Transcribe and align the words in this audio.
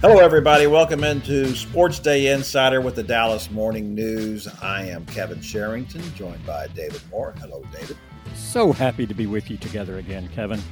Hello, 0.00 0.18
everybody. 0.18 0.68
Welcome 0.68 1.02
into 1.02 1.46
SportsDay 1.46 2.32
Insider 2.32 2.80
with 2.80 2.94
the 2.94 3.02
Dallas 3.02 3.50
Morning 3.50 3.96
News. 3.96 4.46
I 4.62 4.84
am 4.84 5.04
Kevin 5.06 5.40
Sherrington, 5.40 6.14
joined 6.14 6.46
by 6.46 6.68
David 6.68 7.02
Moore. 7.10 7.34
Hello, 7.40 7.64
David. 7.72 7.96
So 8.32 8.70
happy 8.70 9.08
to 9.08 9.14
be 9.14 9.26
with 9.26 9.50
you 9.50 9.56
together 9.56 9.98
again, 9.98 10.28
Kevin. 10.36 10.62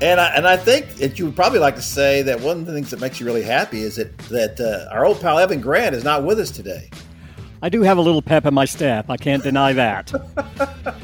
And 0.00 0.20
I, 0.20 0.34
and 0.34 0.48
I 0.48 0.56
think 0.56 0.96
that 0.96 1.16
you 1.16 1.26
would 1.26 1.36
probably 1.36 1.60
like 1.60 1.76
to 1.76 1.82
say 1.82 2.22
that 2.22 2.40
one 2.40 2.58
of 2.58 2.66
the 2.66 2.72
things 2.72 2.90
that 2.90 2.98
makes 2.98 3.20
you 3.20 3.26
really 3.26 3.44
happy 3.44 3.82
is 3.82 3.94
that 3.94 4.18
that 4.30 4.58
uh, 4.58 4.92
our 4.92 5.06
old 5.06 5.20
pal 5.20 5.38
Evan 5.38 5.60
Grant 5.60 5.94
is 5.94 6.02
not 6.02 6.24
with 6.24 6.40
us 6.40 6.50
today. 6.50 6.90
I 7.62 7.68
do 7.68 7.82
have 7.82 7.98
a 7.98 8.02
little 8.02 8.20
pep 8.20 8.46
in 8.46 8.52
my 8.52 8.64
step. 8.64 9.10
I 9.10 9.16
can't 9.16 9.44
deny 9.44 9.74
that. 9.74 10.12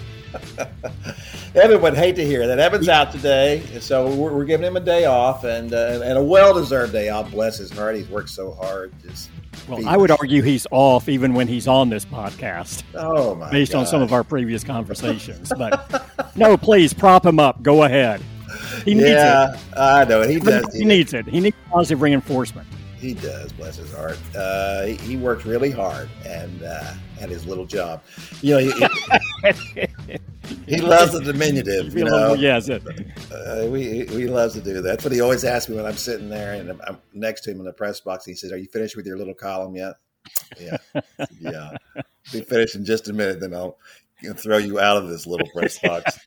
Evan 1.55 1.81
would 1.83 1.95
hate 1.95 2.17
to 2.17 2.27
hear 2.27 2.47
that. 2.49 2.59
Evan's 2.59 2.89
out 2.89 3.13
today, 3.13 3.63
so 3.79 4.13
we're, 4.15 4.33
we're 4.33 4.45
giving 4.45 4.67
him 4.67 4.77
a 4.77 4.81
day 4.81 5.05
off 5.05 5.45
and 5.45 5.73
uh, 5.73 6.01
and 6.03 6.19
a 6.19 6.23
well 6.23 6.53
deserved 6.53 6.93
day 6.93 7.11
off. 7.11 7.31
Bless 7.31 7.59
his 7.59 7.71
heart, 7.71 7.95
he's 7.95 8.09
worked 8.09 8.31
so 8.31 8.53
hard. 8.53 8.93
Just 9.03 9.31
well, 9.69 9.87
I 9.87 9.97
would 9.97 10.11
argue 10.11 10.43
he's 10.43 10.67
off 10.73 11.09
even 11.09 11.33
when 11.33 11.47
he's 11.47 11.69
on 11.69 11.91
this 11.91 12.05
podcast. 12.05 12.83
Oh 12.95 13.37
my! 13.37 13.51
Based 13.51 13.73
gosh. 13.73 13.81
on 13.81 13.87
some 13.87 14.03
of 14.03 14.13
our 14.13 14.25
previous 14.25 14.65
conversations, 14.65 15.53
but 15.57 16.33
no, 16.37 16.57
please 16.57 16.93
prop 16.93 17.25
him 17.25 17.39
up. 17.39 17.63
Go 17.63 17.85
ahead. 17.85 18.21
He 18.85 18.95
needs 18.95 19.07
yeah, 19.09 19.55
it. 19.55 19.61
I 19.77 20.05
know 20.05 20.23
he 20.23 20.41
does. 20.41 20.73
He, 20.73 20.81
he 20.81 20.85
needs 20.85 21.15
it. 21.15 21.27
He 21.27 21.39
needs 21.39 21.57
positive 21.71 22.03
reinforcement. 22.03 22.67
He 23.05 23.13
does. 23.13 23.53
Bless 23.53 23.77
his 23.77 23.93
heart. 23.93 24.19
Uh, 24.35 24.85
he, 24.85 24.95
he 24.95 25.17
works 25.19 25.45
really 25.45 25.71
hard 25.71 26.09
and 26.25 26.63
uh, 26.63 26.95
at 27.21 27.29
his 27.29 27.47
little 27.47 27.67
job. 27.67 28.03
You 28.41 28.55
know. 28.55 28.89
He, 29.45 29.87
he 30.67 30.77
loves 30.81 31.13
the 31.13 31.21
diminutive. 31.23 31.95
You 31.95 32.05
know, 32.05 32.33
yes, 32.39 32.71
uh, 32.71 33.69
we 33.71 34.07
he 34.07 34.27
loves 34.27 34.55
to 34.55 34.63
do 34.63 34.73
that. 34.73 34.81
That's 34.81 35.05
what 35.05 35.13
he 35.13 35.21
always 35.21 35.45
asks 35.45 35.69
me 35.69 35.77
when 35.77 35.85
I'm 35.85 35.99
sitting 35.99 36.31
there 36.31 36.55
and 36.55 36.81
I'm 36.87 36.97
next 37.13 37.43
to 37.43 37.51
him 37.51 37.59
in 37.59 37.67
the 37.67 37.75
press 37.75 38.01
box. 38.01 38.25
He 38.25 38.35
says, 38.35 38.53
"Are 38.53 38.57
you 38.57 38.69
finished 38.69 38.97
with 38.97 39.05
your 39.05 39.19
little 39.19 39.35
column 39.35 39.77
yet?" 39.77 39.97
Yeah, 40.59 40.79
yeah. 41.39 41.77
Be 42.33 42.41
finished 42.41 42.75
in 42.75 42.87
just 42.87 43.11
a 43.11 43.13
minute, 43.13 43.39
then 43.39 43.53
I'll 43.53 43.77
throw 44.37 44.57
you 44.57 44.81
out 44.81 44.97
of 44.97 45.11
this 45.11 45.27
little 45.27 45.49
press 45.49 45.79
box. 45.79 46.19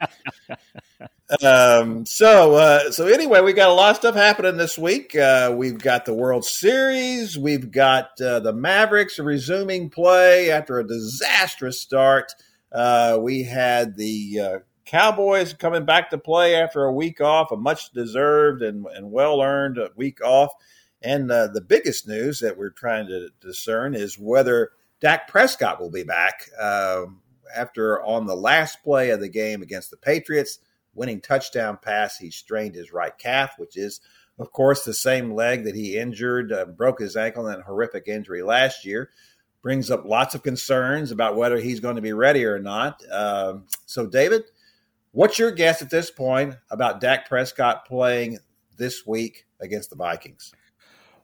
Um, 1.43 2.05
so, 2.05 2.55
uh, 2.55 2.91
so 2.91 3.07
anyway, 3.07 3.41
we 3.41 3.53
got 3.53 3.69
a 3.69 3.73
lot 3.73 3.91
of 3.91 3.97
stuff 3.97 4.15
happening 4.15 4.57
this 4.57 4.77
week. 4.77 5.15
Uh, 5.15 5.53
we've 5.55 5.77
got 5.77 6.05
the 6.05 6.13
World 6.13 6.45
Series. 6.45 7.37
We've 7.37 7.71
got 7.71 8.19
uh, 8.21 8.39
the 8.39 8.53
Mavericks 8.53 9.19
resuming 9.19 9.89
play 9.89 10.51
after 10.51 10.79
a 10.79 10.87
disastrous 10.87 11.81
start 11.81 12.33
uh, 12.71 13.17
we 13.21 13.43
had 13.43 13.95
the 13.95 14.39
uh, 14.39 14.59
Cowboys 14.85 15.53
coming 15.53 15.85
back 15.85 16.09
to 16.09 16.17
play 16.17 16.55
after 16.55 16.83
a 16.83 16.93
week 16.93 17.21
off, 17.21 17.51
a 17.51 17.57
much 17.57 17.91
deserved 17.91 18.61
and, 18.61 18.85
and 18.87 19.11
well 19.11 19.41
earned 19.41 19.79
week 19.95 20.21
off. 20.23 20.51
And 21.01 21.31
uh, 21.31 21.47
the 21.47 21.61
biggest 21.61 22.07
news 22.07 22.39
that 22.39 22.57
we're 22.57 22.71
trying 22.71 23.07
to 23.07 23.29
discern 23.39 23.95
is 23.95 24.17
whether 24.17 24.71
Dak 24.99 25.27
Prescott 25.27 25.79
will 25.79 25.91
be 25.91 26.03
back 26.03 26.49
um, 26.59 27.21
after 27.55 28.01
on 28.01 28.25
the 28.25 28.35
last 28.35 28.83
play 28.83 29.11
of 29.11 29.19
the 29.19 29.29
game 29.29 29.61
against 29.61 29.91
the 29.91 29.97
Patriots, 29.97 30.59
winning 30.97 31.21
touchdown 31.21 31.77
pass, 31.81 32.17
he 32.17 32.31
strained 32.31 32.75
his 32.75 32.91
right 32.91 33.17
calf, 33.17 33.53
which 33.57 33.77
is, 33.77 34.01
of 34.39 34.51
course, 34.51 34.83
the 34.83 34.93
same 34.93 35.33
leg 35.33 35.63
that 35.63 35.75
he 35.75 35.97
injured, 35.97 36.51
uh, 36.51 36.65
broke 36.65 36.99
his 36.99 37.15
ankle 37.15 37.47
in 37.47 37.59
a 37.59 37.63
horrific 37.63 38.07
injury 38.07 38.41
last 38.41 38.83
year 38.83 39.09
brings 39.67 39.91
up 39.91 40.05
lots 40.05 40.35
of 40.35 40.43
concerns 40.43 41.11
about 41.11 41.35
whether 41.35 41.59
he's 41.59 41.81
going 41.81 41.97
to 41.97 42.01
be 42.01 42.13
ready 42.13 42.45
or 42.45 42.59
not. 42.59 43.03
Um, 43.11 43.65
so, 43.85 44.07
David, 44.07 44.43
what's 45.11 45.37
your 45.37 45.51
guess 45.51 45.81
at 45.81 45.89
this 45.89 46.09
point 46.09 46.55
about 46.71 47.01
Dak 47.01 47.27
Prescott 47.27 47.85
playing 47.85 48.39
this 48.77 49.05
week 49.05 49.45
against 49.59 49.89
the 49.89 49.95
Vikings? 49.95 50.53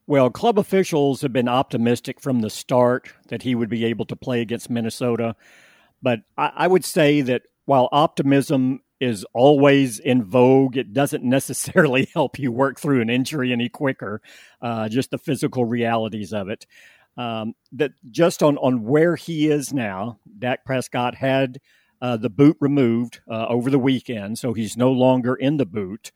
Well, 0.08 0.30
club 0.30 0.60
officials 0.60 1.22
have 1.22 1.32
been 1.32 1.48
optimistic 1.48 2.20
from 2.20 2.42
the 2.42 2.50
start 2.50 3.14
that 3.30 3.44
he 3.44 3.56
would 3.56 3.70
be 3.70 3.86
able 3.86 4.06
to 4.08 4.16
play 4.18 4.42
against 4.42 4.70
Minnesota. 4.70 5.38
But 6.02 6.24
I, 6.38 6.52
I 6.54 6.68
would 6.68 6.84
say 6.84 7.22
that 7.22 7.44
while 7.64 7.88
optimism 7.94 8.82
is 9.04 9.26
always 9.34 10.00
in 10.00 10.24
vogue. 10.24 10.78
It 10.78 10.94
doesn't 10.94 11.24
necessarily 11.24 12.10
help 12.14 12.40
you 12.40 12.52
work 12.52 12.80
through 12.80 13.02
an 13.02 13.10
injury 13.10 13.52
any 13.52 13.70
quicker, 13.70 14.22
uh, 14.62 14.90
just 14.90 15.12
the 15.12 15.18
physical 15.18 15.66
realities 15.66 16.34
of 16.34 16.50
it 16.50 16.66
um, 17.18 17.54
that 17.74 17.92
just 18.10 18.42
on 18.42 18.58
on 18.58 18.84
where 18.84 19.16
he 19.16 19.48
is 19.48 19.74
now, 19.74 20.20
Dak 20.40 20.66
Prescott 20.66 21.16
had 21.16 21.60
uh, 22.02 22.18
the 22.18 22.30
boot 22.30 22.58
removed 22.60 23.22
uh, 23.30 23.46
over 23.48 23.70
the 23.70 23.80
weekend, 23.80 24.40
so 24.40 24.54
he's 24.54 24.76
no 24.76 24.92
longer 24.92 25.36
in 25.36 25.58
the 25.58 25.66
boot. 25.66 26.12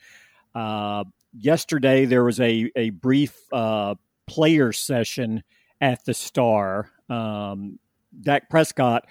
Uh, 0.55 1.03
yesterday, 1.33 2.05
there 2.05 2.23
was 2.23 2.39
a 2.39 2.71
a 2.75 2.89
brief 2.89 3.35
uh, 3.53 3.95
player 4.25 4.71
session 4.71 5.43
at 5.79 6.03
the 6.05 6.13
Star. 6.13 6.89
Um, 7.09 7.79
Dak 8.19 8.49
Prescott 8.49 9.05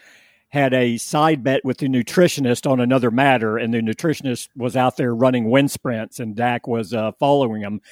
had 0.56 0.72
a 0.72 0.96
side 0.96 1.44
bet 1.44 1.64
with 1.66 1.76
the 1.78 1.86
nutritionist 1.86 2.68
on 2.68 2.80
another 2.80 3.10
matter, 3.10 3.58
and 3.58 3.74
the 3.74 3.80
nutritionist 3.80 4.48
was 4.56 4.74
out 4.74 4.96
there 4.96 5.14
running 5.14 5.50
wind 5.50 5.70
sprints, 5.70 6.18
and 6.18 6.34
Dak 6.34 6.66
was 6.66 6.94
uh, 6.94 7.12
following 7.12 7.60
him 7.60 7.82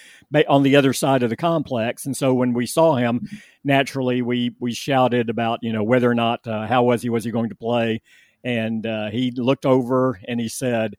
on 0.48 0.62
the 0.62 0.74
other 0.74 0.94
side 0.94 1.22
of 1.22 1.28
the 1.28 1.36
complex. 1.36 2.06
And 2.06 2.16
so 2.16 2.32
when 2.32 2.54
we 2.54 2.64
saw 2.64 2.96
him, 2.96 3.28
naturally 3.64 4.22
we 4.22 4.56
we 4.60 4.72
shouted 4.72 5.28
about 5.28 5.58
you 5.62 5.74
know 5.74 5.84
whether 5.84 6.10
or 6.10 6.14
not 6.14 6.46
uh, 6.46 6.66
how 6.66 6.84
was 6.84 7.02
he 7.02 7.10
was 7.10 7.24
he 7.24 7.30
going 7.30 7.50
to 7.50 7.54
play, 7.54 8.00
and 8.42 8.86
uh, 8.86 9.10
he 9.10 9.30
looked 9.30 9.66
over 9.66 10.18
and 10.26 10.40
he 10.40 10.48
said. 10.48 10.96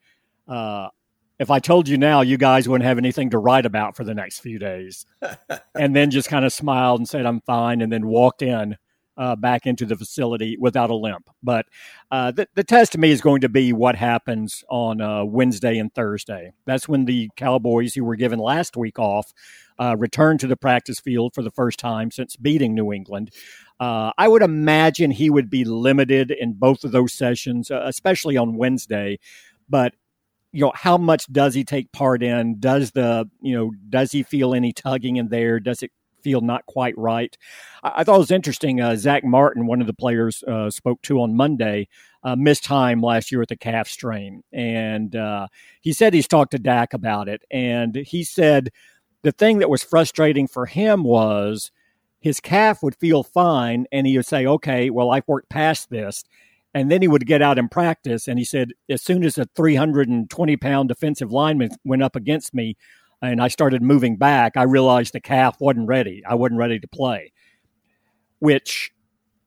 Uh, 0.48 0.90
if 1.38 1.52
I 1.52 1.60
told 1.60 1.90
you 1.90 1.98
now, 1.98 2.22
you 2.22 2.38
guys 2.38 2.66
wouldn't 2.66 2.88
have 2.88 2.98
anything 2.98 3.32
to 3.32 3.38
write 3.38 3.66
about 3.66 3.98
for 3.98 4.06
the 4.06 4.14
next 4.14 4.40
few 4.40 4.58
days. 4.58 5.06
and 5.76 5.94
then 5.94 6.10
just 6.10 6.30
kind 6.30 6.46
of 6.46 6.54
smiled 6.54 7.02
and 7.02 7.10
said, 7.10 7.26
I'm 7.26 7.42
fine, 7.42 7.82
and 7.82 7.92
then 7.92 8.08
walked 8.08 8.42
in 8.42 8.78
uh, 9.18 9.36
back 9.36 9.66
into 9.66 9.86
the 9.86 9.96
facility 9.96 10.58
without 10.60 10.90
a 10.90 10.96
limp. 10.96 11.30
But 11.42 11.66
uh, 12.12 12.32
the, 12.32 12.48
the 12.56 12.64
test 12.64 12.92
to 12.94 12.98
me 12.98 13.12
is 13.12 13.22
going 13.22 13.42
to 13.42 13.50
be 13.50 13.74
what 13.74 13.96
happens 13.96 14.64
on 14.70 15.02
uh, 15.02 15.24
Wednesday 15.24 15.78
and 15.78 15.94
Thursday. 15.94 16.54
That's 16.66 16.88
when 16.88 17.06
the 17.06 17.30
Cowboys, 17.36 17.94
who 17.94 18.04
were 18.04 18.16
given 18.16 18.40
last 18.40 18.76
week 18.76 19.00
off, 19.00 19.34
uh, 19.80 19.96
return 19.98 20.38
to 20.40 20.48
the 20.48 20.58
practice 20.58 21.00
field 21.00 21.34
for 21.34 21.42
the 21.42 21.52
first 21.52 21.80
time 21.80 22.12
since 22.12 22.36
beating 22.36 22.74
New 22.74 22.94
England. 22.94 23.32
Uh, 23.80 24.12
I 24.18 24.28
would 24.28 24.42
imagine 24.42 25.12
he 25.12 25.30
would 25.30 25.50
be 25.50 25.66
limited 25.66 26.32
in 26.32 26.54
both 26.54 26.84
of 26.84 26.92
those 26.92 27.14
sessions, 27.14 27.70
uh, 27.70 27.82
especially 27.86 28.38
on 28.38 28.56
Wednesday. 28.56 29.20
But 29.68 29.94
you 30.54 30.62
know 30.62 30.72
how 30.74 30.98
much 30.98 31.28
does 31.34 31.54
he 31.54 31.66
take 31.66 31.92
part 31.92 32.24
in 32.24 32.62
does 32.62 32.92
the 32.92 33.30
you 33.42 33.54
know 33.54 33.72
does 33.90 34.14
he 34.14 34.24
feel 34.24 34.54
any 34.54 34.72
tugging 34.72 35.18
in 35.18 35.28
there 35.28 35.60
does 35.60 35.84
it 35.84 35.92
feel 36.26 36.42
not 36.42 36.66
quite 36.66 36.98
right. 36.98 37.38
I, 37.84 37.92
I 37.98 38.04
thought 38.04 38.16
it 38.16 38.20
was 38.20 38.32
interesting. 38.32 38.82
Uh, 38.82 38.96
Zack 38.96 39.24
Martin, 39.24 39.68
one 39.68 39.80
of 39.80 39.86
the 39.86 39.94
players 39.94 40.44
uh, 40.48 40.72
spoke 40.72 41.00
to 41.04 41.22
on 41.22 41.36
Monday, 41.38 41.88
uh, 42.24 42.36
missed 42.36 42.64
time 42.64 43.00
last 43.00 43.32
year 43.32 43.40
with 43.40 43.50
the 43.50 43.56
calf 43.56 43.88
strain, 43.88 44.44
and 44.52 45.16
uh, 45.16 45.48
he 45.82 45.94
said 45.94 46.14
he's 46.14 46.28
talked 46.28 46.52
to 46.52 46.60
Dak 46.60 46.96
about 46.96 47.30
it, 47.30 47.44
and 47.52 47.96
he 47.96 48.24
said 48.24 48.72
the 49.22 49.32
thing 49.32 49.60
that 49.60 49.70
was 49.70 49.84
frustrating 49.84 50.48
for 50.48 50.66
him 50.66 51.04
was 51.04 51.72
his 52.20 52.40
calf 52.40 52.82
would 52.82 52.96
feel 52.96 53.22
fine, 53.22 53.86
and 53.92 54.08
he 54.08 54.18
would 54.18 54.26
say, 54.26 54.48
"Okay, 54.48 54.90
well, 54.90 55.12
I've 55.12 55.28
worked 55.28 55.50
past 55.50 55.92
this." 55.92 56.24
And 56.74 56.92
then 56.92 57.02
he 57.02 57.08
would 57.08 57.26
get 57.26 57.42
out 57.42 57.58
and 57.58 57.72
practice. 57.72 58.28
And 58.28 58.38
he 58.38 58.44
said, 58.44 58.72
as 58.90 59.02
soon 59.02 59.24
as 59.24 59.38
a 59.38 59.46
320 59.56 60.58
pound 60.58 60.90
defensive 60.90 61.32
lineman 61.32 61.70
went 61.86 62.04
up 62.04 62.18
against 62.18 62.54
me, 62.54 62.76
and 63.26 63.42
I 63.42 63.48
started 63.48 63.82
moving 63.82 64.18
back, 64.18 64.58
I 64.58 64.64
realized 64.64 65.14
the 65.14 65.20
calf 65.20 65.58
wasn't 65.60 65.88
ready. 65.88 66.24
I 66.28 66.36
wasn't 66.36 66.60
ready 66.60 66.80
to 66.80 66.88
play, 66.88 67.32
which 68.40 68.92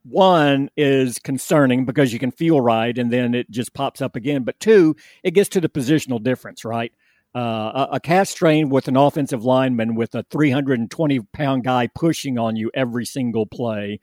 one 0.04 0.70
is 0.76 1.18
concerning 1.18 1.84
because 1.84 2.12
you 2.12 2.18
can 2.18 2.30
feel 2.30 2.60
right 2.60 2.96
and 2.96 3.12
then 3.12 3.34
it 3.34 3.50
just 3.50 3.74
pops 3.74 4.00
up 4.00 4.16
again. 4.16 4.42
But 4.42 4.58
two, 4.60 4.96
it 5.22 5.32
gets 5.32 5.48
to 5.50 5.60
the 5.60 5.68
positional 5.68 6.22
difference, 6.22 6.64
right? 6.64 6.92
Uh, 7.34 7.86
a, 7.90 7.96
a 7.96 8.00
calf 8.00 8.26
strain 8.26 8.70
with 8.70 8.88
an 8.88 8.96
offensive 8.96 9.44
lineman 9.44 9.94
with 9.94 10.14
a 10.14 10.24
320 10.30 11.20
pound 11.32 11.62
guy 11.62 11.88
pushing 11.94 12.38
on 12.38 12.56
you 12.56 12.70
every 12.74 13.04
single 13.04 13.46
play, 13.46 14.00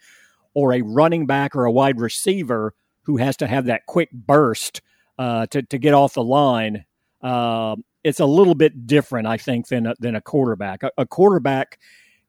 or 0.54 0.74
a 0.74 0.82
running 0.82 1.26
back 1.26 1.56
or 1.56 1.66
a 1.66 1.72
wide 1.72 2.00
receiver 2.00 2.74
who 3.04 3.18
has 3.18 3.36
to 3.38 3.48
have 3.48 3.66
that 3.66 3.86
quick 3.88 4.12
burst 4.12 4.82
uh, 5.18 5.48
to, 5.48 5.62
to 5.64 5.78
get 5.78 5.94
off 5.94 6.14
the 6.14 6.24
line. 6.24 6.86
Uh, 7.22 7.76
it's 8.06 8.19
a 8.19 8.25
little 8.25 8.54
bit 8.54 8.86
different, 8.86 9.28
I 9.28 9.38
think, 9.38 9.68
than 9.68 9.88
a, 9.88 9.96
than 10.00 10.16
a 10.16 10.22
quarterback. 10.22 10.84
A, 10.84 10.92
a, 10.96 11.07
quarterback 11.07 11.80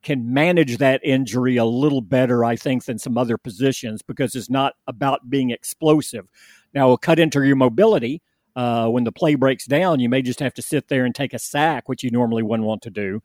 can 0.02 0.32
manage 0.32 0.78
that 0.78 1.02
injury 1.04 1.58
a 1.58 1.66
little 1.66 2.00
better, 2.00 2.46
I 2.46 2.56
think, 2.56 2.86
than 2.86 2.98
some 2.98 3.18
other 3.18 3.36
positions 3.36 4.00
because 4.00 4.34
it's 4.34 4.48
not 4.48 4.72
about 4.86 5.28
being 5.28 5.50
explosive. 5.50 6.28
Now, 6.72 6.92
a 6.92 6.98
cut 6.98 7.18
into 7.18 7.42
your 7.42 7.56
mobility. 7.56 8.22
Uh, 8.56 8.88
when 8.88 9.04
the 9.04 9.12
play 9.12 9.34
breaks 9.34 9.66
down, 9.66 10.00
you 10.00 10.08
may 10.08 10.22
just 10.22 10.40
have 10.40 10.54
to 10.54 10.62
sit 10.62 10.88
there 10.88 11.04
and 11.04 11.14
take 11.14 11.34
a 11.34 11.38
sack, 11.38 11.90
which 11.90 12.02
you 12.02 12.10
normally 12.10 12.42
wouldn't 12.42 12.66
want 12.66 12.80
to 12.80 12.88
do. 12.88 13.20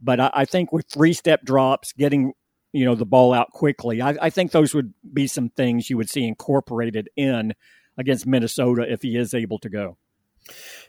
But 0.00 0.20
I, 0.20 0.30
I 0.32 0.44
think 0.44 0.72
with 0.72 0.86
three 0.86 1.12
step 1.12 1.42
drops, 1.42 1.92
getting 1.92 2.34
you 2.72 2.84
know 2.84 2.94
the 2.94 3.04
ball 3.04 3.32
out 3.32 3.50
quickly, 3.50 4.00
I, 4.00 4.10
I 4.22 4.30
think 4.30 4.52
those 4.52 4.74
would 4.74 4.94
be 5.12 5.26
some 5.26 5.48
things 5.48 5.90
you 5.90 5.96
would 5.96 6.08
see 6.08 6.24
incorporated 6.24 7.08
in 7.16 7.54
against 7.98 8.28
Minnesota 8.28 8.86
if 8.88 9.02
he 9.02 9.16
is 9.16 9.34
able 9.34 9.58
to 9.58 9.68
go. 9.68 9.98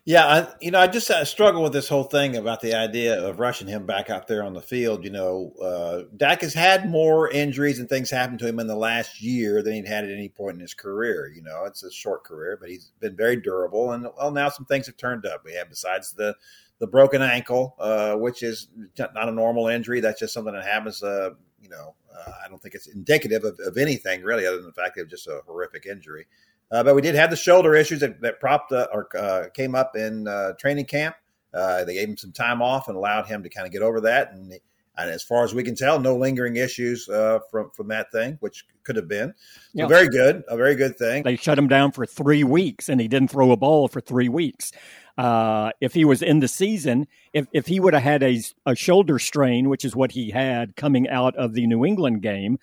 Yeah, 0.06 0.25
I, 0.25 0.48
you 0.62 0.71
know, 0.71 0.80
I 0.80 0.88
just 0.88 1.12
I 1.12 1.25
struggle 1.25 1.62
with 1.62 1.74
this 1.74 1.89
whole 1.89 2.06
thing 2.06 2.38
about 2.38 2.62
the 2.62 2.75
idea 2.75 3.21
of 3.21 3.39
rushing 3.39 3.68
him 3.68 3.86
back 3.86 4.09
out 4.09 4.27
there 4.27 4.42
on 4.42 4.54
the 4.54 4.62
field. 4.62 5.04
You 5.04 5.09
know, 5.09 5.51
uh, 5.62 6.04
Dak 6.15 6.42
has 6.42 6.54
had 6.54 6.89
more 6.89 7.30
injuries 7.30 7.80
and 7.80 7.89
things 7.89 8.09
happen 8.09 8.38
to 8.38 8.48
him 8.48 8.59
in 8.59 8.68
the 8.68 8.75
last 8.75 9.21
year 9.21 9.62
than 9.62 9.74
he'd 9.74 9.88
had 9.88 10.06
at 10.06 10.12
any 10.12 10.30
point 10.30 10.56
in 10.56 10.62
his 10.62 10.74
career. 10.74 11.30
You 11.36 11.42
know, 11.42 11.65
it's 11.65 11.83
a 11.83 11.92
short 11.92 12.24
career, 12.24 12.57
but 12.57 12.69
he's 12.69 12.94
been 13.01 13.18
very 13.18 13.36
durable. 13.36 13.92
And 13.92 14.07
well, 14.18 14.31
now 14.31 14.48
some 14.48 14.65
things 14.65 14.86
have 14.86 14.95
turned 14.95 15.25
up. 15.25 15.44
We 15.44 15.56
have 15.56 15.69
besides 15.69 16.13
the 16.13 16.36
the 16.80 16.88
broken 16.88 17.21
ankle, 17.21 17.75
uh, 17.80 18.15
which 18.15 18.44
is 18.44 18.69
not 18.98 19.27
a 19.27 19.31
normal 19.31 19.68
injury. 19.68 20.00
That's 20.00 20.19
just 20.19 20.33
something 20.33 20.54
that 20.54 20.63
happens. 20.63 21.04
Uh, 21.04 21.31
you 21.59 21.69
know, 21.69 21.95
uh, 22.15 22.31
I 22.45 22.48
don't 22.48 22.62
think 22.62 22.75
it's 22.75 22.88
indicative 22.88 23.44
of, 23.44 23.59
of, 23.65 23.77
anything 23.77 24.24
really, 24.24 24.45
other 24.45 24.57
than 24.57 24.68
the 24.68 24.74
fact 24.74 24.95
that 24.95 25.04
it's 25.04 25.12
just 25.12 25.27
a 25.27 25.42
horrific 25.45 25.86
injury. 25.86 26.27
Uh, 26.71 26.83
but 26.83 26.95
we 26.95 27.01
did 27.01 27.15
have 27.15 27.29
the 27.29 27.35
shoulder 27.35 27.75
issues 27.75 27.99
that, 28.01 28.19
that 28.21 28.39
propped 28.39 28.71
uh, 28.71 28.87
or 28.93 29.07
uh, 29.17 29.45
came 29.53 29.75
up 29.75 29.95
in 29.95 30.27
uh, 30.27 30.53
training 30.53 30.85
camp. 30.85 31.15
Uh, 31.53 31.85
they 31.85 31.93
gave 31.93 32.09
him 32.09 32.17
some 32.17 32.31
time 32.31 32.61
off 32.61 32.87
and 32.87 32.97
allowed 32.97 33.25
him 33.25 33.41
to 33.41 33.49
kind 33.49 33.65
of 33.65 33.71
get 33.71 33.81
over 33.81 34.01
that. 34.01 34.33
And, 34.33 34.53
and 34.97 35.09
as 35.09 35.23
far 35.23 35.43
as 35.43 35.53
we 35.53 35.63
can 35.63 35.75
tell, 35.75 35.99
no 35.99 36.17
lingering 36.17 36.57
issues 36.57 37.07
uh, 37.07 37.39
from 37.51 37.69
from 37.71 37.87
that 37.89 38.11
thing, 38.11 38.37
which 38.41 38.65
could 38.83 38.95
have 38.95 39.07
been. 39.07 39.33
So 39.37 39.61
yeah. 39.73 39.87
very 39.87 40.09
good, 40.09 40.43
a 40.47 40.57
very 40.57 40.75
good 40.75 40.97
thing. 40.97 41.23
They 41.23 41.35
shut 41.35 41.57
him 41.57 41.67
down 41.67 41.91
for 41.91 42.05
three 42.05 42.43
weeks, 42.43 42.89
and 42.89 42.99
he 42.99 43.07
didn't 43.07 43.29
throw 43.29 43.51
a 43.51 43.57
ball 43.57 43.87
for 43.87 44.01
three 44.01 44.27
weeks. 44.27 44.71
if 45.17 45.93
he 45.93 46.03
was 46.03 46.21
in 46.21 46.39
the 46.39 46.47
season, 46.47 47.07
if, 47.31 47.45
if 47.53 47.67
he 47.67 47.79
would 47.79 47.93
have 47.93 48.03
had 48.03 48.23
a, 48.23 48.41
a 48.65 48.75
shoulder 48.75 49.19
strain, 49.19 49.69
which 49.69 49.85
is 49.85 49.95
what 49.95 50.11
he 50.11 50.31
had 50.31 50.75
coming 50.75 51.07
out 51.07 51.35
of 51.35 51.53
the 51.53 51.67
New 51.67 51.85
England 51.85 52.23
game, 52.23 52.57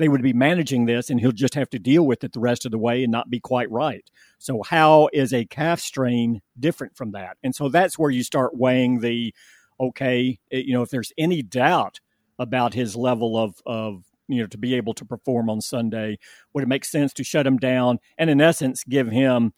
they 0.00 0.08
would 0.08 0.22
be 0.22 0.32
managing 0.32 0.86
this 0.86 1.10
and 1.10 1.20
he'll 1.20 1.30
just 1.30 1.54
have 1.54 1.68
to 1.70 1.78
deal 1.78 2.06
with 2.06 2.24
it 2.24 2.32
the 2.32 2.40
rest 2.40 2.64
of 2.64 2.72
the 2.72 2.78
way 2.78 3.02
and 3.02 3.12
not 3.12 3.28
be 3.28 3.38
quite 3.38 3.70
right. 3.70 4.10
So, 4.38 4.62
how 4.62 5.08
is 5.12 5.32
a 5.32 5.44
calf 5.44 5.80
strain 5.80 6.40
different 6.58 6.96
from 6.96 7.12
that? 7.12 7.36
And 7.42 7.54
so 7.54 7.68
that's 7.68 7.98
where 7.98 8.10
you 8.10 8.24
start 8.24 8.56
weighing 8.56 9.00
the 9.00 9.34
okay, 9.78 10.38
eh, 10.52 10.62
you 10.64 10.72
know, 10.72 10.82
if 10.82 10.90
there's 10.90 11.12
any 11.18 11.42
doubt 11.42 12.00
about 12.38 12.74
his 12.74 12.96
level 12.96 13.36
of, 13.36 13.56
of 13.66 14.04
you 14.28 14.40
know, 14.40 14.46
to 14.46 14.58
be 14.58 14.74
able 14.74 14.94
to 14.94 15.04
perform 15.04 15.50
on 15.50 15.60
Sunday, 15.60 16.18
would 16.54 16.64
it 16.64 16.68
make 16.68 16.84
sense 16.84 17.12
to 17.14 17.24
shut 17.24 17.46
him 17.46 17.58
down 17.58 17.98
and, 18.16 18.30
in 18.30 18.40
essence, 18.40 18.84
give 18.84 19.10
him 19.10 19.52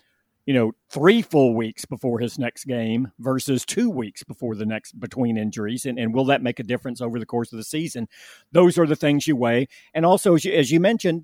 you 0.44 0.54
know, 0.54 0.72
three 0.90 1.22
full 1.22 1.54
weeks 1.54 1.84
before 1.84 2.18
his 2.18 2.38
next 2.38 2.64
game 2.64 3.12
versus 3.18 3.64
two 3.64 3.88
weeks 3.88 4.24
before 4.24 4.56
the 4.56 4.66
next 4.66 4.98
between 4.98 5.36
injuries. 5.36 5.86
And, 5.86 5.98
and 5.98 6.12
will 6.12 6.24
that 6.26 6.42
make 6.42 6.58
a 6.58 6.64
difference 6.64 7.00
over 7.00 7.18
the 7.18 7.26
course 7.26 7.52
of 7.52 7.58
the 7.58 7.64
season? 7.64 8.08
Those 8.50 8.76
are 8.76 8.86
the 8.86 8.96
things 8.96 9.26
you 9.26 9.36
weigh. 9.36 9.68
And 9.94 10.04
also, 10.04 10.34
as 10.34 10.44
you, 10.44 10.52
as 10.52 10.70
you 10.70 10.80
mentioned, 10.80 11.22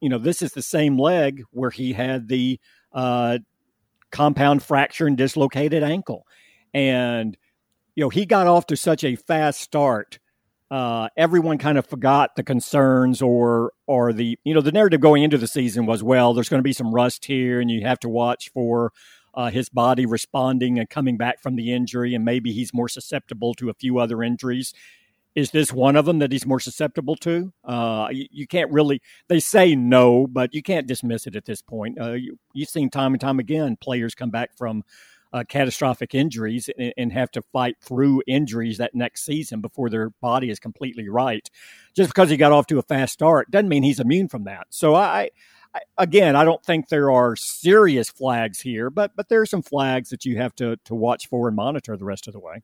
you 0.00 0.08
know, 0.08 0.18
this 0.18 0.42
is 0.42 0.52
the 0.52 0.62
same 0.62 0.96
leg 0.96 1.42
where 1.50 1.70
he 1.70 1.92
had 1.92 2.28
the 2.28 2.60
uh, 2.92 3.38
compound 4.10 4.62
fracture 4.62 5.06
and 5.06 5.16
dislocated 5.16 5.82
ankle. 5.82 6.26
And, 6.72 7.36
you 7.96 8.04
know, 8.04 8.10
he 8.10 8.26
got 8.26 8.46
off 8.46 8.66
to 8.66 8.76
such 8.76 9.02
a 9.02 9.16
fast 9.16 9.60
start 9.60 10.20
uh, 10.72 11.10
everyone 11.18 11.58
kind 11.58 11.76
of 11.76 11.86
forgot 11.86 12.34
the 12.34 12.42
concerns 12.42 13.20
or 13.20 13.74
or 13.86 14.10
the 14.14 14.38
you 14.42 14.54
know 14.54 14.62
the 14.62 14.72
narrative 14.72 15.02
going 15.02 15.22
into 15.22 15.36
the 15.36 15.46
season 15.46 15.84
was 15.84 16.02
well 16.02 16.32
there's 16.32 16.48
going 16.48 16.60
to 16.60 16.64
be 16.64 16.72
some 16.72 16.94
rust 16.94 17.26
here 17.26 17.60
and 17.60 17.70
you 17.70 17.82
have 17.82 18.00
to 18.00 18.08
watch 18.08 18.50
for 18.54 18.90
uh, 19.34 19.50
his 19.50 19.68
body 19.68 20.06
responding 20.06 20.78
and 20.78 20.88
coming 20.88 21.18
back 21.18 21.42
from 21.42 21.56
the 21.56 21.74
injury 21.74 22.14
and 22.14 22.24
maybe 22.24 22.52
he's 22.52 22.72
more 22.72 22.88
susceptible 22.88 23.52
to 23.52 23.68
a 23.68 23.74
few 23.74 23.98
other 23.98 24.22
injuries. 24.22 24.72
Is 25.34 25.50
this 25.50 25.74
one 25.74 25.94
of 25.94 26.06
them 26.06 26.20
that 26.20 26.32
he's 26.32 26.46
more 26.46 26.60
susceptible 26.60 27.16
to? 27.16 27.52
Uh, 27.64 28.08
you, 28.10 28.26
you, 28.30 28.46
can't 28.46 28.70
really 28.70 29.02
they 29.28 29.40
say 29.40 29.74
no 29.74 30.26
but 30.26 30.54
you 30.54 30.62
can't 30.62 30.86
dismiss 30.86 31.26
it 31.26 31.36
at 31.36 31.44
this 31.44 31.60
point. 31.60 32.00
Uh, 32.00 32.12
you, 32.12 32.38
you've 32.54 32.70
seen 32.70 32.88
time 32.88 33.12
and 33.12 33.20
time 33.20 33.38
again 33.38 33.76
players 33.78 34.14
come 34.14 34.30
back 34.30 34.56
from 34.56 34.84
uh, 35.32 35.44
catastrophic 35.48 36.14
injuries 36.14 36.68
and, 36.78 36.92
and, 36.96 37.12
have 37.12 37.30
to 37.30 37.42
fight 37.42 37.76
through 37.80 38.22
injuries 38.26 38.78
that 38.78 38.94
next 38.94 39.24
season 39.24 39.60
before 39.60 39.88
their 39.88 40.10
body 40.10 40.50
is 40.50 40.58
completely 40.58 41.08
right. 41.08 41.50
Just 41.94 42.10
because 42.10 42.30
he 42.30 42.36
got 42.36 42.52
off 42.52 42.66
to 42.66 42.78
a 42.78 42.82
fast 42.82 43.14
start 43.14 43.50
doesn't 43.50 43.68
mean 43.68 43.82
he's 43.82 44.00
immune 44.00 44.28
from 44.28 44.44
that. 44.44 44.66
So 44.70 44.94
I, 44.94 45.30
I 45.74 45.80
again, 45.96 46.36
I 46.36 46.44
don't 46.44 46.62
think 46.64 46.88
there 46.88 47.10
are 47.10 47.34
serious 47.36 48.10
flags 48.10 48.60
here, 48.60 48.90
but 48.90 49.12
but 49.16 49.28
there 49.28 49.40
are 49.40 49.46
some 49.46 49.62
flags 49.62 50.10
that 50.10 50.24
you 50.24 50.36
have 50.36 50.54
to 50.56 50.76
to 50.84 50.94
watch 50.94 51.28
for 51.28 51.48
and 51.48 51.56
monitor 51.56 51.96
the 51.96 52.04
rest 52.04 52.26
of 52.26 52.32
the 52.32 52.40
way. 52.40 52.62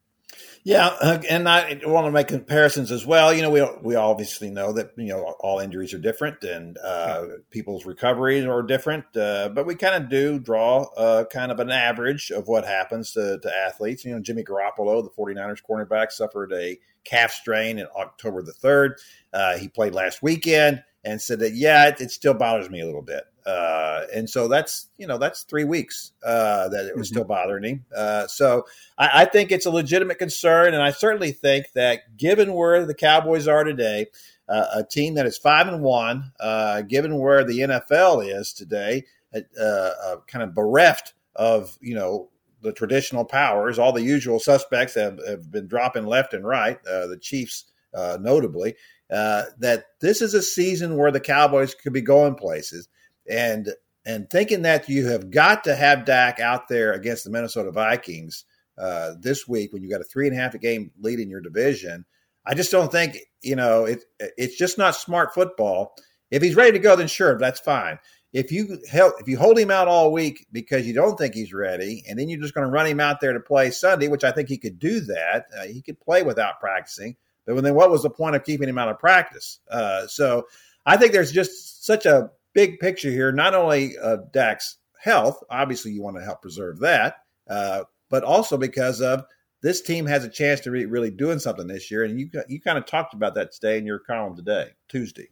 Yeah, 0.65 1.19
and 1.31 1.49
I 1.49 1.81
want 1.85 2.07
to 2.07 2.11
make 2.11 2.29
comparisons 2.29 2.93
as 2.93 3.07
well. 3.07 3.33
You 3.33 3.43
know, 3.43 3.51
we 3.51 3.67
we 3.83 3.95
obviously 3.95 4.51
know 4.51 4.73
that 4.73 4.91
you 4.97 5.09
know 5.09 5.23
all 5.41 5.61
injuries 5.61 5.95
are 5.95 5.99
different 5.99 6.43
and 6.45 6.77
uh, 6.85 7.27
people's 7.51 7.87
recoveries 7.87 8.45
are 8.45 8.63
different, 8.63 9.05
uh, 9.17 9.49
but 9.49 9.65
we 9.67 9.75
kind 9.75 10.03
of 10.03 10.11
do 10.11 10.39
draw 10.39 10.83
uh, 10.97 11.25
kind 11.33 11.51
of 11.51 11.61
an 11.61 11.71
average 11.71 12.31
of 12.31 12.49
what 12.49 12.67
happens 12.67 13.13
to, 13.13 13.39
to, 13.39 13.57
athletes. 13.57 14.05
You 14.05 14.15
know, 14.15 14.21
Jimmy 14.21 14.45
Garoppolo, 14.45 15.03
the 15.03 15.11
49ers 15.11 15.63
cornerback, 15.69 16.13
suffered 16.13 16.53
a 16.53 16.79
calf 17.05 17.33
strain 17.33 17.79
in 17.79 17.87
October 17.97 18.43
the 18.43 18.53
third. 18.53 18.99
Uh, 19.33 19.57
he 19.57 19.69
played 19.69 19.95
last 19.95 20.23
weekend 20.23 20.83
and 21.05 21.21
said 21.21 21.39
that 21.41 21.55
yeah, 21.55 21.89
it, 21.89 22.01
it 22.01 22.11
still 22.11 22.35
bothers 22.35 22.71
me 22.71 22.81
a 22.81 22.87
little 22.87 23.03
bit. 23.03 23.25
Uh, 23.49 24.05
and 24.15 24.29
so 24.29 24.47
that's 24.47 24.91
you 24.99 25.07
know 25.07 25.17
that's 25.17 25.45
three 25.45 25.65
weeks 25.65 26.13
uh, 26.23 26.69
that 26.69 26.85
it 26.85 26.95
was 26.95 27.09
mm-hmm. 27.09 27.15
still 27.15 27.25
bothering 27.25 27.65
him. 27.65 27.85
Uh, 27.97 28.27
so 28.27 28.67
I, 28.99 29.23
I, 29.23 29.25
think 29.25 29.51
it's 29.51 29.65
a 29.65 29.71
legitimate 29.71 30.19
concern, 30.19 30.75
and 30.75 30.83
I 30.83 30.91
certainly 30.91 31.33
think 31.33 31.73
that 31.73 32.19
given 32.19 32.53
where 32.53 32.85
the 32.85 32.95
Cowboys 32.95 33.49
are 33.49 33.65
today, 33.65 34.09
uh, 34.51 34.67
a 34.75 34.85
team 34.85 35.15
that 35.15 35.25
is 35.25 35.39
five 35.39 35.67
and 35.67 35.81
one, 35.81 36.33
uh, 36.41 36.83
given 36.83 37.19
where 37.19 37.43
the 37.43 37.61
NFL 37.61 38.29
is 38.39 38.53
today, 38.53 39.05
uh, 39.35 40.17
kind 40.27 40.43
of 40.43 40.55
bereft 40.55 41.15
of 41.35 41.79
you 41.81 41.95
know 41.95 42.29
the 42.61 42.73
traditional 42.73 43.25
powers, 43.25 43.79
all 43.79 43.93
the 43.93 44.03
usual 44.03 44.41
suspects 44.41 44.95
have, 44.95 45.19
have 45.27 45.51
been 45.51 45.69
dropping 45.69 46.05
left 46.05 46.35
and 46.35 46.47
right. 46.47 46.83
the 46.83 47.19
Chiefs, 47.19 47.65
notably. 47.95 48.75
That 49.11 49.85
this 50.01 50.21
is 50.21 50.35
a 50.35 50.43
season 50.43 50.97
where 50.97 51.11
the 51.11 51.21
Cowboys 51.21 51.75
could 51.75 51.93
be 51.93 52.03
going 52.03 52.35
places 52.35 52.89
and 53.29 53.71
and 54.07 54.31
thinking 54.31 54.63
that 54.63 54.89
you 54.89 55.07
have 55.07 55.31
got 55.31 55.65
to 55.65 55.77
have 55.77 56.07
Dak 56.07 56.41
out 56.41 56.69
there 56.69 56.93
against 56.93 57.25
the 57.25 57.31
Minnesota 57.31 57.71
Vikings 57.71 58.45
uh, 58.79 59.13
this 59.21 59.47
week 59.47 59.73
when 59.73 59.83
you 59.83 59.91
got 59.91 60.01
a 60.01 60.05
three 60.05 60.27
and 60.27 60.37
a 60.37 60.41
half 60.41 60.59
game 60.61 60.91
lead 61.01 61.21
in 61.21 61.29
your 61.29 61.43
division, 61.43 62.07
I 62.47 62.55
just 62.55 62.71
don't 62.71 62.91
think 62.91 63.19
you 63.43 63.57
know 63.57 63.85
it. 63.85 64.05
It's 64.19 64.57
just 64.57 64.79
not 64.79 64.95
smart 64.95 65.35
football. 65.35 65.95
If 66.31 66.43
he's 66.43 66.57
ready 66.57 66.73
to 66.73 66.79
go, 66.79 66.97
then 66.97 67.09
sure, 67.09 67.39
that's 67.39 67.61
fine. 67.61 67.99
If 68.33 68.53
you 68.53 68.79
help, 68.91 69.15
if 69.21 69.29
you 69.29 69.39
hold 69.39 69.59
him 69.59 69.71
out 69.71 69.89
all 69.89 70.13
week 70.13 70.47
because 70.53 70.87
you 70.87 70.95
don't 70.95 71.19
think 71.19 71.35
he's 71.35 71.53
ready, 71.53 72.05
and 72.09 72.19
then 72.19 72.29
you're 72.29 72.41
just 72.41 72.55
going 72.55 72.67
to 72.67 72.73
run 72.73 72.87
him 72.87 73.01
out 73.01 73.21
there 73.21 73.33
to 73.33 73.41
play 73.41 73.71
Sunday, 73.71 74.09
which 74.09 74.25
I 74.25 74.33
think 74.33 74.49
he 74.49 74.59
could 74.59 74.79
do 74.79 75.01
that. 75.01 75.47
Uh, 75.59 75.65
he 75.65 75.83
could 75.83 75.99
play 76.01 76.23
without 76.23 76.61
practicing. 76.61 77.17
But 77.55 77.63
then, 77.63 77.75
what 77.75 77.91
was 77.91 78.03
the 78.03 78.11
point 78.11 78.37
of 78.37 78.45
keeping 78.45 78.69
him 78.69 78.79
out 78.79 78.89
of 78.89 78.99
practice? 78.99 79.59
Uh, 79.71 80.07
so 80.07 80.47
I 80.85 80.97
think 80.97 81.13
there's 81.13 81.33
just 81.33 81.85
such 81.85 82.07
a 82.07 82.31
big 82.55 82.79
picture 82.79 83.11
here, 83.11 83.33
not 83.33 83.55
only 83.55 83.97
of 83.99 84.33
Dak's 84.33 84.79
health, 85.01 85.43
obviously 85.51 85.93
you 85.93 86.03
want 86.03 86.17
to 86.17 86.25
help 86.25 86.43
preserve 86.43 86.81
that, 86.81 87.17
uh, 87.49 87.85
but 88.11 88.25
also 88.25 88.57
because 88.57 89.01
of 89.01 89.25
this 89.63 89.81
team 89.81 90.07
has 90.07 90.25
a 90.25 90.29
chance 90.29 90.61
to 90.61 90.71
be 90.71 90.87
really 90.87 91.11
doing 91.11 91.39
something 91.39 91.67
this 91.67 91.91
year. 91.91 92.05
And 92.05 92.19
you 92.19 92.31
you 92.49 92.61
kind 92.61 92.79
of 92.79 92.87
talked 92.87 93.15
about 93.15 93.35
that 93.35 93.53
today 93.53 93.79
in 93.79 93.87
your 93.87 93.99
column 93.99 94.37
today, 94.37 94.71
Tuesday. 94.89 95.29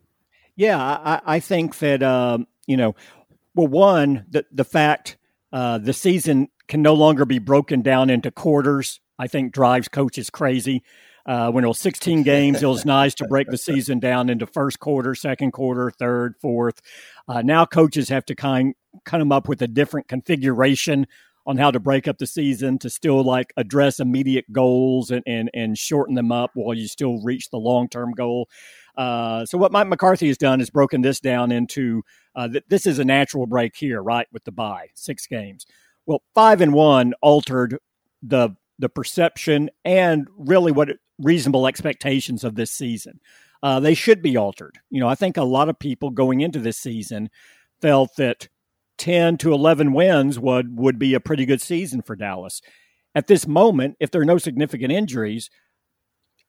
Yeah, 0.57 0.79
I, 0.79 1.21
I 1.27 1.41
think 1.41 1.79
that 1.79 2.03
um, 2.03 2.47
you 2.67 2.77
know, 2.77 2.95
well, 3.55 3.69
one 3.69 4.25
the 4.29 4.45
the 4.51 4.65
fact 4.65 5.17
uh, 5.53 5.79
the 5.79 5.93
season 5.93 6.49
can 6.69 6.83
no 6.83 6.95
longer 6.95 7.25
be 7.25 7.39
broken 7.39 7.83
down 7.83 8.11
into 8.11 8.31
quarters. 8.31 9.01
I 9.19 9.29
think 9.29 9.53
drives 9.53 9.89
coaches 9.89 10.31
crazy. 10.31 10.83
Uh, 11.27 11.51
when 11.51 11.65
it 11.65 11.69
was 11.69 11.79
16 11.79 12.23
games, 12.25 12.63
it 12.63 12.67
was 12.67 12.85
nice 12.85 13.15
to 13.17 13.27
break 13.27 13.49
the 13.49 13.59
season 13.59 13.99
down 13.99 14.31
into 14.31 14.47
first 14.47 14.79
quarter, 14.79 15.15
second 15.15 15.53
quarter, 15.53 15.91
third, 15.91 16.35
fourth. 16.41 16.81
Uh, 17.29 17.43
now 17.43 17.67
coaches 17.67 18.09
have 18.09 18.25
to 18.27 18.35
kind 18.35 18.75
come 19.05 19.33
up 19.33 19.49
with 19.49 19.61
a 19.61 19.69
different 19.69 20.09
configuration 20.09 21.07
on 21.47 21.57
how 21.57 21.71
to 21.71 21.79
break 21.79 22.09
up 22.09 22.19
the 22.19 22.27
season 22.27 22.79
to 22.79 22.91
still 22.91 23.23
like 23.23 23.53
address 23.57 24.01
immediate 24.01 24.51
goals 24.53 25.11
and, 25.11 25.23
and, 25.27 25.49
and 25.55 25.79
shorten 25.79 26.15
them 26.15 26.33
up 26.33 26.51
while 26.55 26.75
you 26.75 26.89
still 26.89 27.23
reach 27.23 27.51
the 27.51 27.57
long 27.57 27.89
term 27.89 28.13
goal. 28.13 28.49
Uh, 28.97 29.45
so 29.45 29.57
what 29.57 29.73
Mike 29.73 29.87
McCarthy 29.87 30.27
has 30.29 30.39
done 30.39 30.61
is 30.61 30.71
broken 30.71 31.03
this 31.03 31.21
down 31.21 31.53
into 31.53 32.03
uh, 32.35 32.49
th- 32.49 32.65
this 32.69 32.87
is 32.87 32.99
a 32.99 33.05
natural 33.05 33.47
break 33.47 33.77
here, 33.77 34.03
right, 34.03 34.27
with 34.33 34.45
the 34.45 34.53
bye, 34.53 34.89
six 34.95 35.27
games. 35.27 35.67
Well, 36.07 36.23
five 36.35 36.61
and 36.61 36.73
one 36.73 37.15
altered 37.21 37.79
the 38.23 38.57
the 38.79 38.89
perception 38.89 39.71
and 39.85 40.29
really 40.37 40.71
what 40.71 40.91
reasonable 41.19 41.67
expectations 41.67 42.45
of 42.45 42.55
this 42.55 42.71
season. 42.71 43.21
Uh, 43.63 43.81
they 43.81 43.95
should 43.95 44.23
be 44.23 44.37
altered. 44.37 44.79
You 44.91 45.01
know, 45.01 45.09
I 45.09 45.15
think 45.15 45.37
a 45.37 45.43
lot 45.43 45.69
of 45.69 45.79
people 45.79 46.11
going 46.11 46.41
into 46.41 46.59
this 46.59 46.79
season 46.79 47.31
felt 47.81 48.17
that 48.17 48.49
10 48.99 49.39
to 49.39 49.53
11 49.53 49.93
wins 49.93 50.39
would, 50.39 50.79
would 50.79 50.99
be 50.99 51.15
a 51.15 51.21
pretty 51.21 51.47
good 51.47 51.61
season 51.61 52.03
for 52.03 52.17
Dallas. 52.17 52.61
At 53.15 53.27
this 53.27 53.47
moment, 53.47 53.97
if 54.01 54.11
there 54.11 54.21
are 54.21 54.27
no 54.27 54.39
significant 54.39 54.93
injuries, 54.93 55.51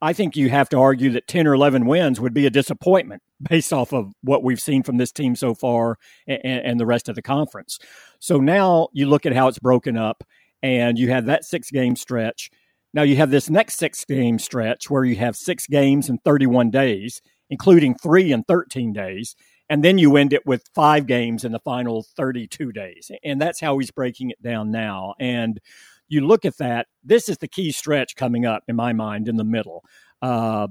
I 0.02 0.14
think 0.14 0.36
you 0.36 0.50
have 0.50 0.70
to 0.70 0.78
argue 0.78 1.12
that 1.12 1.28
10 1.28 1.48
or 1.48 1.54
11 1.54 1.86
wins 1.86 2.20
would 2.20 2.34
be 2.34 2.46
a 2.46 2.52
disappointment 2.52 3.24
based 3.50 3.74
off 3.74 3.94
of 3.94 4.12
what 4.22 4.44
we've 4.44 4.60
seen 4.60 4.84
from 4.84 4.98
this 4.98 5.12
team 5.12 5.36
so 5.36 5.54
far 5.54 5.98
and, 6.28 6.40
and 6.44 6.80
the 6.80 6.86
rest 6.86 7.10
of 7.10 7.16
the 7.16 7.22
conference. 7.22 7.80
So 8.20 8.38
now 8.38 8.90
you 8.94 9.08
look 9.08 9.26
at 9.26 9.34
how 9.34 9.48
it's 9.48 9.60
broken 9.60 9.98
up 9.98 10.24
and 10.62 10.98
you 10.98 11.10
have 11.10 11.26
that 11.26 11.46
six 11.46 11.72
game 11.72 11.96
stretch. 11.96 12.50
Now 12.98 13.04
you 13.04 13.18
have 13.18 13.30
this 13.30 13.48
next 13.48 13.76
six 13.76 14.04
game 14.06 14.40
stretch 14.40 14.90
where 14.90 15.06
you 15.06 15.18
have 15.18 15.36
six 15.36 15.68
games 15.68 16.10
in 16.10 16.18
31 16.18 16.72
days, 16.72 17.22
including 17.48 17.94
three 17.94 18.32
in 18.32 18.42
13 18.42 18.92
days. 18.92 19.36
And 19.70 19.84
then 19.84 20.00
you 20.00 20.18
end 20.18 20.34
it 20.34 20.48
with 20.48 20.64
five 20.74 21.06
games 21.06 21.46
in 21.46 21.52
the 21.52 21.60
final 21.60 22.02
32 22.02 22.72
days. 22.72 23.12
And 23.24 23.40
that's 23.40 23.60
how 23.60 23.78
he's 23.78 23.92
breaking 23.92 24.32
it 24.32 24.42
down 24.42 24.72
now. 24.72 25.14
And 25.20 25.60
you 26.08 26.26
look 26.26 26.44
at 26.44 26.58
that, 26.58 26.88
this 27.04 27.30
is 27.30 27.38
the 27.38 27.48
key 27.48 27.72
stretch 27.72 28.16
coming 28.16 28.48
up, 28.48 28.64
in 28.68 28.76
my 28.76 28.94
mind, 28.94 29.28
in 29.28 29.36
the 29.36 29.44
middle. 29.44 29.86
Uh, 30.20 30.68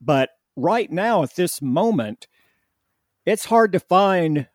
but 0.00 0.30
right 0.54 0.88
now, 0.88 1.24
at 1.24 1.34
this 1.34 1.60
moment, 1.60 2.28
it's 3.26 3.46
hard 3.46 3.72
to 3.72 3.80
find 3.80 4.46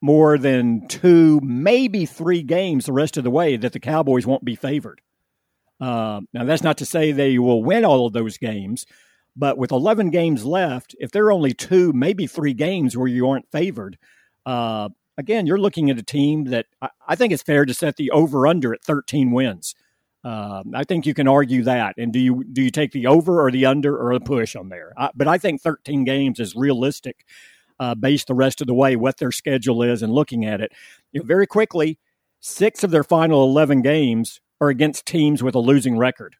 more 0.00 0.36
than 0.36 0.88
two, 0.88 1.38
maybe 1.44 2.06
three 2.06 2.42
games 2.42 2.86
the 2.86 2.92
rest 2.92 3.16
of 3.16 3.22
the 3.22 3.30
way 3.30 3.56
that 3.56 3.72
the 3.72 3.78
Cowboys 3.78 4.26
won't 4.26 4.44
be 4.44 4.56
favored. 4.56 5.00
Uh, 5.80 6.20
now, 6.32 6.44
that's 6.44 6.62
not 6.62 6.78
to 6.78 6.86
say 6.86 7.10
they 7.10 7.38
will 7.38 7.62
win 7.62 7.84
all 7.84 8.06
of 8.06 8.12
those 8.12 8.36
games, 8.36 8.86
but 9.36 9.56
with 9.56 9.72
11 9.72 10.10
games 10.10 10.44
left, 10.44 10.94
if 11.00 11.10
there 11.10 11.24
are 11.24 11.32
only 11.32 11.54
two, 11.54 11.92
maybe 11.92 12.26
three 12.26 12.52
games 12.52 12.96
where 12.96 13.08
you 13.08 13.28
aren't 13.28 13.50
favored, 13.50 13.96
uh, 14.44 14.88
again, 15.16 15.46
you're 15.46 15.58
looking 15.58 15.90
at 15.90 15.98
a 15.98 16.02
team 16.02 16.44
that 16.44 16.66
I, 16.82 16.88
I, 17.08 17.16
think 17.16 17.32
it's 17.32 17.42
fair 17.42 17.64
to 17.64 17.74
set 17.74 17.96
the 17.96 18.10
over 18.10 18.46
under 18.46 18.74
at 18.74 18.82
13 18.82 19.30
wins. 19.30 19.74
Uh, 20.22 20.62
I 20.74 20.84
think 20.84 21.06
you 21.06 21.14
can 21.14 21.28
argue 21.28 21.62
that. 21.62 21.94
And 21.96 22.12
do 22.12 22.18
you 22.18 22.44
do 22.44 22.62
you 22.62 22.70
take 22.70 22.92
the 22.92 23.06
over 23.06 23.42
or 23.42 23.50
the 23.50 23.64
under 23.64 23.96
or 23.96 24.12
a 24.12 24.20
push 24.20 24.54
on 24.54 24.68
there? 24.68 24.92
I, 24.98 25.10
but 25.14 25.28
I 25.28 25.38
think 25.38 25.62
13 25.62 26.04
games 26.04 26.40
is 26.40 26.54
realistic 26.54 27.24
uh, 27.78 27.94
based 27.94 28.26
the 28.26 28.34
rest 28.34 28.60
of 28.60 28.66
the 28.66 28.74
way 28.74 28.96
what 28.96 29.16
their 29.16 29.32
schedule 29.32 29.82
is 29.82 30.02
and 30.02 30.12
looking 30.12 30.44
at 30.44 30.60
it. 30.60 30.72
You 31.12 31.20
know, 31.20 31.26
very 31.26 31.46
quickly, 31.46 31.98
six 32.40 32.84
of 32.84 32.90
their 32.90 33.04
final 33.04 33.44
11 33.44 33.80
games 33.82 34.40
are 34.60 34.68
against 34.68 35.06
teams 35.06 35.42
with 35.42 35.54
a 35.54 35.58
losing 35.58 35.96
record. 35.96 36.36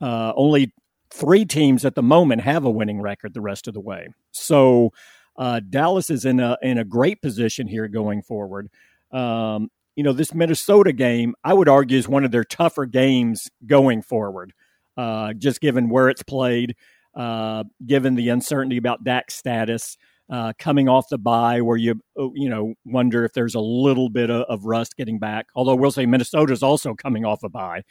Uh, 0.00 0.32
only 0.36 0.72
three 1.10 1.44
teams 1.44 1.84
at 1.84 1.94
the 1.94 2.02
moment 2.02 2.42
have 2.42 2.64
a 2.64 2.70
winning 2.70 3.00
record 3.00 3.34
the 3.34 3.40
rest 3.40 3.68
of 3.68 3.74
the 3.74 3.80
way. 3.80 4.08
So 4.32 4.92
uh, 5.36 5.60
Dallas 5.60 6.10
is 6.10 6.24
in 6.24 6.40
a 6.40 6.56
in 6.62 6.78
a 6.78 6.84
great 6.84 7.20
position 7.22 7.68
here 7.68 7.88
going 7.88 8.22
forward. 8.22 8.68
Um, 9.12 9.70
you 9.94 10.02
know, 10.02 10.12
this 10.12 10.34
Minnesota 10.34 10.92
game, 10.92 11.34
I 11.42 11.54
would 11.54 11.68
argue, 11.68 11.96
is 11.98 12.08
one 12.08 12.24
of 12.24 12.30
their 12.30 12.44
tougher 12.44 12.84
games 12.84 13.48
going 13.66 14.02
forward, 14.02 14.52
uh, 14.96 15.32
just 15.32 15.60
given 15.60 15.88
where 15.88 16.10
it's 16.10 16.22
played, 16.22 16.76
uh, 17.14 17.64
given 17.84 18.14
the 18.14 18.28
uncertainty 18.28 18.76
about 18.76 19.04
Dak's 19.04 19.34
status. 19.34 19.96
Uh, 20.28 20.52
coming 20.58 20.88
off 20.88 21.08
the 21.08 21.18
bye, 21.18 21.60
where 21.60 21.76
you 21.76 22.00
oh, 22.16 22.32
you 22.34 22.48
know 22.48 22.74
wonder 22.84 23.24
if 23.24 23.32
there's 23.32 23.54
a 23.54 23.60
little 23.60 24.08
bit 24.08 24.28
of, 24.28 24.42
of 24.48 24.64
rust 24.64 24.96
getting 24.96 25.20
back. 25.20 25.46
Although 25.54 25.76
we'll 25.76 25.92
say 25.92 26.04
Minnesota 26.04 26.52
is 26.52 26.64
also 26.64 26.94
coming 26.94 27.24
off 27.24 27.44
a 27.44 27.48
bye, 27.48 27.82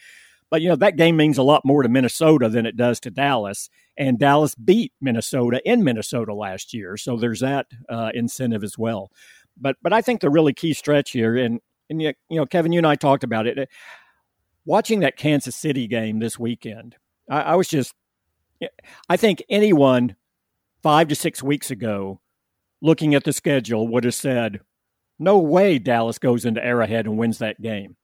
but 0.50 0.62
you 0.62 0.68
know 0.68 0.76
that 0.76 0.98
game 0.98 1.16
means 1.16 1.38
a 1.38 1.44
lot 1.44 1.64
more 1.64 1.82
to 1.82 1.88
Minnesota 1.88 2.50
than 2.50 2.66
it 2.66 2.76
does 2.76 3.00
to 3.02 3.12
Dallas. 3.12 3.70
And 3.98 4.20
Dallas 4.20 4.54
beat 4.56 4.92
Minnesota 5.00 5.62
in 5.64 5.86
Minnesota 5.86 6.34
last 6.34 6.74
year, 6.74 6.98
so 6.98 7.16
there's 7.16 7.40
that 7.40 7.68
uh, 7.88 8.12
incentive 8.14 8.66
as 8.66 8.78
well. 8.78 9.12
But 9.58 9.78
but 9.82 9.94
I 9.94 10.02
think 10.02 10.20
the 10.20 10.30
really 10.30 10.54
key 10.54 10.74
stretch 10.74 11.12
here, 11.12 11.38
and 11.38 11.62
and 11.90 12.02
you 12.02 12.14
know 12.30 12.46
Kevin, 12.46 12.74
you 12.74 12.80
and 12.80 12.88
I 12.88 12.96
talked 12.96 13.24
about 13.24 13.48
it. 13.48 13.70
Watching 14.66 15.02
that 15.02 15.16
Kansas 15.16 15.56
City 15.56 15.88
game 15.88 16.20
this 16.20 16.40
weekend, 16.40 16.96
I, 17.30 17.42
I 17.42 17.56
was 17.56 17.68
just, 17.68 17.94
I 19.08 19.16
think 19.16 19.44
anyone 19.48 20.16
five 20.82 21.08
to 21.10 21.16
six 21.16 21.44
weeks 21.44 21.70
ago 21.70 22.20
looking 22.86 23.16
at 23.16 23.24
the 23.24 23.34
schedule, 23.34 23.88
would 23.88 24.04
have 24.04 24.14
said, 24.14 24.62
no 25.18 25.40
way 25.40 25.80
Dallas 25.80 26.20
goes 26.20 26.46
into 26.46 26.64
Arrowhead 26.64 27.06
and 27.06 27.18
wins 27.18 27.40
that 27.40 27.62
game. 27.62 27.96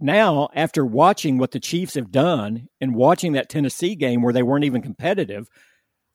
Now, 0.00 0.48
after 0.54 0.84
watching 0.84 1.38
what 1.38 1.50
the 1.50 1.60
Chiefs 1.60 1.94
have 1.94 2.10
done 2.10 2.68
and 2.80 2.94
watching 2.94 3.32
that 3.32 3.48
Tennessee 3.48 3.94
game 3.94 4.22
where 4.22 4.32
they 4.32 4.42
weren't 4.42 4.64
even 4.64 4.80
competitive, 4.80 5.48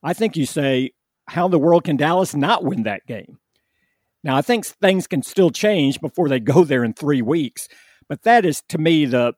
I 0.01 0.13
think 0.13 0.35
you 0.35 0.45
say, 0.45 0.91
how 1.27 1.45
in 1.45 1.51
the 1.51 1.59
world 1.59 1.83
can 1.83 1.97
Dallas 1.97 2.33
not 2.33 2.63
win 2.63 2.83
that 2.83 3.05
game? 3.05 3.37
Now, 4.23 4.37
I 4.37 4.41
think 4.41 4.65
things 4.65 5.05
can 5.05 5.21
still 5.21 5.51
change 5.51 6.01
before 6.01 6.29
they 6.29 6.39
go 6.39 6.63
there 6.63 6.83
in 6.83 6.93
three 6.93 7.21
weeks, 7.21 7.67
but 8.07 8.23
that 8.23 8.45
is 8.45 8.61
to 8.69 8.77
me 8.77 9.05
the 9.05 9.33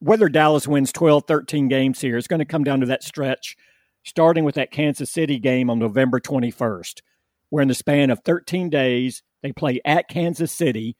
whether 0.00 0.28
Dallas 0.28 0.68
wins 0.68 0.92
12, 0.92 1.24
13 1.26 1.66
games 1.66 2.00
here 2.00 2.16
is 2.16 2.28
going 2.28 2.38
to 2.38 2.44
come 2.44 2.62
down 2.62 2.78
to 2.80 2.86
that 2.86 3.02
stretch, 3.02 3.56
starting 4.04 4.44
with 4.44 4.54
that 4.54 4.70
Kansas 4.70 5.10
City 5.10 5.40
game 5.40 5.68
on 5.68 5.80
November 5.80 6.20
21st 6.20 7.00
where 7.50 7.62
in 7.62 7.68
the 7.68 7.74
span 7.74 8.10
of 8.10 8.20
13 8.24 8.70
days, 8.70 9.22
they 9.42 9.52
play 9.52 9.80
at 9.84 10.08
Kansas 10.08 10.52
City, 10.52 10.96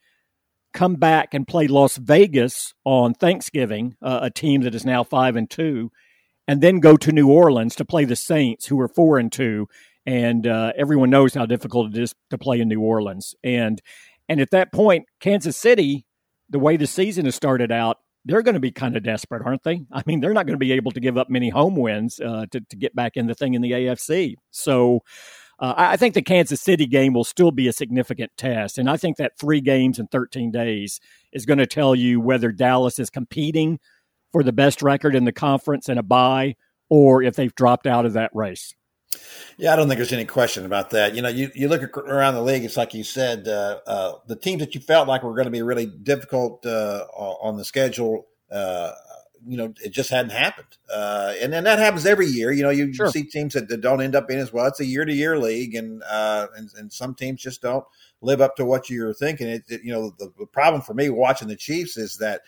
come 0.73 0.95
back 0.95 1.33
and 1.33 1.47
play 1.47 1.67
Las 1.67 1.97
Vegas 1.97 2.73
on 2.85 3.13
Thanksgiving, 3.13 3.95
uh, 4.01 4.19
a 4.23 4.29
team 4.29 4.61
that 4.61 4.75
is 4.75 4.85
now 4.85 5.03
5 5.03 5.35
and 5.35 5.49
2, 5.49 5.91
and 6.47 6.61
then 6.61 6.79
go 6.79 6.97
to 6.97 7.11
New 7.11 7.29
Orleans 7.29 7.75
to 7.75 7.85
play 7.85 8.05
the 8.05 8.15
Saints, 8.15 8.65
who 8.65 8.79
are 8.79 8.87
4 8.87 9.19
and 9.19 9.31
2. 9.31 9.67
And 10.05 10.47
uh, 10.47 10.73
everyone 10.75 11.09
knows 11.09 11.33
how 11.33 11.45
difficult 11.45 11.93
it 11.93 12.01
is 12.01 12.15
to 12.31 12.37
play 12.37 12.59
in 12.59 12.67
New 12.67 12.81
Orleans. 12.81 13.35
And 13.43 13.81
and 14.27 14.39
at 14.39 14.51
that 14.51 14.71
point, 14.71 15.05
Kansas 15.19 15.57
City, 15.57 16.05
the 16.49 16.59
way 16.59 16.77
the 16.77 16.87
season 16.87 17.25
has 17.25 17.35
started 17.35 17.71
out, 17.71 17.97
they're 18.25 18.43
going 18.43 18.53
to 18.53 18.59
be 18.59 18.71
kind 18.71 18.95
of 18.95 19.03
desperate, 19.03 19.43
aren't 19.45 19.63
they? 19.63 19.81
I 19.91 20.03
mean, 20.05 20.19
they're 20.19 20.33
not 20.33 20.45
going 20.45 20.55
to 20.55 20.63
be 20.63 20.73
able 20.73 20.91
to 20.91 20.99
give 20.99 21.17
up 21.17 21.29
many 21.29 21.49
home 21.49 21.75
wins 21.75 22.19
uh, 22.19 22.45
to, 22.51 22.61
to 22.61 22.75
get 22.75 22.95
back 22.95 23.17
in 23.17 23.27
the 23.27 23.33
thing 23.33 23.55
in 23.55 23.61
the 23.61 23.71
AFC. 23.71 24.35
So 24.51 25.01
uh, 25.59 25.73
I 25.75 25.97
think 25.97 26.13
the 26.13 26.21
Kansas 26.21 26.61
City 26.61 26.85
game 26.85 27.13
will 27.13 27.25
still 27.25 27.51
be 27.51 27.67
a 27.67 27.73
significant 27.73 28.31
test. 28.37 28.77
And 28.77 28.89
I 28.89 28.97
think 28.97 29.17
that 29.17 29.37
three 29.37 29.59
games 29.59 29.99
in 29.99 30.07
13 30.07 30.51
days 30.51 30.99
is 31.33 31.45
going 31.45 31.59
to 31.59 31.67
tell 31.67 31.95
you 31.95 32.21
whether 32.21 32.51
Dallas 32.51 32.97
is 32.97 33.09
competing 33.09 33.79
for 34.31 34.41
the 34.43 34.53
best 34.53 34.81
record 34.81 35.15
in 35.15 35.25
the 35.25 35.31
conference 35.31 35.89
and 35.89 35.99
a 35.99 36.03
bye 36.03 36.55
or 36.89 37.21
if 37.21 37.35
they've 37.35 37.53
dropped 37.55 37.87
out 37.87 38.05
of 38.05 38.13
that 38.13 38.31
race. 38.33 38.73
Yeah, 39.57 39.73
I 39.73 39.75
don't 39.75 39.87
think 39.87 39.97
there's 39.97 40.13
any 40.13 40.25
question 40.25 40.65
about 40.65 40.91
that. 40.91 41.15
You 41.15 41.21
know, 41.21 41.29
you, 41.29 41.49
you 41.55 41.67
look 41.67 41.97
around 41.97 42.35
the 42.35 42.43
league, 42.43 42.63
it's 42.63 42.77
like 42.77 42.93
you 42.93 43.03
said, 43.03 43.47
uh, 43.47 43.79
uh, 43.85 44.13
the 44.27 44.35
teams 44.35 44.61
that 44.61 44.75
you 44.75 44.81
felt 44.81 45.07
like 45.07 45.23
were 45.23 45.33
going 45.33 45.45
to 45.45 45.51
be 45.51 45.63
really 45.63 45.87
difficult 45.87 46.65
uh, 46.65 47.05
on 47.15 47.57
the 47.57 47.65
schedule 47.65 48.27
uh, 48.51 48.91
you 49.47 49.57
know, 49.57 49.73
it 49.83 49.89
just 49.89 50.09
hadn't 50.09 50.31
happened. 50.31 50.77
Uh, 50.93 51.33
and 51.39 51.51
then 51.51 51.63
that 51.63 51.79
happens 51.79 52.05
every 52.05 52.27
year. 52.27 52.51
You 52.51 52.63
know, 52.63 52.69
you, 52.69 52.93
sure. 52.93 53.09
see 53.09 53.23
teams 53.23 53.53
that, 53.53 53.67
that, 53.69 53.81
don't 53.81 54.01
end 54.01 54.15
up 54.15 54.29
in 54.29 54.39
as 54.39 54.51
well. 54.51 54.65
It's 54.65 54.79
a 54.79 54.85
year 54.85 55.05
to 55.05 55.13
year 55.13 55.37
league, 55.37 55.75
and, 55.75 56.03
uh, 56.09 56.47
and 56.55 56.69
and 56.77 56.91
some 56.91 57.15
teams 57.15 57.41
just 57.41 57.61
don't 57.61 57.85
live 58.21 58.41
up 58.41 58.55
to 58.57 58.65
what 58.65 58.89
you're 58.89 59.13
thinking. 59.13 59.47
It, 59.47 59.63
it 59.69 59.83
you 59.83 59.91
know, 59.91 60.13
the, 60.17 60.31
the, 60.37 60.45
problem 60.45 60.81
for 60.81 60.93
me 60.93 61.09
watching 61.09 61.47
the 61.47 61.55
Chiefs 61.55 61.97
is 61.97 62.17
that 62.17 62.41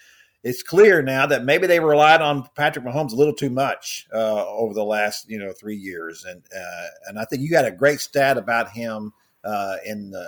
it's 0.44 0.64
clear 0.64 1.02
now 1.02 1.26
that 1.28 1.46
maybe 1.46 1.68
they 1.68 1.80
relied 1.80 2.22
on 2.22 2.48
Patrick 2.56 2.84
Mahomes 2.84 3.14
a 3.14 3.16
little 3.16 3.36
too 3.36 3.52
much 3.52 4.08
uh, 4.14 4.46
over 4.48 4.74
the 4.74 4.84
last 4.84 5.30
you 5.30 5.40
know 5.40 5.52
three 5.52 5.78
years, 5.78 6.26
and 6.26 6.42
uh, 6.56 6.88
and 7.08 7.20
I 7.20 7.26
think 7.26 7.42
you 7.42 7.50
got 7.50 7.66
a 7.66 7.72
great 7.72 8.00
stat 8.00 8.38
about 8.38 8.72
him 8.72 9.14
uh, 9.44 9.76
in 9.86 10.14
uh, 10.16 10.28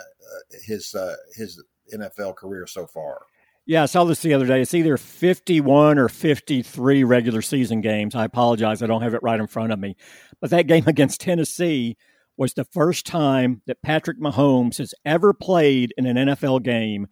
his 0.63 0.95
his 1.35 1.61
NFL 1.93 2.35
career 2.35 2.67
so 2.67 2.85
far. 2.85 3.25
Yeah, 3.65 3.83
I 3.83 3.85
saw 3.85 4.03
this 4.03 4.21
the 4.21 4.33
other 4.33 4.45
day. 4.45 4.61
It's 4.61 4.73
either 4.73 4.97
51 4.97 5.97
or 5.97 6.09
53 6.09 7.03
regular 7.05 7.41
season 7.41 7.79
games. 7.79 8.13
I 8.13 8.25
apologize. 8.25 8.83
I 8.83 8.87
don't 8.87 9.01
have 9.01 9.13
it 9.13 9.23
right 9.23 9.39
in 9.39 9.47
front 9.47 9.71
of 9.71 9.79
me. 9.79 9.95
But 10.41 10.49
that 10.49 10.67
game 10.67 10.83
against 10.87 11.21
Tennessee 11.21 11.97
was 12.35 12.53
the 12.53 12.65
first 12.65 13.05
time 13.05 13.61
that 13.67 13.81
Patrick 13.81 14.19
Mahomes 14.19 14.79
has 14.79 14.93
ever 15.05 15.33
played 15.33 15.93
in 15.97 16.05
an 16.05 16.17
NFL 16.17 16.63
game 16.63 17.07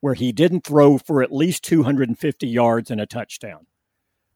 where 0.00 0.14
he 0.14 0.32
didn't 0.32 0.64
throw 0.64 0.96
for 0.96 1.22
at 1.22 1.32
least 1.32 1.64
250 1.64 2.48
yards 2.48 2.90
and 2.90 3.00
a 3.00 3.06
touchdown. 3.06 3.66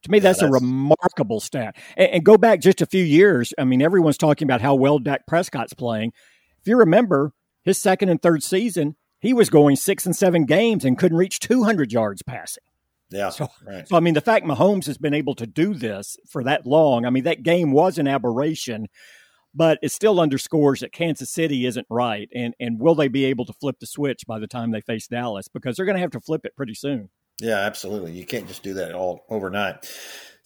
To 0.03 0.11
me, 0.11 0.19
that's, 0.19 0.43
yeah, 0.43 0.49
that's, 0.49 0.63
a 0.63 0.65
remarkable 0.65 1.41
stat. 1.41 1.77
And, 1.97 2.11
and, 2.11 2.25
go 2.25 2.37
back 2.37 2.61
just 2.61 2.83
a 2.83 2.87
few 2.87 3.03
years. 3.03 3.55
I 3.57 3.65
mean, 3.65 3.81
everyone's 3.81 4.19
talking 4.19 4.45
about 4.45 4.61
how 4.61 4.75
well 4.75 4.99
Dak 4.99 5.27
Prescott's 5.27 5.73
playing. 5.73 6.13
If 6.61 6.69
you 6.69 6.77
remember, 6.77 7.33
his 7.63 7.81
second 7.81 8.11
and 8.11 8.21
third 8.21 8.43
season, 8.43 8.97
he 9.25 9.33
was 9.33 9.49
going 9.49 9.75
six 9.75 10.05
and 10.05 10.15
seven 10.15 10.45
games 10.45 10.85
and 10.85 10.99
couldn't 10.99 11.17
reach 11.17 11.41
200 11.41 11.91
yards 11.91 12.23
passing. 12.23 12.63
Yeah. 13.09 13.31
So, 13.31 13.49
right. 13.67 13.89
so 13.89 13.97
I 13.97 14.01
mean, 14.01 14.13
the 14.13 14.21
fact 14.21 14.45
Mahomes 14.45 14.85
has 14.85 14.99
been 14.99 15.15
able 15.15 15.35
to 15.37 15.47
do 15.47 15.73
this 15.73 16.19
for 16.29 16.45
that 16.45 16.67
long, 16.67 17.07
I 17.07 17.11
mean, 17.11 17.25
that 17.25 17.43
game 17.43 17.73
was 17.73 17.97
an 17.97 18.07
aberration, 18.07 18.87
but 19.55 19.79
it 19.83 19.93
still 19.93 20.21
underscores 20.21 20.81
that 20.81 20.93
Kansas 20.93 21.31
City 21.31 21.65
isn't 21.65 21.87
right. 21.89 22.29
And 22.35 22.53
and 22.61 22.79
will 22.79 22.95
they 22.95 23.09
be 23.09 23.25
able 23.25 23.47
to 23.47 23.55
flip 23.55 23.77
the 23.81 23.87
switch 23.87 24.27
by 24.27 24.39
the 24.39 24.47
time 24.47 24.73
they 24.73 24.83
face 24.83 25.07
Dallas? 25.07 25.49
Because 25.49 25.77
they're 25.77 25.87
going 25.87 25.97
to 25.97 26.03
have 26.03 26.11
to 26.11 26.21
flip 26.21 26.45
it 26.45 26.55
pretty 26.55 26.75
soon. 26.75 27.09
Yeah, 27.41 27.61
absolutely. 27.61 28.13
You 28.13 28.27
can't 28.27 28.47
just 28.47 28.63
do 28.63 28.75
that 28.75 28.93
all 28.93 29.25
overnight. 29.31 29.91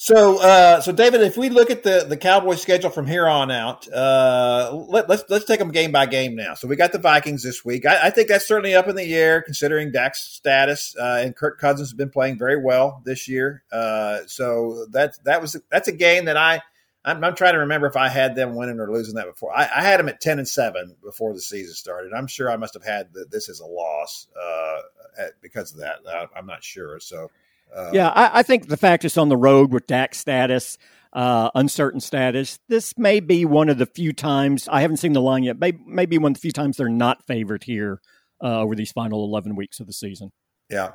So, 0.00 0.40
uh, 0.40 0.81
so 0.81 0.93
David, 0.93 1.23
if 1.23 1.37
we 1.37 1.49
look 1.49 1.71
at 1.71 1.83
the 1.83 2.07
the 2.09 2.17
Cowboys 2.17 2.62
schedule 2.62 2.88
from 2.88 3.09
here 3.09 3.26
on 3.26 3.50
out, 3.50 3.93
uh, 3.93 4.71
let, 4.88 5.05
us 5.05 5.09
let's, 5.09 5.25
let's 5.28 5.45
take 5.45 5.59
them 5.59 5.73
game 5.73 5.90
by 5.90 6.07
game 6.07 6.37
now. 6.37 6.55
So 6.55 6.69
we 6.69 6.76
got 6.76 6.93
the 6.93 7.00
Vikings 7.00 7.43
this 7.43 7.64
week. 7.64 7.85
I, 7.85 8.07
I 8.07 8.11
think 8.11 8.28
that's 8.28 8.47
certainly 8.47 8.76
up 8.76 8.87
in 8.87 8.95
the 8.95 9.12
air 9.12 9.43
considering 9.43 9.90
Dak's 9.90 10.21
status, 10.21 10.95
uh, 10.97 11.23
and 11.25 11.35
Kirk 11.35 11.59
Cousins 11.59 11.88
has 11.88 11.95
been 11.95 12.11
playing 12.11 12.38
very 12.38 12.62
well 12.62 13.02
this 13.05 13.26
year. 13.26 13.64
Uh, 13.73 14.21
so 14.28 14.87
that 14.93 15.14
that 15.25 15.43
was 15.43 15.57
that's 15.69 15.88
a 15.88 15.93
game 15.93 16.26
that 16.26 16.37
I 16.37 16.62
I'm, 17.05 17.25
I'm, 17.25 17.35
trying 17.35 17.55
to 17.55 17.61
remember 17.61 17.88
if 17.88 17.97
I 17.97 18.09
had 18.09 18.37
them 18.37 18.55
winning 18.55 18.78
or 18.78 18.93
losing 18.93 19.17
that 19.17 19.26
before. 19.26 19.52
I, 19.52 19.62
I, 19.62 19.83
had 19.83 19.99
them 19.99 20.09
at 20.09 20.21
ten 20.21 20.38
and 20.38 20.47
seven 20.47 20.95
before 21.02 21.35
the 21.35 21.40
season 21.40 21.75
started. 21.75 22.12
I'm 22.12 22.28
sure 22.28 22.49
I 22.49 22.57
must 22.57 22.75
have 22.75 22.85
had 22.85 23.12
the, 23.12 23.25
this 23.28 23.49
as 23.49 23.59
a 23.59 23.67
loss 23.67 24.28
uh, 24.40 24.81
at, 25.19 25.40
because 25.43 25.73
of 25.73 25.81
that. 25.81 25.97
I, 26.09 26.26
I'm 26.37 26.47
not 26.47 26.62
sure. 26.62 27.00
So 27.00 27.33
Uh, 27.75 27.91
yeah, 27.93 28.09
I, 28.09 28.41
I, 28.41 28.43
think 28.43 28.69
the 28.69 28.77
fact 28.77 29.05
it's 29.05 29.19
on 29.19 29.29
the 29.29 29.37
road 29.37 29.73
with 29.73 29.87
Dak's 29.87 30.19
status, 30.19 30.79
uh, 31.13 31.51
uncertain 31.55 32.01
status, 32.01 32.59
this 32.69 32.97
may 32.97 33.21
be 33.21 33.45
one 33.45 33.69
of 33.69 33.79
the 33.79 33.87
few 33.87 34.13
times 34.13 34.69
I 34.69 34.81
haven't 34.81 34.97
seen 34.99 35.13
the 35.13 35.21
line 35.21 35.43
yet. 35.43 35.59
Maybe, 35.59 35.79
maybe 35.87 36.19
one 36.19 36.33
of 36.33 36.37
the 36.37 36.41
few 36.41 36.53
times 36.53 36.77
they're 36.77 36.89
not 36.89 37.27
favored 37.27 37.65
here 37.65 38.01
uh, 38.43 38.61
over 38.61 38.75
these 38.75 38.93
final 38.93 39.25
eleven 39.25 39.55
weeks 39.55 39.81
of 39.81 39.87
the 39.87 39.93
season. 39.93 40.33
Yeah. 40.71 40.93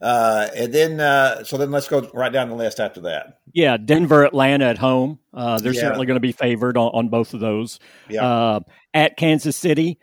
Uh, 0.00 0.48
and 0.54 0.74
then, 0.74 1.00
uh, 1.00 1.44
so 1.44 1.56
then 1.56 1.70
let's 1.70 1.88
go 1.88 2.08
right 2.12 2.32
down 2.32 2.48
the 2.48 2.56
list 2.56 2.80
after 2.80 3.02
that. 3.02 3.38
Yeah. 3.52 3.76
Denver, 3.76 4.24
Atlanta 4.24 4.66
at 4.66 4.78
home. 4.78 5.20
Uh, 5.32 5.58
they're 5.58 5.72
yeah. 5.72 5.80
certainly 5.82 6.06
going 6.06 6.16
to 6.16 6.20
be 6.20 6.32
favored 6.32 6.76
on, 6.76 6.90
on, 6.92 7.08
both 7.08 7.32
of 7.32 7.40
those. 7.40 7.78
Yeah. 8.08 8.26
Uh, 8.26 8.60
at 8.92 9.16
Kansas 9.16 9.56
City, 9.56 9.98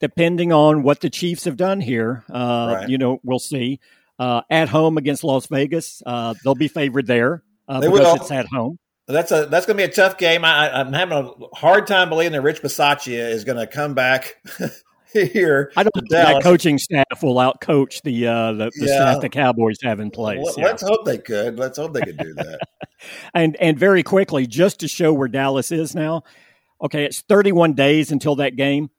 depending 0.00 0.52
on 0.52 0.82
what 0.82 1.00
the 1.00 1.10
Chiefs 1.10 1.44
have 1.44 1.56
done 1.56 1.80
here, 1.80 2.24
uh, 2.32 2.76
right. 2.78 2.88
you 2.88 2.98
know, 2.98 3.20
we'll 3.22 3.38
see. 3.38 3.80
Uh, 4.18 4.42
at 4.50 4.68
home 4.68 4.98
against 4.98 5.22
Las 5.22 5.46
Vegas, 5.46 6.02
they'll 6.42 6.54
be 6.56 6.68
favored 6.68 7.06
there 7.06 7.42
because 7.68 7.90
will. 7.90 8.14
it's 8.16 8.30
at 8.30 8.46
home. 8.46 8.78
That's 9.08 9.32
a 9.32 9.46
that's 9.46 9.64
going 9.64 9.78
to 9.78 9.86
be 9.86 9.90
a 9.90 9.92
tough 9.92 10.18
game. 10.18 10.44
I, 10.44 10.80
am 10.80 10.92
having 10.92 11.16
a 11.16 11.56
hard 11.56 11.86
time 11.86 12.10
believing 12.10 12.32
that 12.32 12.42
Rich 12.42 12.60
Bisaccia 12.60 13.30
is 13.30 13.42
going 13.44 13.56
to 13.56 13.66
come 13.66 13.94
back 13.94 14.36
here. 15.14 15.72
I 15.76 15.82
don't 15.82 15.94
think 15.94 16.10
that 16.10 16.42
coaching 16.42 16.76
staff 16.76 17.22
will 17.22 17.36
outcoach 17.36 18.02
the 18.02 18.26
uh, 18.26 18.52
the, 18.52 18.70
the 18.74 18.86
yeah. 18.86 18.96
staff 18.96 19.22
the 19.22 19.30
Cowboys 19.30 19.78
have 19.82 19.98
in 20.00 20.10
place. 20.10 20.40
Well, 20.42 20.54
Let's 20.58 20.82
hope 20.82 21.06
they 21.06 21.16
could. 21.16 21.58
Let's 21.58 21.78
hope 21.78 21.94
they 21.94 22.02
could 22.02 22.18
do 22.18 22.34
that. 22.34 22.60
and 23.34 23.56
and 23.56 23.78
very 23.78 24.02
quickly, 24.02 24.46
just 24.46 24.80
to 24.80 24.88
show 24.88 25.14
where 25.14 25.28
Dallas 25.28 25.72
is 25.72 25.94
now. 25.94 26.24
Okay, 26.82 27.04
it's 27.06 27.22
31 27.22 27.72
days 27.72 28.12
until 28.12 28.36
that 28.36 28.56
game. 28.56 28.90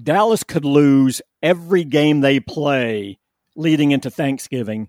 Dallas 0.00 0.44
could 0.44 0.66
lose 0.66 1.22
every 1.42 1.84
game 1.84 2.20
they 2.20 2.40
play 2.40 3.19
leading 3.60 3.92
into 3.92 4.10
Thanksgiving, 4.10 4.88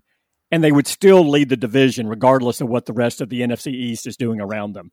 and 0.50 0.62
they 0.62 0.72
would 0.72 0.86
still 0.86 1.28
lead 1.28 1.48
the 1.48 1.56
division 1.56 2.08
regardless 2.08 2.60
of 2.60 2.68
what 2.68 2.86
the 2.86 2.92
rest 2.92 3.20
of 3.20 3.28
the 3.28 3.40
NFC 3.40 3.72
East 3.72 4.06
is 4.06 4.16
doing 4.16 4.40
around 4.40 4.72
them. 4.72 4.90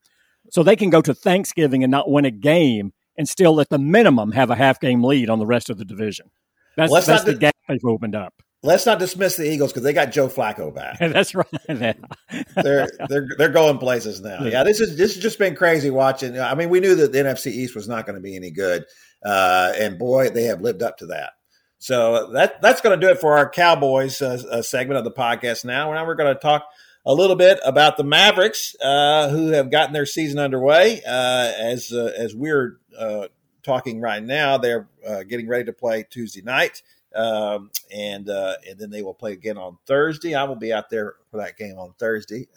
So 0.51 0.63
they 0.63 0.75
can 0.75 0.89
go 0.89 1.01
to 1.01 1.13
Thanksgiving 1.13 1.83
and 1.83 1.91
not 1.91 2.09
win 2.09 2.25
a 2.25 2.31
game 2.31 2.93
and 3.19 3.27
still, 3.27 3.59
at 3.59 3.67
the 3.69 3.77
minimum, 3.77 4.31
have 4.31 4.50
a 4.50 4.55
half 4.55 4.79
game 4.79 5.03
lead 5.03 5.29
on 5.29 5.39
the 5.39 5.45
rest 5.45 5.69
of 5.69 5.77
the 5.77 5.83
division. 5.83 6.31
That's, 6.77 6.89
well, 6.89 7.01
that's 7.01 7.25
the 7.25 7.36
gap 7.36 7.53
they've 7.67 7.83
opened 7.86 8.15
up. 8.15 8.33
Let's 8.63 8.86
not 8.86 8.98
dismiss 8.98 9.36
the 9.36 9.50
Eagles 9.50 9.74
because 9.74 9.83
they 9.83 9.91
got 9.91 10.13
Joe 10.13 10.29
Flacco 10.29 10.74
back. 10.74 10.98
that's 11.00 11.36
right. 11.36 11.45
they're 11.67 12.88
they're 13.09 13.27
they're 13.38 13.50
going 13.50 13.77
places 13.77 14.21
now. 14.21 14.43
Yeah, 14.43 14.63
this 14.63 14.79
is 14.79 14.98
this 14.98 15.15
has 15.15 15.21
just 15.21 15.38
been 15.38 15.55
crazy 15.55 15.89
watching. 15.89 16.39
I 16.39 16.55
mean, 16.55 16.69
we 16.69 16.79
knew 16.79 16.95
that 16.95 17.12
the 17.12 17.17
NFC 17.19 17.48
East 17.48 17.75
was 17.75 17.89
not 17.89 18.05
going 18.05 18.15
to 18.15 18.21
be 18.21 18.38
any 18.38 18.51
good, 18.51 18.86
uh, 19.24 19.74
and 19.77 20.00
boy, 20.00 20.29
they 20.29 20.43
have 20.43 20.62
lived 20.62 20.81
up 20.81 20.98
to 20.98 21.07
that. 21.07 21.31
So 21.79 22.31
that 22.33 22.62
that's 22.62 22.81
going 22.81 23.00
to 23.00 23.05
do 23.05 23.12
it 23.12 23.19
for 23.19 23.38
our 23.38 23.50
Cowboys 23.50 24.21
uh, 24.21 24.41
uh, 24.51 24.62
segment 24.62 24.98
of 24.98 25.05
the 25.05 25.12
podcast. 25.12 25.63
Now, 25.63 25.91
now 25.93 26.05
we're 26.05 26.15
going 26.15 26.33
to 26.33 26.39
talk 26.39 26.65
a 27.05 27.13
little 27.13 27.38
bit 27.38 27.59
about 27.63 27.95
the 27.95 28.03
Mavericks, 28.03 28.75
uh, 28.81 29.29
who 29.29 29.48
have 29.48 29.71
gotten 29.71 29.93
their 29.93 30.05
season 30.05 30.39
underway. 30.39 31.01
Uh, 31.07 31.51
as 31.57 31.91
uh, 31.93 32.12
as 32.17 32.36
we're 32.36 32.79
uh, 32.98 33.27
talking 33.63 34.01
right 34.01 34.21
now, 34.21 34.57
they're 34.57 34.89
uh, 35.07 35.24
getting 35.24 35.48
ready 35.48 35.63
to 35.65 35.74
play 35.74 36.05
Tuesday 36.09 36.41
night, 36.41 36.83
um, 37.15 37.71
and 37.95 38.29
uh, 38.29 38.55
and 38.69 38.77
then 38.77 38.89
they 38.89 39.01
will 39.01 39.13
play 39.13 39.31
again 39.31 39.57
on 39.57 39.77
Thursday. 39.86 40.36
I 40.36 40.43
will 40.43 40.57
be 40.57 40.74
out 40.74 40.89
there 40.89 41.15
for 41.31 41.38
that 41.38 41.57
game 41.57 41.77
on 41.77 41.93
Thursday. 41.98 42.48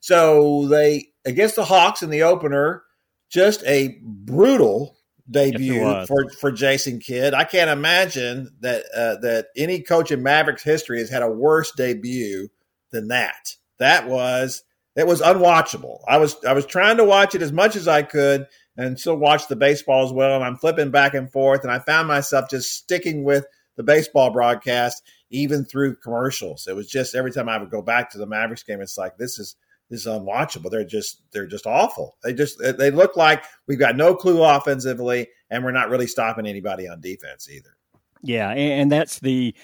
so 0.00 0.68
they 0.68 1.08
against 1.24 1.56
the 1.56 1.64
Hawks 1.64 2.02
in 2.02 2.10
the 2.10 2.24
opener, 2.24 2.82
just 3.30 3.64
a 3.64 3.98
brutal 4.02 4.98
debut 5.30 5.74
yes, 5.74 6.06
for 6.06 6.28
for 6.30 6.52
Jason 6.52 7.00
Kidd. 7.00 7.34
I 7.34 7.44
can't 7.44 7.70
imagine 7.70 8.50
that 8.60 8.84
uh, 8.94 9.16
that 9.22 9.46
any 9.56 9.80
coach 9.80 10.10
in 10.10 10.22
Mavericks 10.22 10.62
history 10.62 10.98
has 10.98 11.10
had 11.10 11.22
a 11.22 11.30
worse 11.30 11.72
debut 11.72 12.48
than 12.90 13.08
that. 13.08 13.56
That 13.78 14.08
was 14.08 14.62
it 14.96 15.06
was 15.06 15.20
unwatchable. 15.20 16.00
I 16.06 16.18
was 16.18 16.36
I 16.44 16.52
was 16.52 16.66
trying 16.66 16.98
to 16.98 17.04
watch 17.04 17.34
it 17.34 17.42
as 17.42 17.52
much 17.52 17.76
as 17.76 17.88
I 17.88 18.02
could 18.02 18.46
and 18.76 18.98
still 18.98 19.16
watch 19.16 19.48
the 19.48 19.56
baseball 19.56 20.04
as 20.04 20.12
well. 20.12 20.36
And 20.36 20.44
I'm 20.44 20.56
flipping 20.56 20.90
back 20.90 21.14
and 21.14 21.30
forth, 21.30 21.62
and 21.62 21.72
I 21.72 21.78
found 21.78 22.08
myself 22.08 22.50
just 22.50 22.72
sticking 22.72 23.24
with 23.24 23.46
the 23.76 23.82
baseball 23.82 24.30
broadcast 24.30 25.02
even 25.30 25.64
through 25.64 25.96
commercials. 25.96 26.66
It 26.68 26.76
was 26.76 26.88
just 26.88 27.14
every 27.14 27.32
time 27.32 27.48
I 27.48 27.58
would 27.58 27.70
go 27.70 27.82
back 27.82 28.10
to 28.10 28.18
the 28.18 28.26
Mavericks 28.26 28.62
game, 28.62 28.80
it's 28.80 28.98
like 28.98 29.16
this 29.16 29.38
is 29.38 29.56
is 29.94 30.06
unwatchable. 30.06 30.70
They're 30.70 30.84
just 30.84 31.22
they're 31.32 31.46
just 31.46 31.66
awful. 31.66 32.16
They 32.22 32.32
just 32.34 32.58
they 32.58 32.90
look 32.90 33.16
like 33.16 33.44
we've 33.66 33.78
got 33.78 33.96
no 33.96 34.14
clue 34.14 34.42
offensively, 34.42 35.28
and 35.50 35.64
we're 35.64 35.72
not 35.72 35.88
really 35.88 36.06
stopping 36.06 36.46
anybody 36.46 36.88
on 36.88 37.00
defense 37.00 37.48
either. 37.50 37.76
Yeah, 38.22 38.50
and 38.50 38.90
that's 38.90 39.20
the 39.20 39.54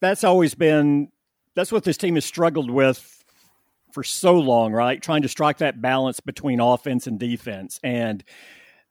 that's 0.00 0.24
always 0.24 0.54
been 0.54 1.08
that's 1.54 1.72
what 1.72 1.84
this 1.84 1.96
team 1.96 2.14
has 2.14 2.24
struggled 2.24 2.70
with 2.70 3.24
for 3.96 4.04
so 4.04 4.38
long, 4.38 4.72
right? 4.72 5.00
Trying 5.00 5.22
to 5.22 5.28
strike 5.28 5.58
that 5.58 5.80
balance 5.80 6.20
between 6.20 6.60
offense 6.60 7.06
and 7.06 7.18
defense. 7.18 7.80
And 7.82 8.22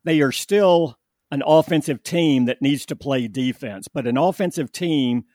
they 0.03 0.19
are 0.21 0.31
still 0.31 0.97
an 1.29 1.43
offensive 1.45 2.01
team 2.01 2.45
that 2.45 2.61
needs 2.61 2.87
to 2.87 2.95
play 2.95 3.27
defense, 3.27 3.87
but 3.87 4.07
an 4.07 4.17
offensive 4.17 4.71
team 4.71 5.25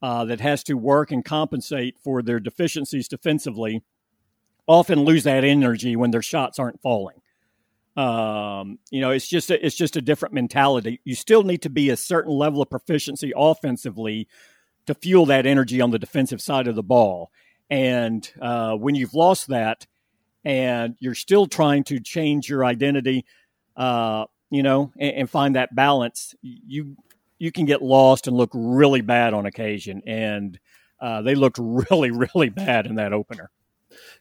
uh, 0.00 0.24
that 0.24 0.40
has 0.40 0.62
to 0.64 0.74
work 0.74 1.10
and 1.10 1.24
compensate 1.24 1.98
for 2.02 2.22
their 2.22 2.40
deficiencies 2.40 3.06
defensively 3.06 3.82
often 4.68 5.00
lose 5.00 5.24
that 5.24 5.44
energy 5.44 5.96
when 5.96 6.10
their 6.10 6.22
shots 6.22 6.58
aren't 6.58 6.80
falling. 6.82 7.20
Um, 7.96 8.78
you 8.90 9.00
know, 9.00 9.10
it's 9.10 9.26
just 9.26 9.50
a, 9.50 9.64
it's 9.64 9.74
just 9.74 9.96
a 9.96 10.00
different 10.00 10.34
mentality. 10.34 11.00
You 11.02 11.16
still 11.16 11.42
need 11.42 11.62
to 11.62 11.70
be 11.70 11.90
a 11.90 11.96
certain 11.96 12.32
level 12.32 12.62
of 12.62 12.70
proficiency 12.70 13.32
offensively 13.36 14.28
to 14.86 14.94
fuel 14.94 15.26
that 15.26 15.46
energy 15.46 15.80
on 15.80 15.90
the 15.90 15.98
defensive 15.98 16.40
side 16.40 16.68
of 16.68 16.76
the 16.76 16.82
ball. 16.82 17.32
And 17.70 18.30
uh, 18.40 18.74
when 18.76 18.94
you've 18.94 19.14
lost 19.14 19.48
that 19.48 19.86
and 20.44 20.94
you're 21.00 21.16
still 21.16 21.46
trying 21.46 21.82
to 21.84 21.98
change 21.98 22.48
your 22.48 22.64
identity, 22.64 23.24
uh, 23.76 24.26
you 24.50 24.62
know, 24.62 24.92
and, 24.98 25.14
and, 25.16 25.30
find 25.30 25.56
that 25.56 25.74
balance, 25.74 26.34
you 26.40 26.96
you 27.38 27.52
can 27.52 27.64
get 27.64 27.82
lost 27.82 28.26
and 28.26 28.36
look 28.36 28.50
really 28.54 29.00
bad 29.00 29.34
on 29.34 29.44
occasion. 29.44 30.02
And 30.06 30.58
uh, 31.00 31.22
they 31.22 31.34
looked 31.34 31.58
really, 31.60 32.10
really 32.10 32.48
bad 32.48 32.86
in 32.86 32.94
that 32.94 33.12
opener. 33.12 33.50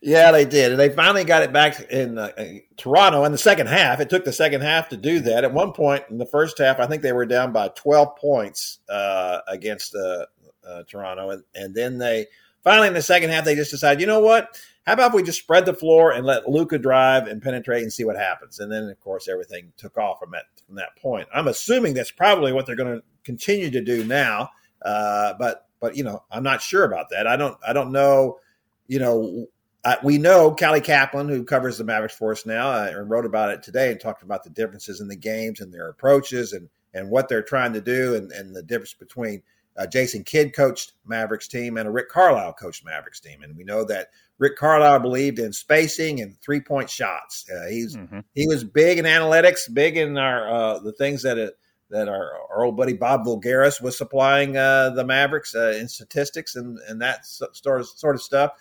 Yeah, 0.01 0.31
they 0.31 0.45
did, 0.45 0.71
and 0.71 0.79
they 0.79 0.89
finally 0.89 1.23
got 1.23 1.43
it 1.43 1.51
back 1.51 1.79
in 1.89 2.17
uh, 2.17 2.31
Toronto 2.77 3.23
in 3.23 3.31
the 3.31 3.37
second 3.37 3.67
half. 3.67 3.99
It 3.99 4.09
took 4.09 4.25
the 4.25 4.33
second 4.33 4.61
half 4.61 4.89
to 4.89 4.97
do 4.97 5.19
that. 5.21 5.43
At 5.43 5.53
one 5.53 5.73
point 5.73 6.03
in 6.09 6.17
the 6.17 6.25
first 6.25 6.57
half, 6.59 6.79
I 6.79 6.85
think 6.85 7.01
they 7.01 7.13
were 7.13 7.25
down 7.25 7.51
by 7.51 7.69
twelve 7.69 8.15
points 8.15 8.79
uh, 8.89 9.39
against 9.47 9.95
uh, 9.95 10.25
uh, 10.67 10.83
Toronto, 10.87 11.31
and, 11.31 11.43
and 11.55 11.73
then 11.73 11.97
they 11.97 12.27
finally 12.63 12.87
in 12.87 12.93
the 12.93 13.01
second 13.01 13.29
half 13.29 13.45
they 13.45 13.55
just 13.55 13.71
decided, 13.71 14.01
you 14.01 14.07
know 14.07 14.19
what? 14.19 14.59
How 14.85 14.93
about 14.93 15.13
we 15.13 15.23
just 15.23 15.39
spread 15.39 15.65
the 15.65 15.73
floor 15.73 16.11
and 16.11 16.25
let 16.25 16.49
Luka 16.49 16.77
drive 16.77 17.27
and 17.27 17.41
penetrate 17.41 17.83
and 17.83 17.91
see 17.91 18.05
what 18.05 18.17
happens? 18.17 18.59
And 18.59 18.71
then 18.71 18.83
of 18.89 18.99
course 19.01 19.27
everything 19.27 19.73
took 19.77 19.97
off 19.97 20.19
from 20.19 20.31
that 20.31 20.45
from 20.65 20.75
that 20.75 20.95
point. 20.97 21.27
I'm 21.33 21.47
assuming 21.47 21.93
that's 21.93 22.11
probably 22.11 22.53
what 22.53 22.65
they're 22.65 22.75
going 22.75 22.95
to 22.95 23.03
continue 23.23 23.69
to 23.71 23.81
do 23.81 24.05
now, 24.05 24.49
uh, 24.81 25.33
but 25.39 25.67
but 25.79 25.97
you 25.97 26.03
know 26.03 26.23
I'm 26.31 26.43
not 26.43 26.61
sure 26.61 26.85
about 26.85 27.09
that. 27.09 27.27
I 27.27 27.35
don't 27.35 27.57
I 27.67 27.73
don't 27.73 27.91
know. 27.91 28.39
You 28.87 28.99
know 28.99 29.47
uh, 29.87 29.95
we 30.03 30.17
know 30.17 30.53
Callie 30.53 30.81
Caplan, 30.81 31.29
who 31.29 31.45
covers 31.45 31.77
the 31.77 31.85
Mavericks 31.85 32.13
for 32.13 32.33
us 32.33 32.45
now, 32.45 32.69
uh, 32.69 32.91
and 32.91 33.09
wrote 33.09 33.25
about 33.25 33.51
it 33.51 33.63
today 33.63 33.89
and 33.89 33.97
talked 33.97 34.21
about 34.21 34.43
the 34.43 34.49
differences 34.49 34.99
in 34.99 35.07
the 35.07 35.15
games 35.15 35.61
and 35.61 35.73
their 35.73 35.87
approaches 35.87 36.51
and 36.51 36.67
and 36.93 37.09
what 37.09 37.29
they're 37.29 37.41
trying 37.41 37.71
to 37.71 37.79
do 37.79 38.15
and, 38.15 38.31
and 38.33 38.53
the 38.53 38.63
difference 38.63 38.93
between 38.93 39.41
uh, 39.77 39.87
Jason 39.87 40.25
Kidd 40.25 40.53
coached 40.53 40.91
Mavericks 41.05 41.47
team 41.47 41.77
and 41.77 41.87
a 41.87 41.91
Rick 41.91 42.09
Carlisle 42.09 42.53
coached 42.53 42.83
Mavericks 42.83 43.21
team, 43.21 43.43
and 43.43 43.55
we 43.55 43.63
know 43.63 43.85
that 43.85 44.09
Rick 44.39 44.57
Carlisle 44.57 44.99
believed 44.99 45.39
in 45.39 45.53
spacing 45.53 46.19
and 46.19 46.37
three 46.41 46.59
point 46.59 46.89
shots. 46.89 47.45
Uh, 47.49 47.69
he's 47.69 47.95
mm-hmm. 47.95 48.19
he 48.35 48.45
was 48.45 48.65
big 48.65 48.97
in 48.97 49.05
analytics, 49.05 49.73
big 49.73 49.95
in 49.95 50.17
our 50.17 50.53
uh, 50.53 50.79
the 50.79 50.91
things 50.91 51.23
that 51.23 51.37
it, 51.37 51.57
that 51.91 52.09
our, 52.09 52.33
our 52.49 52.65
old 52.65 52.75
buddy 52.75 52.91
Bob 52.91 53.23
Voulgaris 53.23 53.81
was 53.81 53.97
supplying 53.97 54.57
uh, 54.57 54.89
the 54.89 55.05
Mavericks 55.05 55.55
uh, 55.55 55.77
in 55.79 55.87
statistics 55.87 56.57
and 56.57 56.77
and 56.89 57.01
that 57.01 57.25
sort 57.25 57.79
of 57.79 57.87
sort 57.87 58.15
of 58.15 58.21
stuff. 58.21 58.51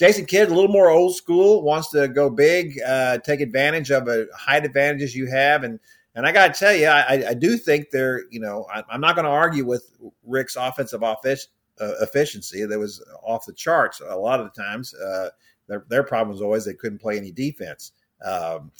Jason 0.00 0.24
Kidd, 0.24 0.48
a 0.48 0.54
little 0.54 0.72
more 0.72 0.88
old 0.88 1.14
school, 1.14 1.60
wants 1.60 1.90
to 1.90 2.08
go 2.08 2.30
big, 2.30 2.80
uh, 2.80 3.18
take 3.18 3.42
advantage 3.42 3.90
of 3.90 4.08
a 4.08 4.28
height 4.34 4.64
advantages 4.64 5.14
you 5.14 5.26
have, 5.26 5.62
and 5.62 5.78
and 6.14 6.26
I 6.26 6.32
got 6.32 6.54
to 6.54 6.58
tell 6.58 6.74
you, 6.74 6.86
I, 6.86 7.28
I, 7.28 7.34
do 7.34 7.58
think 7.58 7.90
they're, 7.90 8.24
you 8.30 8.40
know, 8.40 8.66
I, 8.72 8.82
am 8.90 9.02
not 9.02 9.14
going 9.14 9.26
to 9.26 9.30
argue 9.30 9.66
with 9.66 9.92
Rick's 10.24 10.56
offensive 10.56 11.02
office, 11.02 11.48
uh, 11.78 11.92
efficiency. 12.00 12.64
That 12.64 12.78
was 12.78 13.04
off 13.22 13.44
the 13.44 13.52
charts 13.52 14.00
a 14.00 14.16
lot 14.16 14.40
of 14.40 14.50
the 14.52 14.62
times. 14.62 14.94
Uh, 14.94 15.28
their, 15.68 15.84
their 15.88 16.02
problem 16.02 16.30
was 16.30 16.40
always 16.40 16.64
they 16.64 16.72
couldn't 16.72 16.98
play 16.98 17.18
any 17.18 17.30
defense. 17.30 17.92
Um, 18.24 18.72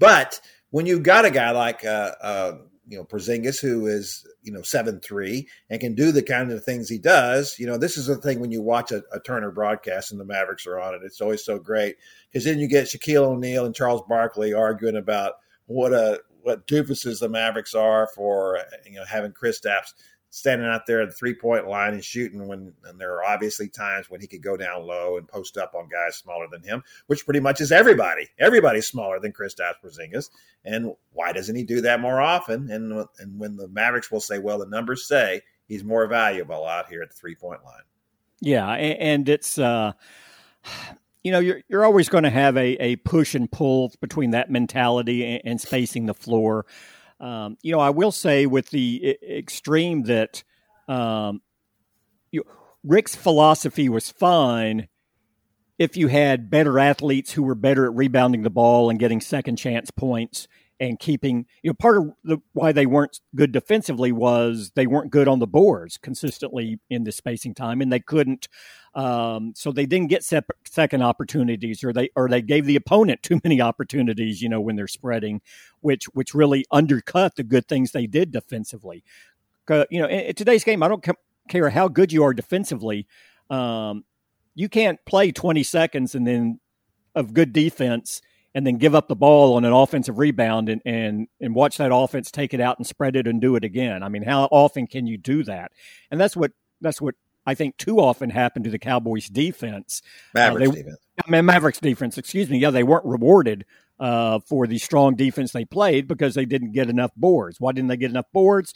but 0.00 0.40
when 0.70 0.84
you've 0.84 1.04
got 1.04 1.24
a 1.24 1.30
guy 1.30 1.52
like, 1.52 1.84
uh, 1.84 2.12
uh, 2.20 2.58
you 2.90 2.98
know, 2.98 3.04
Porzingis, 3.04 3.60
who 3.60 3.86
is, 3.86 4.26
you 4.42 4.52
know, 4.52 4.62
seven 4.62 4.98
three 4.98 5.48
and 5.70 5.80
can 5.80 5.94
do 5.94 6.10
the 6.10 6.24
kind 6.24 6.50
of 6.50 6.64
things 6.64 6.88
he 6.88 6.98
does, 6.98 7.56
you 7.56 7.66
know, 7.66 7.78
this 7.78 7.96
is 7.96 8.06
the 8.06 8.16
thing 8.16 8.40
when 8.40 8.50
you 8.50 8.60
watch 8.60 8.90
a, 8.90 9.04
a 9.12 9.20
Turner 9.20 9.52
broadcast 9.52 10.10
and 10.10 10.20
the 10.20 10.24
Mavericks 10.24 10.66
are 10.66 10.80
on 10.80 10.94
it, 10.94 11.02
it's 11.04 11.20
always 11.20 11.44
so 11.44 11.56
great 11.56 11.96
because 12.28 12.44
then 12.44 12.58
you 12.58 12.66
get 12.66 12.86
Shaquille 12.86 13.24
O'Neal 13.24 13.64
and 13.64 13.74
Charles 13.74 14.02
Barkley 14.08 14.52
arguing 14.52 14.96
about 14.96 15.34
what 15.66 15.92
a 15.92 16.20
what 16.42 16.66
doofuses 16.66 17.20
the 17.20 17.28
Mavericks 17.28 17.76
are 17.76 18.08
for 18.08 18.58
you 18.84 18.96
know 18.96 19.04
having 19.04 19.30
Kristaps 19.30 19.92
standing 20.30 20.66
out 20.66 20.86
there 20.86 21.02
at 21.02 21.08
the 21.08 21.14
three 21.14 21.34
point 21.34 21.66
line 21.66 21.92
and 21.92 22.04
shooting 22.04 22.46
when 22.46 22.72
and 22.84 23.00
there 23.00 23.14
are 23.14 23.24
obviously 23.24 23.68
times 23.68 24.08
when 24.08 24.20
he 24.20 24.26
could 24.26 24.42
go 24.42 24.56
down 24.56 24.86
low 24.86 25.18
and 25.18 25.28
post 25.28 25.56
up 25.56 25.74
on 25.74 25.88
guys 25.88 26.16
smaller 26.16 26.46
than 26.50 26.62
him, 26.62 26.82
which 27.08 27.24
pretty 27.24 27.40
much 27.40 27.60
is 27.60 27.72
everybody. 27.72 28.28
Everybody's 28.38 28.86
smaller 28.86 29.18
than 29.20 29.32
Kristaps 29.32 29.74
Porzingis. 29.84 30.30
And 30.64 30.94
why 31.12 31.32
doesn't 31.32 31.56
he 31.56 31.64
do 31.64 31.80
that 31.82 32.00
more 32.00 32.20
often? 32.20 32.70
And 32.70 33.06
and 33.18 33.38
when 33.38 33.56
the 33.56 33.68
Mavericks 33.68 34.10
will 34.10 34.20
say, 34.20 34.38
well, 34.38 34.58
the 34.58 34.66
numbers 34.66 35.06
say 35.06 35.42
he's 35.66 35.84
more 35.84 36.06
valuable 36.06 36.64
out 36.64 36.88
here 36.88 37.02
at 37.02 37.10
the 37.10 37.16
three 37.16 37.34
point 37.34 37.64
line. 37.64 37.82
Yeah, 38.40 38.70
and 38.70 39.28
it's 39.28 39.58
uh 39.58 39.92
you 41.24 41.32
know 41.32 41.40
you're 41.40 41.60
you're 41.68 41.84
always 41.84 42.08
going 42.08 42.24
to 42.24 42.30
have 42.30 42.56
a, 42.56 42.76
a 42.82 42.96
push 42.96 43.34
and 43.34 43.50
pull 43.50 43.92
between 44.00 44.30
that 44.30 44.50
mentality 44.50 45.24
and, 45.24 45.42
and 45.44 45.60
spacing 45.60 46.06
the 46.06 46.14
floor. 46.14 46.66
Um, 47.20 47.58
you 47.62 47.72
know, 47.72 47.80
I 47.80 47.90
will 47.90 48.12
say 48.12 48.46
with 48.46 48.70
the 48.70 49.18
extreme 49.22 50.04
that 50.04 50.42
um, 50.88 51.42
you, 52.30 52.44
Rick's 52.82 53.14
philosophy 53.14 53.88
was 53.88 54.10
fine 54.10 54.88
if 55.78 55.96
you 55.96 56.08
had 56.08 56.50
better 56.50 56.78
athletes 56.78 57.32
who 57.32 57.42
were 57.42 57.54
better 57.54 57.86
at 57.86 57.94
rebounding 57.94 58.42
the 58.42 58.50
ball 58.50 58.90
and 58.90 58.98
getting 58.98 59.20
second 59.20 59.56
chance 59.56 59.90
points 59.90 60.46
and 60.78 60.98
keeping 60.98 61.46
you 61.62 61.70
know 61.70 61.74
part 61.74 61.98
of 61.98 62.10
the 62.24 62.38
why 62.52 62.72
they 62.72 62.86
weren't 62.86 63.20
good 63.34 63.52
defensively 63.52 64.12
was 64.12 64.72
they 64.74 64.86
weren't 64.86 65.10
good 65.10 65.28
on 65.28 65.38
the 65.38 65.46
boards 65.46 65.98
consistently 65.98 66.80
in 66.88 67.04
the 67.04 67.12
spacing 67.12 67.54
time 67.54 67.80
and 67.80 67.92
they 67.92 68.00
couldn't 68.00 68.48
um, 68.94 69.52
so 69.54 69.70
they 69.70 69.86
didn't 69.86 70.08
get 70.08 70.24
sep- 70.24 70.50
second 70.68 71.02
opportunities 71.02 71.84
or 71.84 71.92
they 71.92 72.10
or 72.16 72.28
they 72.28 72.42
gave 72.42 72.66
the 72.66 72.76
opponent 72.76 73.22
too 73.22 73.40
many 73.44 73.60
opportunities 73.60 74.42
you 74.42 74.48
know 74.48 74.60
when 74.60 74.76
they're 74.76 74.88
spreading 74.88 75.40
which 75.80 76.06
which 76.06 76.34
really 76.34 76.64
undercut 76.70 77.36
the 77.36 77.44
good 77.44 77.66
things 77.68 77.92
they 77.92 78.06
did 78.06 78.30
defensively 78.30 79.04
you 79.68 80.00
know 80.00 80.06
in, 80.06 80.20
in, 80.20 80.34
today's 80.34 80.64
game 80.64 80.82
I 80.82 80.88
don't 80.88 81.04
care 81.48 81.70
how 81.70 81.88
good 81.88 82.12
you 82.12 82.24
are 82.24 82.34
defensively 82.34 83.06
um, 83.48 84.04
you 84.54 84.68
can't 84.68 84.98
play 85.06 85.32
20 85.32 85.62
seconds 85.62 86.14
and 86.14 86.26
then 86.26 86.60
of 87.14 87.34
good 87.34 87.52
defense 87.52 88.20
and 88.54 88.66
then 88.66 88.78
give 88.78 88.94
up 88.94 89.08
the 89.08 89.16
ball 89.16 89.54
on 89.54 89.64
an 89.64 89.72
offensive 89.72 90.18
rebound 90.18 90.68
and, 90.68 90.82
and 90.84 91.28
and 91.40 91.54
watch 91.54 91.78
that 91.78 91.94
offense 91.94 92.30
take 92.30 92.52
it 92.52 92.60
out 92.60 92.78
and 92.78 92.86
spread 92.86 93.16
it 93.16 93.26
and 93.26 93.40
do 93.40 93.56
it 93.56 93.64
again. 93.64 94.02
I 94.02 94.08
mean, 94.08 94.22
how 94.22 94.44
often 94.50 94.86
can 94.86 95.06
you 95.06 95.16
do 95.16 95.44
that? 95.44 95.72
And 96.10 96.20
that's 96.20 96.36
what 96.36 96.52
that's 96.80 97.00
what 97.00 97.14
I 97.46 97.54
think 97.54 97.76
too 97.76 97.98
often 97.98 98.30
happened 98.30 98.64
to 98.66 98.70
the 98.70 98.78
Cowboys 98.78 99.28
defense. 99.28 100.02
Mavericks 100.34 100.68
uh, 100.68 100.72
they, 100.72 100.82
defense. 100.82 100.98
I 101.26 101.30
mean, 101.30 101.44
Mavericks 101.44 101.80
defense, 101.80 102.18
excuse 102.18 102.48
me. 102.48 102.58
Yeah, 102.58 102.70
they 102.70 102.82
weren't 102.82 103.04
rewarded 103.04 103.64
uh, 103.98 104.40
for 104.40 104.66
the 104.66 104.78
strong 104.78 105.14
defense 105.14 105.52
they 105.52 105.64
played 105.64 106.08
because 106.08 106.34
they 106.34 106.44
didn't 106.44 106.72
get 106.72 106.88
enough 106.88 107.12
boards. 107.16 107.60
Why 107.60 107.72
didn't 107.72 107.88
they 107.88 107.96
get 107.96 108.10
enough 108.10 108.30
boards? 108.32 108.74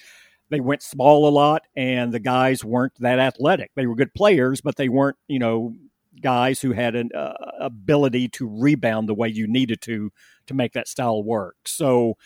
They 0.51 0.61
went 0.61 0.83
small 0.83 1.27
a 1.27 1.31
lot, 1.31 1.63
and 1.75 2.13
the 2.13 2.21
guys 2.21 2.65
weren't 2.65 2.93
that 3.01 3.19
athletic. 3.19 3.71
They 3.75 3.87
were 3.87 3.95
good 3.95 4.15
players, 4.15 4.61
but 4.61 4.77
they 4.77 4.89
weren't, 4.89 5.17
you 5.27 5.39
know, 5.39 5.75
guys 6.21 6.61
who 6.61 6.73
had 6.73 6.95
an 6.95 7.11
uh, 7.15 7.33
ability 7.61 8.29
to 8.29 8.49
rebound 8.49 9.09
the 9.09 9.15
way 9.15 9.29
you 9.29 9.47
needed 9.47 9.81
to 9.83 10.13
to 10.47 10.55
make 10.55 10.75
that 10.75 10.89
style 10.89 11.23
work. 11.23 11.57
So 11.65 12.17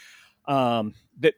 um, 0.47 0.95
that 1.21 1.35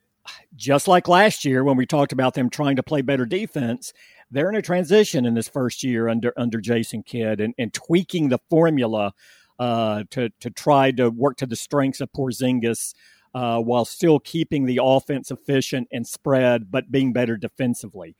just 0.56 0.88
like 0.88 1.08
last 1.08 1.44
year 1.44 1.62
when 1.62 1.76
we 1.76 1.86
talked 1.86 2.12
about 2.12 2.34
them 2.34 2.48
trying 2.48 2.76
to 2.76 2.82
play 2.82 3.02
better 3.02 3.26
defense, 3.26 3.92
they're 4.30 4.48
in 4.48 4.56
a 4.56 4.62
transition 4.62 5.26
in 5.26 5.34
this 5.34 5.48
first 5.48 5.82
year 5.82 6.08
under 6.08 6.32
under 6.36 6.60
Jason 6.60 7.02
Kidd 7.02 7.40
and, 7.40 7.54
and 7.58 7.72
tweaking 7.72 8.28
the 8.28 8.38
formula 8.48 9.12
uh, 9.58 10.04
to 10.10 10.30
to 10.40 10.50
try 10.50 10.90
to 10.92 11.10
work 11.10 11.36
to 11.38 11.46
the 11.46 11.56
strengths 11.56 12.00
of 12.00 12.12
Porzingis. 12.12 12.94
Uh, 13.32 13.60
while 13.60 13.84
still 13.84 14.18
keeping 14.18 14.66
the 14.66 14.80
offense 14.82 15.30
efficient 15.30 15.86
and 15.92 16.04
spread, 16.04 16.68
but 16.68 16.90
being 16.90 17.12
better 17.12 17.36
defensively. 17.36 18.16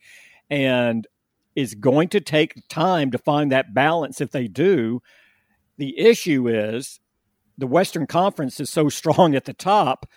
And 0.49 1.05
is 1.55 1.75
going 1.75 2.09
to 2.09 2.21
take 2.21 2.67
time 2.67 3.11
to 3.11 3.17
find 3.17 3.51
that 3.51 3.73
balance 3.73 4.21
if 4.21 4.31
they 4.31 4.47
do. 4.47 5.01
The 5.77 5.97
issue 5.99 6.47
is 6.47 6.99
the 7.57 7.67
Western 7.67 8.07
Conference 8.07 8.59
is 8.59 8.69
so 8.69 8.89
strong 8.89 9.35
at 9.35 9.45
the 9.45 9.53
top. 9.53 10.07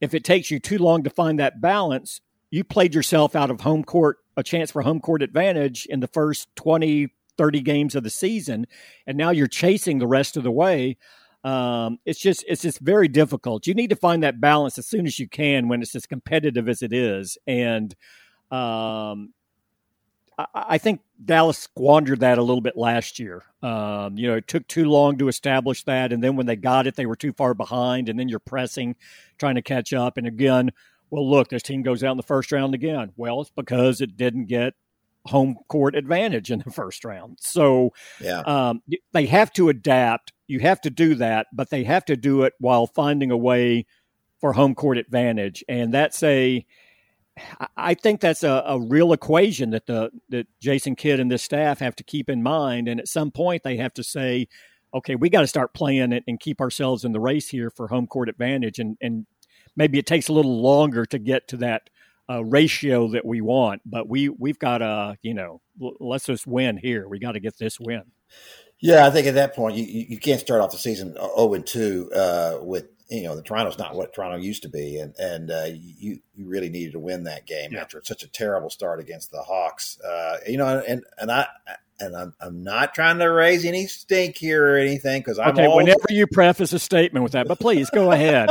If 0.00 0.14
it 0.14 0.24
takes 0.24 0.50
you 0.50 0.58
too 0.58 0.78
long 0.78 1.04
to 1.04 1.10
find 1.10 1.38
that 1.38 1.60
balance, 1.60 2.20
you 2.52 2.62
played 2.62 2.94
yourself 2.94 3.34
out 3.34 3.50
of 3.50 3.62
home 3.62 3.82
court, 3.82 4.18
a 4.36 4.42
chance 4.42 4.70
for 4.70 4.82
home 4.82 5.00
court 5.00 5.22
advantage 5.22 5.86
in 5.86 6.00
the 6.00 6.06
first 6.06 6.54
20, 6.56 7.08
30 7.38 7.60
games 7.62 7.94
of 7.94 8.04
the 8.04 8.10
season. 8.10 8.66
And 9.06 9.16
now 9.16 9.30
you're 9.30 9.48
chasing 9.48 9.98
the 9.98 10.06
rest 10.06 10.36
of 10.36 10.42
the 10.42 10.50
way. 10.50 10.98
Um, 11.44 11.98
it's 12.04 12.20
just 12.20 12.44
it's 12.46 12.62
just 12.62 12.78
very 12.78 13.08
difficult. 13.08 13.66
You 13.66 13.74
need 13.74 13.90
to 13.90 13.96
find 13.96 14.22
that 14.22 14.40
balance 14.40 14.78
as 14.78 14.86
soon 14.86 15.06
as 15.06 15.18
you 15.18 15.26
can 15.26 15.66
when 15.66 15.80
it's 15.82 15.96
as 15.96 16.06
competitive 16.06 16.68
as 16.68 16.82
it 16.82 16.92
is. 16.92 17.36
And 17.46 17.96
um, 18.50 19.32
I 20.54 20.78
think 20.78 21.00
Dallas 21.24 21.58
squandered 21.58 22.20
that 22.20 22.38
a 22.38 22.42
little 22.42 22.60
bit 22.60 22.76
last 22.76 23.18
year. 23.18 23.42
Um, 23.62 24.16
you 24.16 24.28
know, 24.28 24.36
it 24.36 24.46
took 24.46 24.66
too 24.68 24.84
long 24.84 25.18
to 25.18 25.28
establish 25.28 25.84
that, 25.84 26.12
and 26.12 26.22
then 26.22 26.36
when 26.36 26.46
they 26.46 26.56
got 26.56 26.86
it, 26.86 26.96
they 26.96 27.06
were 27.06 27.16
too 27.16 27.32
far 27.32 27.54
behind, 27.54 28.08
and 28.08 28.18
then 28.18 28.28
you're 28.28 28.38
pressing, 28.38 28.96
trying 29.38 29.56
to 29.56 29.62
catch 29.62 29.92
up. 29.92 30.16
And 30.16 30.26
again, 30.26 30.70
well, 31.12 31.30
look, 31.30 31.50
this 31.50 31.62
team 31.62 31.82
goes 31.82 32.02
out 32.02 32.12
in 32.12 32.16
the 32.16 32.22
first 32.22 32.50
round 32.52 32.74
again. 32.74 33.12
Well, 33.16 33.42
it's 33.42 33.50
because 33.50 34.00
it 34.00 34.16
didn't 34.16 34.46
get 34.46 34.72
home 35.26 35.58
court 35.68 35.94
advantage 35.94 36.50
in 36.50 36.60
the 36.64 36.70
first 36.72 37.04
round. 37.04 37.36
So, 37.38 37.92
yeah, 38.18 38.40
um, 38.40 38.82
they 39.12 39.26
have 39.26 39.52
to 39.52 39.68
adapt. 39.68 40.32
You 40.46 40.60
have 40.60 40.80
to 40.80 40.90
do 40.90 41.14
that, 41.16 41.48
but 41.52 41.68
they 41.68 41.84
have 41.84 42.06
to 42.06 42.16
do 42.16 42.44
it 42.44 42.54
while 42.58 42.86
finding 42.86 43.30
a 43.30 43.36
way 43.36 43.84
for 44.40 44.54
home 44.54 44.74
court 44.74 44.96
advantage, 44.96 45.62
and 45.68 45.92
that's 45.92 46.22
a 46.22 46.64
I 47.76 47.92
think 47.92 48.20
that's 48.20 48.42
a, 48.42 48.62
a, 48.66 48.80
real 48.80 49.12
equation 49.12 49.70
that 49.70 49.86
the 49.86 50.10
that 50.30 50.46
Jason 50.60 50.96
Kidd 50.96 51.20
and 51.20 51.30
this 51.30 51.42
staff 51.42 51.78
have 51.80 51.96
to 51.96 52.04
keep 52.04 52.30
in 52.30 52.42
mind. 52.42 52.88
And 52.88 52.98
at 52.98 53.08
some 53.08 53.30
point, 53.30 53.64
they 53.64 53.76
have 53.76 53.92
to 53.94 54.02
say, 54.02 54.48
"Okay, 54.94 55.14
we 55.14 55.28
got 55.28 55.42
to 55.42 55.46
start 55.46 55.74
playing 55.74 56.12
it 56.12 56.24
and 56.26 56.40
keep 56.40 56.60
ourselves 56.60 57.04
in 57.04 57.12
the 57.12 57.20
race 57.20 57.48
here 57.48 57.70
for 57.70 57.88
home 57.88 58.06
court 58.06 58.30
advantage." 58.30 58.78
And 58.78 58.96
and 59.00 59.26
maybe 59.76 59.98
it 59.98 60.06
takes 60.06 60.28
a 60.28 60.32
little 60.32 60.60
longer 60.62 61.06
to 61.06 61.18
get 61.18 61.48
to 61.48 61.56
that 61.58 61.90
uh, 62.30 62.44
ratio 62.44 63.08
that 63.08 63.24
we 63.24 63.40
want, 63.40 63.82
but 63.84 64.08
we 64.08 64.28
we've 64.28 64.58
got 64.58 64.78
to 64.78 65.16
you 65.22 65.34
know 65.34 65.60
let's 66.00 66.26
just 66.26 66.46
win 66.46 66.76
here. 66.76 67.08
We 67.08 67.18
got 67.18 67.32
to 67.32 67.40
get 67.40 67.58
this 67.58 67.78
win. 67.80 68.04
Yeah, 68.80 69.06
I 69.06 69.10
think 69.10 69.28
at 69.28 69.34
that 69.34 69.54
point 69.54 69.76
you, 69.76 69.84
you 69.84 70.18
can't 70.18 70.40
start 70.40 70.60
off 70.60 70.72
the 70.72 70.78
season 70.78 71.14
zero 71.14 71.54
and 71.54 71.66
two 71.66 72.10
uh, 72.14 72.58
with 72.60 72.88
you 73.08 73.24
know 73.24 73.36
the 73.36 73.42
Toronto's 73.42 73.78
not 73.78 73.94
what 73.94 74.14
Toronto 74.14 74.38
used 74.38 74.62
to 74.62 74.68
be, 74.68 74.98
and 74.98 75.14
and 75.18 75.50
uh, 75.50 75.66
you 75.70 76.18
you 76.34 76.48
really 76.48 76.68
needed 76.68 76.92
to 76.92 76.98
win 76.98 77.24
that 77.24 77.46
game 77.46 77.72
yeah. 77.72 77.80
after 77.80 78.00
such 78.02 78.22
a 78.22 78.28
terrible 78.28 78.70
start 78.70 79.00
against 79.00 79.30
the 79.30 79.42
Hawks. 79.42 80.00
Uh, 80.00 80.38
you 80.46 80.56
know, 80.56 80.82
and 80.86 81.04
and 81.18 81.30
I 81.30 81.46
and 82.02 82.16
I'm, 82.16 82.34
I'm 82.40 82.62
not 82.64 82.94
trying 82.94 83.18
to 83.18 83.26
raise 83.26 83.64
any 83.64 83.86
stink 83.86 84.36
here 84.36 84.74
or 84.74 84.76
anything 84.76 85.20
because 85.20 85.38
I'm 85.38 85.50
okay. 85.50 85.68
whenever 85.68 86.06
you 86.10 86.26
preface 86.26 86.72
a 86.72 86.78
statement 86.78 87.22
with 87.22 87.32
that, 87.32 87.46
but 87.46 87.60
please 87.60 87.88
go 87.90 88.10
ahead. 88.10 88.50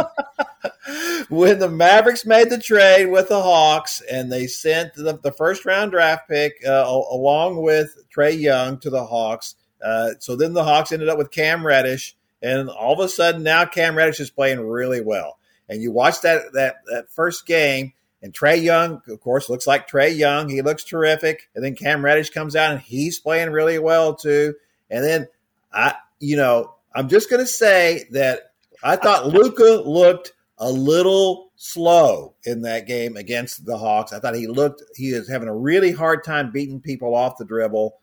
when 1.29 1.59
the 1.59 1.69
Mavericks 1.69 2.25
made 2.25 2.49
the 2.49 2.57
trade 2.57 3.07
with 3.07 3.29
the 3.29 3.41
Hawks 3.41 4.01
and 4.09 4.31
they 4.31 4.47
sent 4.47 4.93
the, 4.93 5.19
the 5.21 5.31
first 5.31 5.65
round 5.65 5.91
draft 5.91 6.29
pick 6.29 6.61
uh, 6.65 6.85
along 7.11 7.61
with 7.61 7.97
Trae 8.15 8.39
Young 8.39 8.79
to 8.79 8.89
the 8.89 9.05
Hawks, 9.05 9.55
uh, 9.83 10.11
so 10.19 10.35
then 10.35 10.53
the 10.53 10.63
Hawks 10.63 10.91
ended 10.91 11.09
up 11.09 11.17
with 11.17 11.31
Cam 11.31 11.65
Reddish 11.65 12.15
and 12.41 12.69
all 12.69 12.93
of 12.93 12.99
a 12.99 13.09
sudden 13.09 13.43
now 13.43 13.65
Cam 13.65 13.95
Reddish 13.95 14.19
is 14.19 14.31
playing 14.31 14.59
really 14.61 15.01
well. 15.01 15.37
And 15.69 15.81
you 15.81 15.91
watch 15.91 16.21
that 16.21 16.53
that 16.53 16.75
that 16.87 17.11
first 17.11 17.45
game, 17.45 17.93
and 18.21 18.33
Trae 18.33 18.61
Young, 18.61 19.01
of 19.07 19.19
course, 19.19 19.49
looks 19.49 19.65
like 19.65 19.89
Trae 19.89 20.15
Young. 20.15 20.47
He 20.47 20.61
looks 20.61 20.83
terrific. 20.83 21.49
And 21.55 21.63
then 21.63 21.75
Cam 21.75 22.05
Reddish 22.05 22.29
comes 22.29 22.55
out 22.55 22.71
and 22.71 22.79
he's 22.79 23.19
playing 23.19 23.51
really 23.51 23.79
well 23.79 24.15
too. 24.15 24.53
And 24.89 25.03
then 25.03 25.27
I, 25.73 25.95
you 26.19 26.37
know, 26.37 26.75
I'm 26.93 27.09
just 27.09 27.29
going 27.29 27.41
to 27.41 27.47
say 27.47 28.05
that 28.11 28.51
I 28.83 28.95
thought 28.95 29.27
Luka 29.33 29.83
looked 29.85 30.33
a 30.59 30.71
little 30.71 31.51
slow 31.55 32.35
in 32.43 32.61
that 32.61 32.85
game 32.85 33.17
against 33.17 33.65
the 33.65 33.77
Hawks. 33.77 34.13
I 34.13 34.19
thought 34.19 34.35
he 34.35 34.47
looked 34.47 34.83
he 34.95 35.09
is 35.09 35.27
having 35.27 35.47
a 35.47 35.55
really 35.55 35.91
hard 35.91 36.23
time 36.23 36.51
beating 36.51 36.79
people 36.79 37.15
off 37.15 37.37
the 37.37 37.45
dribble 37.45 37.95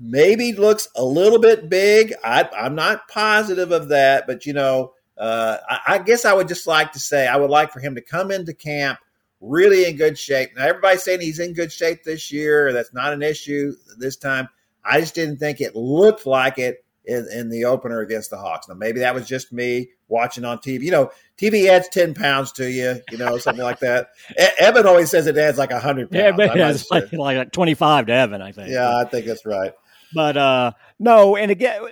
maybe 0.00 0.54
looks 0.54 0.88
a 0.96 1.04
little 1.04 1.38
bit 1.38 1.68
big. 1.68 2.14
I, 2.24 2.48
am 2.56 2.74
not 2.74 3.06
positive 3.08 3.70
of 3.70 3.88
that, 3.90 4.26
but 4.26 4.46
you 4.46 4.54
know, 4.54 4.94
uh, 5.18 5.58
I, 5.68 5.80
I, 5.88 5.98
guess 5.98 6.24
I 6.24 6.32
would 6.32 6.48
just 6.48 6.66
like 6.66 6.92
to 6.92 6.98
say 6.98 7.28
I 7.28 7.36
would 7.36 7.50
like 7.50 7.70
for 7.70 7.80
him 7.80 7.94
to 7.96 8.00
come 8.00 8.30
into 8.30 8.54
camp 8.54 8.98
really 9.40 9.86
in 9.86 9.96
good 9.96 10.18
shape. 10.18 10.50
Now, 10.56 10.66
everybody's 10.66 11.02
saying 11.02 11.20
he's 11.20 11.38
in 11.38 11.54
good 11.54 11.72
shape 11.72 12.04
this 12.04 12.30
year. 12.30 12.72
That's 12.72 12.92
not 12.92 13.12
an 13.12 13.22
issue 13.22 13.74
this 13.98 14.16
time. 14.16 14.48
I 14.84 15.00
just 15.00 15.14
didn't 15.14 15.38
think 15.38 15.60
it 15.60 15.74
looked 15.74 16.26
like 16.26 16.58
it 16.58 16.84
in, 17.04 17.26
in 17.32 17.48
the 17.48 17.64
opener 17.64 18.00
against 18.00 18.30
the 18.30 18.36
Hawks. 18.36 18.68
Now, 18.68 18.74
maybe 18.74 19.00
that 19.00 19.14
was 19.14 19.26
just 19.26 19.52
me 19.52 19.90
watching 20.08 20.44
on 20.44 20.58
TV. 20.58 20.82
You 20.82 20.90
know, 20.90 21.10
TV 21.36 21.68
adds 21.68 21.88
10 21.88 22.14
pounds 22.14 22.52
to 22.52 22.70
you, 22.70 23.00
you 23.10 23.18
know, 23.18 23.38
something 23.38 23.64
like 23.64 23.80
that. 23.80 24.10
Evan 24.58 24.86
always 24.86 25.10
says 25.10 25.26
it 25.26 25.36
adds 25.36 25.58
like 25.58 25.70
100 25.70 26.10
pounds. 26.10 26.38
Yeah, 26.38 26.70
it's 26.70 26.90
like, 26.90 27.12
like 27.12 27.52
25 27.52 28.06
to 28.06 28.12
Evan, 28.12 28.42
I 28.42 28.52
think. 28.52 28.70
Yeah, 28.70 28.96
I 28.96 29.04
think 29.04 29.26
that's 29.26 29.46
right. 29.46 29.72
But 30.14 30.36
uh, 30.36 30.72
no, 30.98 31.36
and 31.36 31.50
again, 31.50 31.82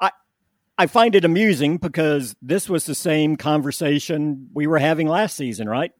I 0.00 0.10
I 0.76 0.86
find 0.86 1.14
it 1.14 1.24
amusing 1.24 1.78
because 1.78 2.34
this 2.42 2.68
was 2.68 2.84
the 2.84 2.94
same 2.94 3.36
conversation 3.36 4.48
we 4.52 4.66
were 4.66 4.78
having 4.78 5.06
last 5.06 5.36
season, 5.36 5.68
right? 5.68 5.92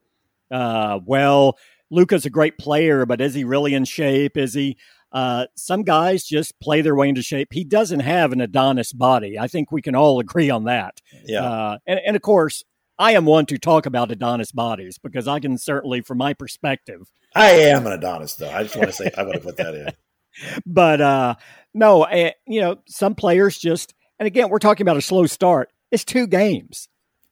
Uh, 0.51 1.01
well, 1.05 1.59
Luka's 1.91 2.27
a 2.27 2.31
great 2.31 2.59
player, 2.59 3.07
but 3.07 3.21
is 3.21 3.35
he 3.35 3.45
really 3.45 3.75
in 3.75 3.85
shape? 3.85 4.37
Is 4.37 4.55
he? 4.55 4.77
Uh, 5.13 5.47
some 5.57 5.83
guys 5.83 6.23
just 6.23 6.59
play 6.61 6.83
their 6.83 6.95
way 6.95 7.09
into 7.09 7.23
shape. 7.23 7.49
He 7.53 7.65
doesn't 7.65 8.01
have 8.01 8.33
an 8.33 8.41
Adonis 8.41 8.93
body. 8.93 9.39
I 9.39 9.49
think 9.49 9.73
we 9.73 9.83
can 9.83 9.97
all 9.97 10.21
agree 10.21 10.51
on 10.51 10.65
that. 10.65 11.01
Yeah. 11.25 11.43
Uh, 11.43 11.79
and, 11.85 12.01
and 12.07 12.17
of 12.17 12.23
course, 12.23 12.63
I 12.97 13.13
am 13.13 13.25
one 13.25 13.47
to 13.47 13.59
talk 13.59 13.87
about 13.87 14.13
Adonis 14.13 14.53
bodies 14.53 14.99
because 14.99 15.27
I 15.27 15.41
can 15.41 15.59
certainly, 15.59 16.03
from 16.03 16.19
my 16.19 16.35
perspective, 16.35 17.11
I 17.35 17.51
am 17.51 17.87
an 17.87 17.93
Adonis, 17.93 18.35
though. 18.35 18.51
I 18.51 18.63
just 18.63 18.77
want 18.77 18.89
to 18.89 18.93
say 18.93 19.11
I 19.17 19.23
want 19.23 19.35
to 19.35 19.41
put 19.41 19.57
that 19.57 19.75
in. 19.75 19.89
But 20.65 21.01
uh, 21.01 21.35
no, 21.75 22.05
uh, 22.05 22.31
you 22.47 22.61
know, 22.61 22.77
some 22.87 23.17
players 23.17 23.59
just, 23.59 23.95
and 24.19 24.29
again, 24.29 24.49
we're 24.49 24.61
talking 24.61 24.85
about 24.85 24.97
a 24.97 25.03
slow 25.03 25.27
start. 25.27 25.71
It's 25.91 26.05
two 26.05 26.29
games 26.29 26.89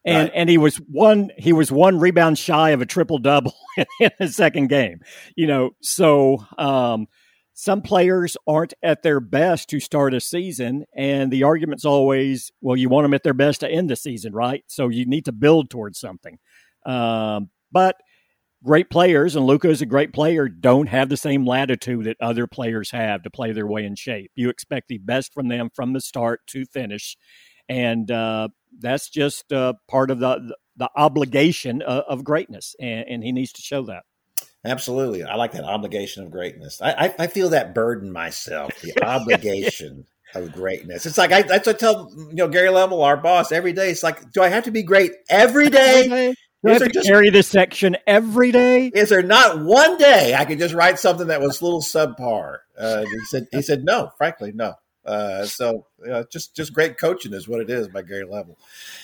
and 0.09 0.29
right. 0.29 0.33
and 0.35 0.49
he 0.49 0.59
was 0.59 0.77
one 0.77 1.31
he 1.37 1.53
was 1.53 1.71
one 1.71 1.99
rebound 1.99 2.39
shy 2.39 2.71
of 2.71 2.81
a 2.81 2.87
triple 2.87 3.19
double 3.19 3.55
in 4.01 4.11
the 4.19 4.29
second 4.29 4.69
game. 4.69 5.01
You 5.37 5.47
know, 5.47 5.71
so 5.81 6.45
um, 6.57 7.07
some 7.53 7.83
players 7.83 8.37
aren't 8.47 8.75
at 8.85 9.03
their 9.03 9.19
best 9.19 9.69
to 9.71 9.81
start 9.81 10.15
a 10.15 10.21
season, 10.21 10.85
and 10.95 11.33
the 11.33 11.43
argument's 11.43 11.85
always, 11.85 12.53
well, 12.61 12.77
you 12.77 12.89
want 12.89 13.05
them 13.05 13.15
at 13.15 13.25
their 13.25 13.35
best 13.35 13.61
to 13.61 13.69
end 13.69 13.91
the 13.91 13.97
season, 13.97 14.33
right? 14.33 14.63
So 14.69 14.89
you 14.89 15.07
need 15.07 15.25
to 15.25 15.33
build 15.33 15.69
towards 15.69 15.99
something. 15.99 16.39
Um, 16.87 17.51
but 17.73 17.97
great 18.63 18.91
players, 18.91 19.35
and 19.35 19.45
Luka 19.45 19.71
is 19.71 19.83
a 19.83 19.87
great 19.87 20.13
player, 20.13 20.49
don't 20.49 20.89
have 20.89 21.09
the 21.09 21.17
same 21.17 21.45
latitude 21.45 22.05
that 22.05 22.17
other 22.21 22.47
players 22.47 22.93
have 22.93 23.25
to 23.25 23.31
play 23.31 23.51
their 23.51 23.67
way 23.67 23.85
in 23.85 23.97
shape. 23.97 24.31
You 24.37 24.51
expect 24.51 24.87
the 24.87 24.99
best 24.99 25.35
from 25.35 25.49
them 25.49 25.69
from 25.75 25.95
the 25.95 26.01
start 26.01 26.43
to 26.51 26.65
finish, 26.65 27.17
and 27.69 28.09
uh, 28.09 28.51
that's 28.79 29.09
just 29.09 29.53
uh, 29.53 29.75
part 29.89 30.11
of 30.11 30.21
the 30.21 30.57
the 30.77 30.91
obligation 30.95 31.83
of, 31.83 32.05
of 32.09 32.25
greatness, 32.25 32.77
and, 32.81 33.05
and, 33.09 33.25
he 33.25 33.33
needs 33.33 33.53
to 33.53 33.61
show 33.61 33.83
that. 33.87 34.05
Absolutely, 34.65 35.25
I 35.25 35.35
like 35.35 35.53
that 35.53 35.65
obligation 35.65 36.25
of 36.25 36.31
greatness. 36.31 36.81
I, 36.81 36.93
I, 36.93 37.15
I 37.19 37.27
feel 37.27 37.49
that 37.51 37.75
burden 37.75 38.13
myself, 38.13 38.81
the 38.81 39.05
obligation 39.05 40.07
of 40.35 40.53
greatness. 40.53 41.07
It's 41.07 41.19
like 41.19 41.33
I, 41.33 41.43
that's 41.43 41.67
what 41.67 41.77
I 41.77 41.79
tell 41.79 42.13
you 42.17 42.35
know 42.35 42.49
Garry 42.49 42.69
Leavell, 42.69 43.05
our 43.05 43.17
boss, 43.17 43.51
every 43.53 43.73
day. 43.73 43.91
It's 43.91 44.03
like, 44.03 44.33
do 44.33 44.43
I 44.43 44.49
have 44.49 44.65
to 44.65 44.71
be 44.71 44.83
great 44.83 45.13
every 45.29 45.69
day? 45.69 46.05
Every 46.05 46.09
day? 46.09 46.35
You 46.65 46.73
have 46.73 46.83
to 46.83 46.89
just, 46.89 47.07
carry 47.07 47.31
this 47.31 47.47
section 47.47 47.97
every 48.05 48.51
day. 48.51 48.91
Is 48.93 49.11
there 49.11 49.23
not 49.23 49.65
one 49.65 49.97
day 49.97 50.35
I 50.35 50.45
could 50.45 50.59
just 50.59 50.75
write 50.75 50.99
something 50.99 51.29
that 51.29 51.41
was 51.41 51.61
a 51.61 51.65
little 51.65 51.81
subpar? 51.81 52.59
Uh, 52.77 53.05
he 53.05 53.19
said. 53.27 53.47
He 53.53 53.63
said 53.63 53.85
no. 53.85 54.11
Frankly, 54.19 54.53
no. 54.53 54.75
Uh, 55.09 55.47
so 55.47 55.87
just 56.31 56.55
just 56.55 56.75
great 56.75 56.99
coaching 56.99 57.33
is 57.33 57.49
what 57.49 57.61
it 57.61 57.71
is 57.71 57.89
by 57.89 58.03
Garry 58.03 58.25
Leavell. 58.25 58.57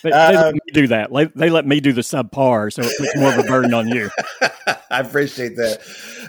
But 0.03 0.13
they 0.13 0.37
let 0.37 0.47
um, 0.49 0.53
me 0.53 0.61
do 0.73 0.87
that. 0.89 1.33
They 1.35 1.49
let 1.49 1.67
me 1.67 1.81
do 1.81 1.95
the 1.95 2.03
subpar, 2.03 2.71
so 2.71 2.83
it's 2.85 3.17
more 3.17 3.33
of 3.33 3.39
a 3.39 3.45
burden 3.45 3.73
on 3.73 3.89
you. 3.89 4.11
I 4.91 5.01
appreciate 5.01 5.57
that. 5.57 5.81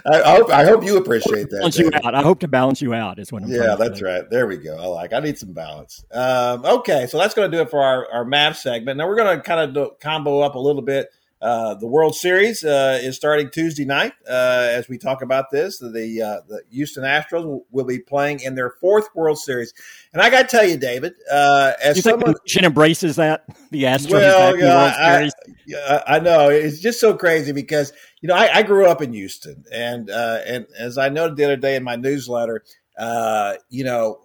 I, 0.06 0.36
hope 0.36 0.50
I 0.50 0.64
hope 0.64 0.82
you 0.82 0.96
appreciate 0.96 1.50
that. 1.50 1.58
Balance 1.58 1.78
you 1.78 1.90
out. 1.92 2.14
I 2.14 2.22
hope 2.22 2.40
to 2.40 2.48
balance 2.48 2.80
you 2.80 2.94
out 2.94 3.18
is 3.18 3.30
what 3.30 3.42
I'm. 3.42 3.50
Saying. 3.50 3.62
Yeah, 3.62 3.74
that's 3.76 4.00
right. 4.00 4.28
There 4.30 4.46
we 4.46 4.56
go. 4.56 4.78
I 4.78 4.86
like. 4.86 5.12
I 5.12 5.20
need 5.20 5.38
some 5.38 5.52
balance. 5.52 6.04
Um, 6.10 6.64
okay, 6.64 7.06
so 7.06 7.18
that's 7.18 7.34
going 7.34 7.50
to 7.50 7.56
do 7.56 7.62
it 7.62 7.70
for 7.70 7.82
our 7.82 8.10
our 8.10 8.24
map 8.24 8.56
segment. 8.56 8.96
Now 8.96 9.06
we're 9.06 9.16
going 9.16 9.36
to 9.36 9.42
kind 9.42 9.60
of 9.60 9.74
do, 9.74 9.90
combo 10.00 10.40
up 10.40 10.54
a 10.54 10.58
little 10.58 10.82
bit 10.82 11.10
uh, 11.42 11.74
the 11.74 11.86
World 11.86 12.14
Series 12.14 12.64
uh, 12.64 12.98
is 13.02 13.14
starting 13.14 13.50
Tuesday 13.50 13.84
night. 13.84 14.14
Uh, 14.26 14.68
as 14.70 14.88
we 14.88 14.96
talk 14.96 15.20
about 15.20 15.50
this, 15.50 15.78
the 15.78 16.22
uh, 16.22 16.40
the 16.48 16.62
Houston 16.70 17.04
Astros 17.04 17.44
will, 17.44 17.66
will, 17.70 17.84
be 17.84 17.98
playing 17.98 18.40
in 18.40 18.54
their 18.54 18.70
fourth 18.80 19.08
World 19.14 19.38
Series, 19.38 19.74
and 20.14 20.22
I 20.22 20.30
got 20.30 20.48
to 20.48 20.56
tell 20.56 20.64
you, 20.66 20.78
David, 20.78 21.12
uh, 21.30 21.72
as 21.82 21.96
you 21.96 22.02
someone 22.02 22.34
think 22.48 22.64
embraces 22.64 23.16
that? 23.16 23.44
The 23.70 23.84
Astros 23.84 24.12
well, 24.12 24.58
yeah, 24.58 25.18
Series. 25.18 25.32
I, 25.76 26.02
I, 26.06 26.18
know. 26.20 26.48
It's 26.48 26.80
just 26.80 27.00
so 27.00 27.14
crazy 27.14 27.52
because 27.52 27.92
you 28.22 28.28
know 28.28 28.34
I, 28.34 28.58
I 28.58 28.62
grew 28.62 28.86
up 28.86 29.02
in 29.02 29.12
Houston, 29.12 29.64
and 29.70 30.08
and 30.08 30.66
as 30.78 30.96
I 30.96 31.10
noted 31.10 31.36
the 31.36 31.44
other 31.44 31.56
day 31.56 31.76
in 31.76 31.84
my 31.84 31.96
newsletter, 31.96 32.64
you 33.68 33.84
know, 33.84 34.20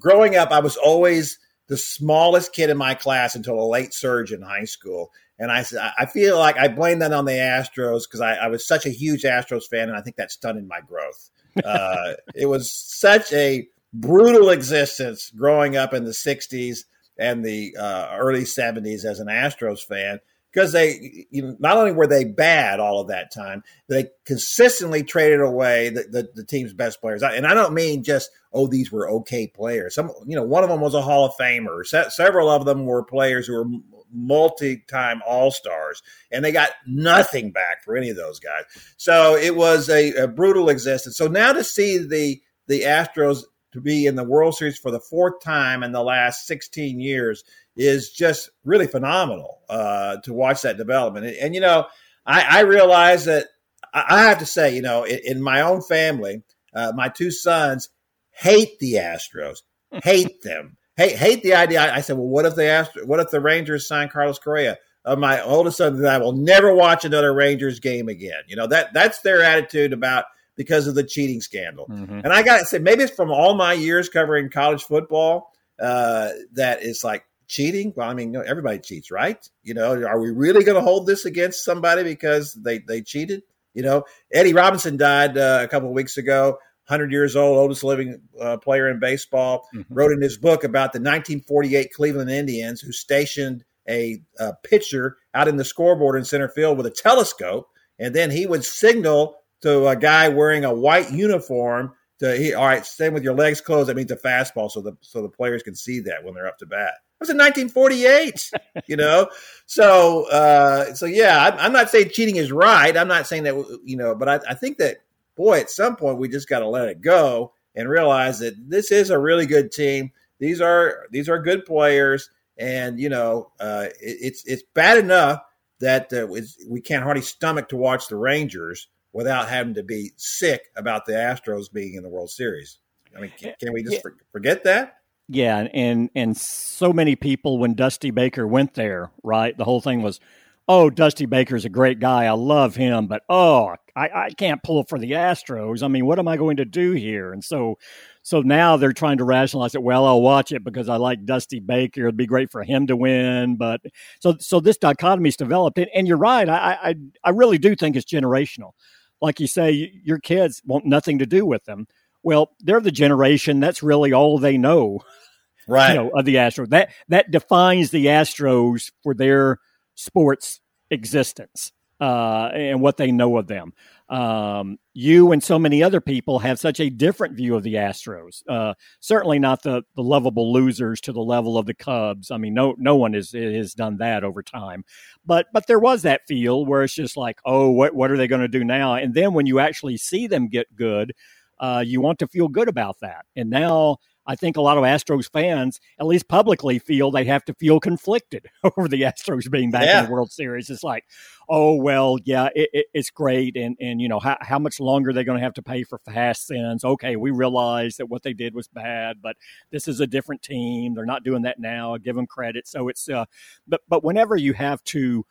growing 0.00 0.34
up, 0.34 0.50
I 0.50 0.58
was 0.58 0.76
always 0.76 1.38
the 1.68 1.76
smallest 1.76 2.52
kid 2.52 2.70
in 2.70 2.76
my 2.76 2.94
class 2.94 3.36
until 3.36 3.60
a 3.60 3.66
late 3.66 3.94
surge 3.94 4.32
in 4.32 4.42
high 4.42 4.64
school 4.64 5.12
and 5.38 5.52
I 5.52 5.62
said, 5.62 5.92
I 5.98 6.06
feel 6.06 6.38
like 6.38 6.56
I 6.56 6.68
blame 6.68 7.00
that 7.00 7.12
on 7.12 7.24
the 7.24 7.32
Astros 7.32 8.02
because 8.04 8.20
I, 8.20 8.34
I, 8.34 8.48
was 8.48 8.66
such 8.66 8.86
a 8.86 8.90
huge 8.90 9.22
Astros 9.22 9.64
fan, 9.68 9.88
and 9.88 9.96
I 9.96 10.00
think 10.00 10.16
that 10.16 10.30
stunted 10.30 10.66
my 10.66 10.80
growth. 10.80 11.30
Uh, 11.62 12.14
it 12.34 12.46
was 12.46 12.72
such 12.72 13.32
a 13.32 13.68
brutal 13.92 14.50
existence 14.50 15.30
growing 15.30 15.76
up 15.76 15.92
in 15.92 16.04
the 16.04 16.12
'60s 16.12 16.84
and 17.18 17.44
the 17.44 17.76
uh, 17.78 18.16
early 18.18 18.44
'70s 18.44 19.04
as 19.04 19.20
an 19.20 19.28
Astros 19.28 19.84
fan 19.84 20.20
because 20.56 20.72
they 20.72 21.26
you 21.30 21.42
know, 21.42 21.56
not 21.58 21.76
only 21.76 21.92
were 21.92 22.06
they 22.06 22.24
bad 22.24 22.80
all 22.80 23.00
of 23.00 23.08
that 23.08 23.30
time, 23.30 23.62
they 23.88 24.08
consistently 24.24 25.02
traded 25.02 25.42
away 25.42 25.90
the, 25.90 26.04
the, 26.04 26.28
the, 26.34 26.44
team's 26.44 26.72
best 26.72 26.98
players. 27.02 27.22
And 27.22 27.46
I 27.46 27.52
don't 27.52 27.74
mean 27.74 28.02
just 28.02 28.30
oh 28.54 28.66
these 28.66 28.90
were 28.90 29.10
okay 29.10 29.46
players. 29.48 29.94
Some 29.94 30.10
you 30.24 30.34
know 30.34 30.44
one 30.44 30.64
of 30.64 30.70
them 30.70 30.80
was 30.80 30.94
a 30.94 31.02
Hall 31.02 31.26
of 31.26 31.34
Famer. 31.38 31.84
Se- 31.84 32.08
several 32.08 32.48
of 32.48 32.64
them 32.64 32.86
were 32.86 33.04
players 33.04 33.46
who 33.46 33.52
were 33.52 33.66
multi-time 34.12 35.20
all-stars 35.26 36.02
and 36.30 36.44
they 36.44 36.52
got 36.52 36.70
nothing 36.86 37.50
back 37.50 37.82
for 37.84 37.96
any 37.96 38.10
of 38.10 38.16
those 38.16 38.38
guys. 38.38 38.64
So 38.96 39.36
it 39.36 39.54
was 39.54 39.88
a, 39.88 40.12
a, 40.12 40.28
brutal 40.28 40.68
existence. 40.68 41.16
So 41.16 41.26
now 41.26 41.52
to 41.52 41.64
see 41.64 41.98
the 41.98 42.40
the 42.68 42.82
astros 42.82 43.44
to 43.72 43.80
be 43.80 44.06
in 44.06 44.16
the 44.16 44.24
world 44.24 44.56
series 44.56 44.78
for 44.78 44.90
the 44.90 45.00
fourth 45.00 45.40
time 45.40 45.82
in 45.82 45.92
the 45.92 46.02
last 46.02 46.46
16 46.46 46.98
years 46.98 47.44
is 47.76 48.10
just 48.10 48.50
really 48.64 48.86
phenomenal 48.86 49.60
uh, 49.68 50.16
to 50.22 50.32
watch 50.32 50.62
that 50.62 50.78
development. 50.78 51.26
And, 51.26 51.36
and 51.36 51.54
you 51.54 51.60
know 51.60 51.86
I, 52.24 52.58
I, 52.58 52.60
realize 52.62 53.26
that 53.26 53.46
i 53.94 54.22
have 54.22 54.38
to 54.38 54.46
say 54.46 54.74
you 54.74 54.82
know 54.82 55.04
in, 55.04 55.20
in 55.24 55.42
my 55.42 55.60
own 55.60 55.80
family 55.80 56.42
uh, 56.74 56.92
my 56.94 57.08
two 57.08 57.30
sons 57.30 57.88
hate 58.30 58.78
the 58.78 58.94
astros 58.94 59.58
hate 60.02 60.42
them 60.42 60.76
hate 60.96 61.16
hate 61.16 61.42
the 61.42 61.54
idea. 61.54 61.80
I, 61.80 61.96
I, 61.96 62.00
said, 62.00 62.16
well, 62.16 62.26
what 62.26 62.46
if 62.46 62.54
they 62.54 62.70
asked? 62.70 62.92
What 63.04 63.20
if 63.20 63.30
the 63.30 63.40
Rangers 63.40 63.86
sign 63.86 64.08
Carlos 64.08 64.38
Correa? 64.38 64.78
Uh, 65.04 65.16
my 65.16 65.40
oldest 65.42 65.78
son 65.78 65.94
and 65.94 66.08
I 66.08 66.18
will 66.18 66.32
never 66.32 66.74
watch 66.74 67.04
another 67.04 67.32
Rangers 67.32 67.78
game 67.78 68.08
again. 68.08 68.42
You 68.48 68.56
know 68.56 68.66
that 68.66 68.92
that's 68.92 69.20
their 69.20 69.42
attitude 69.42 69.92
about 69.92 70.24
because 70.56 70.86
of 70.86 70.94
the 70.94 71.04
cheating 71.04 71.40
scandal. 71.40 71.86
Mm-hmm. 71.86 72.20
And 72.24 72.28
I 72.32 72.42
got 72.42 72.60
to 72.60 72.66
say, 72.66 72.78
maybe 72.78 73.04
it's 73.04 73.14
from 73.14 73.30
all 73.30 73.54
my 73.54 73.74
years 73.74 74.08
covering 74.08 74.50
college 74.50 74.82
football 74.82 75.52
uh, 75.78 76.30
that 76.54 76.82
it's 76.82 77.04
like 77.04 77.24
cheating. 77.46 77.92
Well, 77.94 78.08
I 78.08 78.14
mean, 78.14 78.34
everybody 78.34 78.78
cheats, 78.78 79.10
right? 79.10 79.48
You 79.62 79.74
know, 79.74 80.02
are 80.02 80.18
we 80.18 80.30
really 80.30 80.64
going 80.64 80.76
to 80.76 80.82
hold 80.82 81.06
this 81.06 81.24
against 81.24 81.64
somebody 81.64 82.02
because 82.02 82.54
they 82.54 82.78
they 82.78 83.02
cheated? 83.02 83.42
You 83.74 83.82
know, 83.82 84.04
Eddie 84.32 84.54
Robinson 84.54 84.96
died 84.96 85.36
uh, 85.36 85.60
a 85.62 85.68
couple 85.68 85.88
of 85.88 85.94
weeks 85.94 86.16
ago. 86.16 86.58
100 86.88 87.10
years 87.10 87.34
old, 87.34 87.58
oldest 87.58 87.82
living 87.84 88.20
uh, 88.40 88.56
player 88.58 88.88
in 88.88 89.00
baseball, 89.00 89.68
mm-hmm. 89.74 89.92
wrote 89.92 90.12
in 90.12 90.20
his 90.20 90.36
book 90.36 90.64
about 90.64 90.92
the 90.92 91.00
1948 91.00 91.92
Cleveland 91.92 92.30
Indians 92.30 92.80
who 92.80 92.92
stationed 92.92 93.64
a, 93.88 94.20
a 94.38 94.52
pitcher 94.64 95.16
out 95.34 95.48
in 95.48 95.56
the 95.56 95.64
scoreboard 95.64 96.16
in 96.16 96.24
center 96.24 96.48
field 96.48 96.76
with 96.76 96.86
a 96.86 96.90
telescope, 96.90 97.68
and 97.98 98.14
then 98.14 98.30
he 98.30 98.46
would 98.46 98.64
signal 98.64 99.36
to 99.62 99.88
a 99.88 99.96
guy 99.96 100.28
wearing 100.28 100.64
a 100.64 100.74
white 100.74 101.10
uniform 101.12 101.92
to 102.18 102.36
he, 102.36 102.54
all 102.54 102.66
right, 102.66 102.84
stand 102.86 103.14
with 103.14 103.24
your 103.24 103.34
legs 103.34 103.60
closed. 103.60 103.88
That 103.88 103.96
means 103.96 104.10
a 104.10 104.16
fastball, 104.16 104.70
so 104.70 104.80
the 104.80 104.96
so 105.00 105.22
the 105.22 105.28
players 105.28 105.62
can 105.62 105.74
see 105.74 106.00
that 106.00 106.24
when 106.24 106.34
they're 106.34 106.46
up 106.46 106.58
to 106.58 106.66
bat. 106.66 106.94
It 106.94 107.20
was 107.20 107.30
in 107.30 107.38
1948, 107.38 108.50
you 108.86 108.96
know. 108.96 109.28
So, 109.66 110.28
uh, 110.30 110.94
so 110.94 111.06
yeah, 111.06 111.46
I'm, 111.46 111.58
I'm, 111.58 111.72
not 111.72 111.90
saying 111.90 112.10
cheating 112.12 112.36
is 112.36 112.52
right. 112.52 112.96
I'm 112.96 113.08
not 113.08 113.26
saying 113.26 113.44
that 113.44 113.80
you 113.84 113.96
know, 113.96 114.14
but 114.14 114.28
I, 114.28 114.50
I 114.50 114.54
think 114.54 114.78
that 114.78 114.98
boy, 115.36 115.60
at 115.60 115.70
some 115.70 115.96
point 115.96 116.18
we 116.18 116.28
just 116.28 116.48
got 116.48 116.60
to 116.60 116.68
let 116.68 116.88
it 116.88 117.00
go 117.00 117.52
and 117.74 117.88
realize 117.88 118.38
that 118.40 118.54
this 118.68 118.90
is 118.90 119.10
a 119.10 119.18
really 119.18 119.46
good 119.46 119.70
team. 119.70 120.10
These 120.38 120.60
are 120.60 121.06
these 121.10 121.28
are 121.28 121.38
good 121.38 121.64
players, 121.64 122.30
and 122.58 122.98
you 122.98 123.08
know 123.08 123.52
uh, 123.60 123.86
it, 124.00 124.16
it's 124.20 124.44
it's 124.46 124.64
bad 124.74 124.98
enough 124.98 125.40
that 125.80 126.12
uh, 126.12 126.26
we 126.68 126.80
can't 126.80 127.04
hardly 127.04 127.22
stomach 127.22 127.68
to 127.68 127.76
watch 127.76 128.08
the 128.08 128.16
Rangers 128.16 128.88
without 129.12 129.48
having 129.48 129.74
to 129.74 129.82
be 129.82 130.12
sick 130.16 130.66
about 130.76 131.06
the 131.06 131.12
Astros 131.12 131.72
being 131.72 131.94
in 131.94 132.02
the 132.02 132.08
World 132.08 132.30
Series. 132.30 132.78
I 133.16 133.20
mean, 133.20 133.32
can, 133.38 133.54
can 133.58 133.72
we 133.72 133.82
just 133.82 133.96
yeah. 133.96 134.10
forget 134.32 134.64
that? 134.64 134.98
Yeah, 135.28 135.68
and 135.72 136.10
and 136.14 136.36
so 136.36 136.92
many 136.92 137.16
people 137.16 137.58
when 137.58 137.74
Dusty 137.74 138.10
Baker 138.10 138.46
went 138.46 138.74
there, 138.74 139.10
right? 139.22 139.56
The 139.56 139.64
whole 139.64 139.80
thing 139.80 140.02
was 140.02 140.20
oh, 140.68 140.90
Dusty 140.90 141.26
Baker's 141.26 141.64
a 141.64 141.68
great 141.68 142.00
guy. 142.00 142.24
I 142.24 142.32
love 142.32 142.74
him, 142.74 143.06
but 143.06 143.22
oh, 143.28 143.74
I, 143.94 144.08
I 144.08 144.30
can't 144.30 144.62
pull 144.62 144.84
for 144.84 144.98
the 144.98 145.12
Astros. 145.12 145.82
I 145.82 145.88
mean, 145.88 146.06
what 146.06 146.18
am 146.18 146.28
I 146.28 146.36
going 146.36 146.56
to 146.56 146.64
do 146.64 146.92
here? 146.92 147.32
And 147.32 147.42
so, 147.42 147.78
so 148.22 148.42
now 148.42 148.76
they're 148.76 148.92
trying 148.92 149.18
to 149.18 149.24
rationalize 149.24 149.74
it. 149.74 149.82
Well, 149.82 150.04
I'll 150.04 150.20
watch 150.20 150.52
it 150.52 150.64
because 150.64 150.88
I 150.88 150.96
like 150.96 151.24
Dusty 151.24 151.60
Baker. 151.60 152.02
It'd 152.02 152.16
be 152.16 152.26
great 152.26 152.50
for 152.50 152.64
him 152.64 152.88
to 152.88 152.96
win. 152.96 153.56
But 153.56 153.80
so, 154.20 154.36
so 154.40 154.60
this 154.60 154.78
dichotomy's 154.78 155.36
developed, 155.36 155.78
and, 155.78 155.88
and 155.94 156.08
you're 156.08 156.16
right. 156.16 156.48
I, 156.48 156.78
I, 156.82 156.94
I 157.24 157.30
really 157.30 157.58
do 157.58 157.76
think 157.76 157.96
it's 157.96 158.10
generational. 158.10 158.72
Like 159.20 159.40
you 159.40 159.46
say, 159.46 159.92
your 160.04 160.18
kids 160.18 160.60
want 160.66 160.84
nothing 160.84 161.20
to 161.20 161.26
do 161.26 161.46
with 161.46 161.64
them. 161.64 161.86
Well, 162.22 162.50
they're 162.60 162.80
the 162.80 162.90
generation 162.90 163.60
that's 163.60 163.82
really 163.82 164.12
all 164.12 164.38
they 164.38 164.58
know, 164.58 165.00
right? 165.68 165.90
You 165.90 165.94
know, 165.94 166.10
of 166.10 166.24
the 166.24 166.34
Astros. 166.34 166.70
That 166.70 166.90
that 167.08 167.30
defines 167.30 167.92
the 167.92 168.06
Astros 168.06 168.90
for 169.02 169.14
their 169.14 169.58
sports 169.96 170.60
existence. 170.90 171.72
uh, 172.00 172.50
and 172.52 172.80
what 172.80 172.96
they 172.96 173.10
know 173.10 173.36
of 173.38 173.46
them. 173.46 173.72
Um, 174.08 174.78
you 174.94 175.32
and 175.32 175.42
so 175.42 175.58
many 175.58 175.82
other 175.82 176.00
people 176.00 176.38
have 176.38 176.60
such 176.60 176.78
a 176.78 176.90
different 176.90 177.36
view 177.36 177.56
of 177.56 177.62
the 177.62 177.74
Astros. 177.74 178.42
Uh, 178.48 178.74
certainly 179.00 179.38
not 179.38 179.62
the, 179.62 179.82
the 179.96 180.02
lovable 180.02 180.52
losers 180.52 181.00
to 181.02 181.12
the 181.12 181.22
level 181.22 181.58
of 181.58 181.66
the 181.66 181.74
Cubs. 181.74 182.30
I 182.30 182.36
mean, 182.36 182.54
no 182.54 182.74
no 182.78 182.96
one 182.96 183.14
has 183.14 183.32
has 183.32 183.74
done 183.74 183.96
that 183.96 184.22
over 184.24 184.42
time. 184.42 184.84
But 185.24 185.46
but 185.52 185.66
there 185.66 185.78
was 185.80 186.02
that 186.02 186.20
feel 186.28 186.64
where 186.66 186.82
it's 186.82 186.94
just 186.94 187.16
like, 187.16 187.38
oh, 187.44 187.70
what 187.70 187.94
what 187.94 188.10
are 188.10 188.16
they 188.16 188.28
going 188.28 188.42
to 188.42 188.48
do 188.48 188.62
now? 188.62 188.94
And 188.94 189.14
then 189.14 189.32
when 189.32 189.46
you 189.46 189.58
actually 189.58 189.96
see 189.96 190.26
them 190.28 190.48
get 190.48 190.76
good, 190.76 191.14
uh, 191.58 191.82
you 191.84 192.00
want 192.00 192.18
to 192.20 192.28
feel 192.28 192.48
good 192.48 192.68
about 192.68 192.96
that. 193.00 193.24
And 193.34 193.50
now 193.50 193.96
I 194.26 194.34
think 194.36 194.56
a 194.56 194.60
lot 194.60 194.76
of 194.76 194.84
Astros 194.84 195.30
fans, 195.30 195.80
at 196.00 196.06
least 196.06 196.28
publicly, 196.28 196.78
feel 196.78 197.10
they 197.10 197.24
have 197.24 197.44
to 197.44 197.54
feel 197.54 197.80
conflicted 197.80 198.46
over 198.76 198.88
the 198.88 199.02
Astros 199.02 199.50
being 199.50 199.70
back 199.70 199.84
yeah. 199.84 200.00
in 200.00 200.06
the 200.06 200.12
World 200.12 200.32
Series. 200.32 200.68
It's 200.68 200.82
like, 200.82 201.04
oh 201.48 201.74
well, 201.74 202.18
yeah, 202.24 202.48
it, 202.54 202.70
it, 202.72 202.86
it's 202.92 203.10
great, 203.10 203.56
and 203.56 203.76
and 203.80 204.00
you 204.00 204.08
know 204.08 204.18
how 204.18 204.36
how 204.40 204.58
much 204.58 204.80
longer 204.80 205.12
they're 205.12 205.24
going 205.24 205.38
to 205.38 205.44
have 205.44 205.54
to 205.54 205.62
pay 205.62 205.84
for 205.84 205.98
fast 205.98 206.46
sins. 206.46 206.84
Okay, 206.84 207.16
we 207.16 207.30
realize 207.30 207.96
that 207.96 208.06
what 208.06 208.22
they 208.22 208.32
did 208.32 208.54
was 208.54 208.68
bad, 208.68 209.18
but 209.22 209.36
this 209.70 209.88
is 209.88 210.00
a 210.00 210.06
different 210.06 210.42
team. 210.42 210.94
They're 210.94 211.06
not 211.06 211.24
doing 211.24 211.42
that 211.42 211.58
now. 211.58 211.96
Give 211.96 212.16
them 212.16 212.26
credit. 212.26 212.66
So 212.66 212.88
it's 212.88 213.08
uh, 213.08 213.26
but 213.66 213.82
but 213.88 214.02
whenever 214.02 214.36
you 214.36 214.52
have 214.54 214.82
to, 214.84 215.24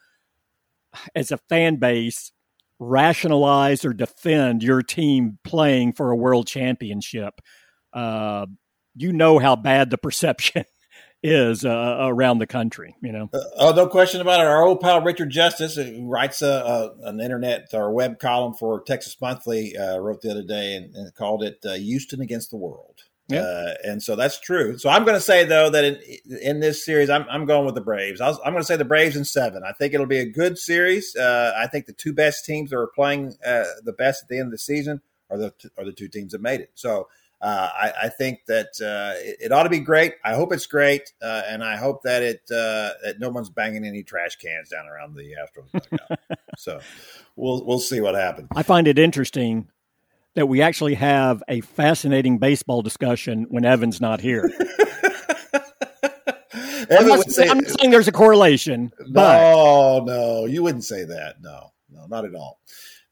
as 1.16 1.32
a 1.32 1.38
fan 1.38 1.76
base, 1.78 2.32
rationalize 2.80 3.86
or 3.86 3.94
defend 3.94 4.64
your 4.64 4.82
team 4.82 5.40
playing 5.44 5.94
for 5.94 6.12
a 6.12 6.16
world 6.16 6.48
championship. 6.48 7.42
Uh, 7.94 8.46
you 8.96 9.14
know 9.14 9.40
how 9.40 9.56
bad 9.56 9.90
the 9.90 9.98
perception 9.98 10.66
is 11.24 11.66
uh, 11.66 11.98
around 12.02 12.40
the 12.40 12.48
country. 12.48 12.96
You 13.02 13.12
know, 13.12 13.30
uh, 13.34 13.40
oh, 13.58 13.74
no 13.74 13.88
question 13.88 14.22
about 14.22 14.40
it. 14.40 14.48
Our 14.48 14.64
old 14.64 14.82
pal 14.82 15.02
Richard 15.02 15.30
Justice, 15.30 15.76
who 15.76 16.08
writes 16.08 16.42
a, 16.42 16.94
a, 17.04 17.10
an 17.10 17.20
internet 17.20 17.70
or 17.74 17.92
web 17.92 18.20
column 18.20 18.54
for 18.54 18.82
Texas 18.82 19.16
Monthly, 19.20 19.78
uh, 19.78 19.98
wrote 19.98 20.22
the 20.22 20.32
other 20.32 20.44
day 20.44 20.76
and, 20.76 20.96
and 20.96 21.14
called 21.16 21.44
it 21.44 21.60
uh, 21.66 21.74
"Houston 21.74 22.22
against 22.22 22.52
the 22.52 22.58
world." 22.58 23.02
Yeah. 23.28 23.40
Uh, 23.40 23.74
and 23.84 24.04
so 24.04 24.16
that's 24.16 24.40
true. 24.40 24.78
So 24.78 24.88
I'm 24.88 25.04
going 25.04 25.18
to 25.18 25.22
say 25.22 25.46
though 25.46 25.72
that 25.72 25.84
in, 25.84 26.00
in 26.44 26.60
this 26.60 26.86
series, 26.86 27.10
I'm, 27.10 27.26
I'm 27.28 27.48
going 27.48 27.66
with 27.66 27.74
the 27.74 27.82
Braves. 27.82 28.22
i 28.22 28.30
am 28.30 28.36
going 28.44 28.58
to 28.58 28.64
say 28.64 28.78
the 28.78 28.86
Braves 28.86 29.16
in 29.16 29.26
seven. 29.26 29.64
I 29.68 29.72
think 29.72 29.96
it'll 29.96 30.06
be 30.06 30.20
a 30.20 30.30
good 30.30 30.60
series. 30.60 31.16
Uh, 31.16 31.52
I 31.58 31.66
think 31.66 31.88
the 31.88 31.94
two 31.94 32.14
best 32.14 32.46
teams 32.46 32.70
that 32.70 32.78
are 32.78 32.92
playing 32.94 33.34
the 33.42 33.96
best 33.98 34.24
at 34.24 34.30
the 34.30 34.38
end 34.38 34.48
of 34.48 34.52
the 34.52 34.60
season 34.60 35.02
are 35.32 35.38
the 35.40 35.54
are 35.78 35.86
the 35.86 35.92
two 35.92 36.08
teams 36.08 36.34
that 36.34 36.42
made 36.42 36.62
it. 36.62 36.70
So 36.76 37.08
uh, 37.42 37.70
I, 37.74 37.92
I, 38.04 38.10
think 38.10 38.40
that 38.48 38.68
uh, 38.82 39.20
it, 39.20 39.38
it, 39.42 39.52
ought 39.52 39.64
to 39.64 39.70
be 39.70 39.80
great. 39.80 40.14
I 40.24 40.34
hope 40.36 40.54
it's 40.54 40.66
great, 40.66 41.14
uh, 41.22 41.44
and 41.48 41.64
I 41.64 41.76
hope 41.76 42.02
that 42.04 42.24
it 42.24 42.42
uh, 42.50 42.92
that 43.04 43.16
no 43.20 43.30
one's 43.30 43.50
banging 43.50 43.86
any 43.86 44.04
trash 44.04 44.38
cans 44.38 44.70
down 44.70 44.88
around 44.88 45.16
the 45.16 45.36
Astros. 45.36 46.38
so 46.58 46.80
we'll 47.36 47.66
we'll 47.66 47.80
see 47.80 48.02
what 48.02 48.16
happens. 48.16 48.48
I 48.56 48.64
find 48.64 48.88
it 48.88 48.98
interesting 48.98 49.68
that 50.36 50.48
we 50.48 50.62
actually 50.62 50.96
have 50.96 51.44
a 51.48 51.62
fascinating 51.62 52.38
baseball 52.38 52.82
discussion 52.82 53.46
when 53.50 53.66
Evan's 53.66 54.00
not 54.00 54.22
here. 54.22 54.50
I'm, 56.90 57.08
not, 57.08 57.30
say, 57.32 57.50
I'm, 57.50 57.60
not, 57.60 57.80
saying 57.80 57.92
there's 57.92 58.08
a 58.08 58.12
correlation. 58.12 58.92
No, 59.08 60.04
but. 60.06 60.06
no, 60.06 60.46
you 60.46 60.62
wouldn't 60.64 60.84
say 60.84 61.04
that. 61.04 61.42
No, 61.42 61.74
no, 61.90 62.06
not 62.08 62.26
at 62.26 62.36
all. 62.36 62.60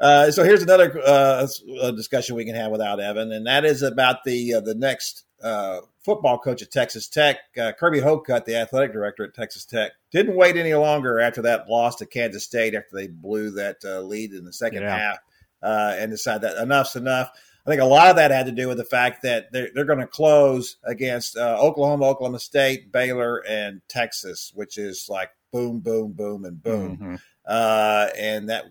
Uh, 0.04 0.30
so 0.30 0.44
here's 0.44 0.62
another 0.62 1.02
uh, 1.06 1.48
discussion 1.92 2.36
we 2.36 2.44
can 2.44 2.56
have 2.56 2.72
without 2.72 3.00
Evan, 3.00 3.32
and 3.32 3.48
that 3.48 3.64
is 3.64 3.82
about 3.82 4.26
the 4.26 4.56
uh, 4.56 4.60
the 4.60 4.76
next 4.76 5.24
uh, 5.42 5.80
football 6.04 6.38
coach 6.38 6.62
at 6.62 6.72
Texas 6.72 7.08
Tech, 7.08 7.38
uh, 7.58 7.72
Kirby 7.80 8.02
Hocutt, 8.02 8.44
the 8.44 8.58
athletic 8.58 8.92
director 8.92 9.24
at 9.24 9.34
Texas 9.34 9.64
Tech. 9.64 9.94
Didn't 10.12 10.36
wait 10.36 10.58
any 10.58 10.74
longer 10.74 11.22
after 11.22 11.42
that 11.44 11.70
loss 11.70 11.96
to 11.98 12.06
Kansas 12.06 12.44
State 12.44 12.76
after 12.76 12.98
they 12.98 13.08
blew 13.08 13.52
that 13.52 13.78
uh, 13.86 14.02
lead 14.02 14.34
in 14.34 14.44
the 14.44 14.52
second 14.52 14.82
yeah. 14.82 14.98
half, 14.98 15.20
and 15.62 16.12
decided 16.12 16.42
that 16.42 16.62
enough's 16.62 16.98
enough. 16.98 17.30
I 17.66 17.70
think 17.70 17.82
a 17.82 17.86
lot 17.86 18.10
of 18.10 18.18
that 18.18 18.32
had 18.32 18.48
to 18.48 18.52
do 18.52 18.68
with 18.68 18.80
the 18.80 18.84
fact 18.84 19.24
that 19.24 19.54
they're, 19.54 19.70
they're 19.74 19.86
going 19.86 20.00
to 20.00 20.08
close 20.08 20.76
against 20.84 21.38
Oklahoma, 21.38 22.08
Oklahoma 22.08 22.40
State, 22.40 22.92
Baylor, 22.92 23.38
and 23.48 23.80
Texas, 23.88 24.52
which 24.54 24.78
is 24.78 25.08
like 25.08 25.30
boom, 25.54 25.80
boom, 25.80 26.12
boom, 26.12 26.44
and 26.44 26.62
boom. 26.62 26.98
Mm-hmm 26.98 27.16
uh, 27.46 28.08
and 28.18 28.50
that 28.50 28.66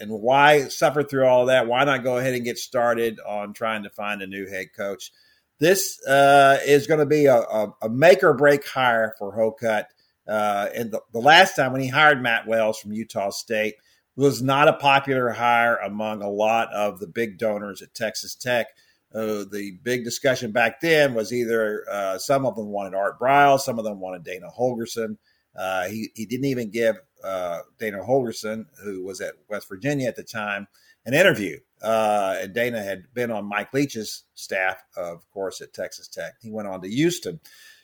and 0.00 0.10
why 0.10 0.68
suffer 0.68 1.02
through 1.02 1.26
all 1.26 1.46
that? 1.46 1.66
Why 1.66 1.84
not 1.84 2.04
go 2.04 2.18
ahead 2.18 2.34
and 2.34 2.44
get 2.44 2.58
started 2.58 3.18
on 3.26 3.54
trying 3.54 3.84
to 3.84 3.90
find 3.90 4.20
a 4.20 4.26
new 4.26 4.46
head 4.48 4.68
coach? 4.76 5.12
This 5.58 6.04
uh, 6.06 6.58
is 6.64 6.86
going 6.86 7.00
to 7.00 7.06
be 7.06 7.26
a, 7.26 7.38
a, 7.38 7.74
a, 7.82 7.88
make 7.88 8.22
or 8.22 8.34
break 8.34 8.66
hire 8.66 9.14
for 9.18 9.32
Hocutt. 9.34 9.86
Uh, 10.28 10.68
and 10.74 10.92
the, 10.92 11.00
the, 11.12 11.18
last 11.18 11.56
time 11.56 11.72
when 11.72 11.80
he 11.80 11.88
hired 11.88 12.22
Matt 12.22 12.46
Wells 12.46 12.78
from 12.78 12.92
Utah 12.92 13.30
State 13.30 13.74
was 14.14 14.42
not 14.42 14.68
a 14.68 14.74
popular 14.74 15.30
hire 15.30 15.76
among 15.76 16.22
a 16.22 16.28
lot 16.28 16.72
of 16.72 17.00
the 17.00 17.08
big 17.08 17.38
donors 17.38 17.82
at 17.82 17.94
Texas 17.94 18.34
Tech. 18.34 18.66
Uh, 19.12 19.44
the 19.50 19.78
big 19.82 20.04
discussion 20.04 20.52
back 20.52 20.80
then 20.80 21.14
was 21.14 21.32
either 21.32 21.84
uh, 21.90 22.18
some 22.18 22.44
of 22.44 22.54
them 22.54 22.66
wanted 22.66 22.94
Art 22.94 23.18
Briles, 23.18 23.60
some 23.60 23.78
of 23.78 23.84
them 23.84 24.00
wanted 24.00 24.22
Dana 24.22 24.48
Holgorsen. 24.56 25.16
Uh, 25.58 25.88
he, 25.88 26.10
he 26.14 26.26
didn't 26.26 26.44
even 26.44 26.70
give 26.70 26.96
uh, 27.24 27.60
Dana 27.78 27.98
Holgorsen, 27.98 28.66
who 28.82 29.04
was 29.04 29.20
at 29.20 29.34
West 29.48 29.68
Virginia 29.68 30.08
at 30.08 30.16
the 30.16 30.22
time, 30.22 30.68
an 31.06 31.14
interview. 31.14 31.58
Uh, 31.82 32.36
and 32.40 32.54
Dana 32.54 32.82
had 32.82 33.04
been 33.14 33.30
on 33.30 33.48
Mike 33.48 33.72
Leach's 33.72 34.24
staff, 34.34 34.82
of 34.96 35.28
course, 35.30 35.60
at 35.60 35.72
Texas 35.72 36.08
Tech. 36.08 36.34
He 36.40 36.50
went 36.50 36.68
on 36.68 36.82
to 36.82 36.88
Houston 36.88 37.40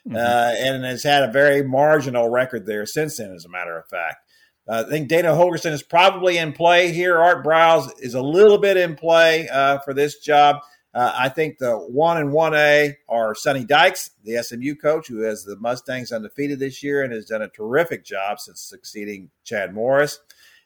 mm-hmm. 0.07 0.17
uh, 0.17 0.55
and 0.59 0.85
has 0.85 1.03
had 1.03 1.23
a 1.23 1.33
very 1.33 1.63
marginal 1.63 2.29
record 2.29 2.67
there 2.67 2.87
since 2.87 3.17
then, 3.17 3.33
as 3.33 3.45
a 3.45 3.51
matter 3.51 3.79
of 3.79 3.89
fact. 3.89 4.19
Uh, 4.67 4.85
I 4.87 4.91
think 4.91 5.09
Dana 5.09 5.29
Holgorsen 5.29 5.73
is 5.73 5.83
probably 5.83 6.39
in 6.39 6.53
play 6.53 6.91
here. 6.91 7.19
Art 7.19 7.45
Briles 7.45 7.91
is 7.99 8.15
a 8.15 8.23
little 8.23 8.59
bit 8.59 8.77
in 8.77 8.97
play 8.97 9.49
uh, 9.49 9.79
for 9.81 9.93
this 9.93 10.19
job. 10.19 10.57
Uh, 10.95 11.13
I 11.13 11.29
think 11.29 11.59
the 11.59 11.77
one 11.77 12.19
and 12.19 12.33
one 12.33 12.55
A 12.55 12.97
are 13.09 13.35
Sonny 13.35 13.65
Dykes, 13.65 14.11
the 14.23 14.41
SMU 14.41 14.77
coach, 14.77 15.09
who 15.09 15.23
has 15.23 15.45
the 15.45 15.57
Mustangs 15.57 16.13
undefeated 16.13 16.61
this 16.61 16.85
year 16.85 17.03
and 17.03 17.13
has 17.13 17.27
done 17.27 17.43
a 17.43 17.49
terrific 17.49 18.05
job 18.05 18.39
since 18.39 18.61
succeeding 18.61 19.31
Chad 19.43 19.75
Morris, 19.75 20.21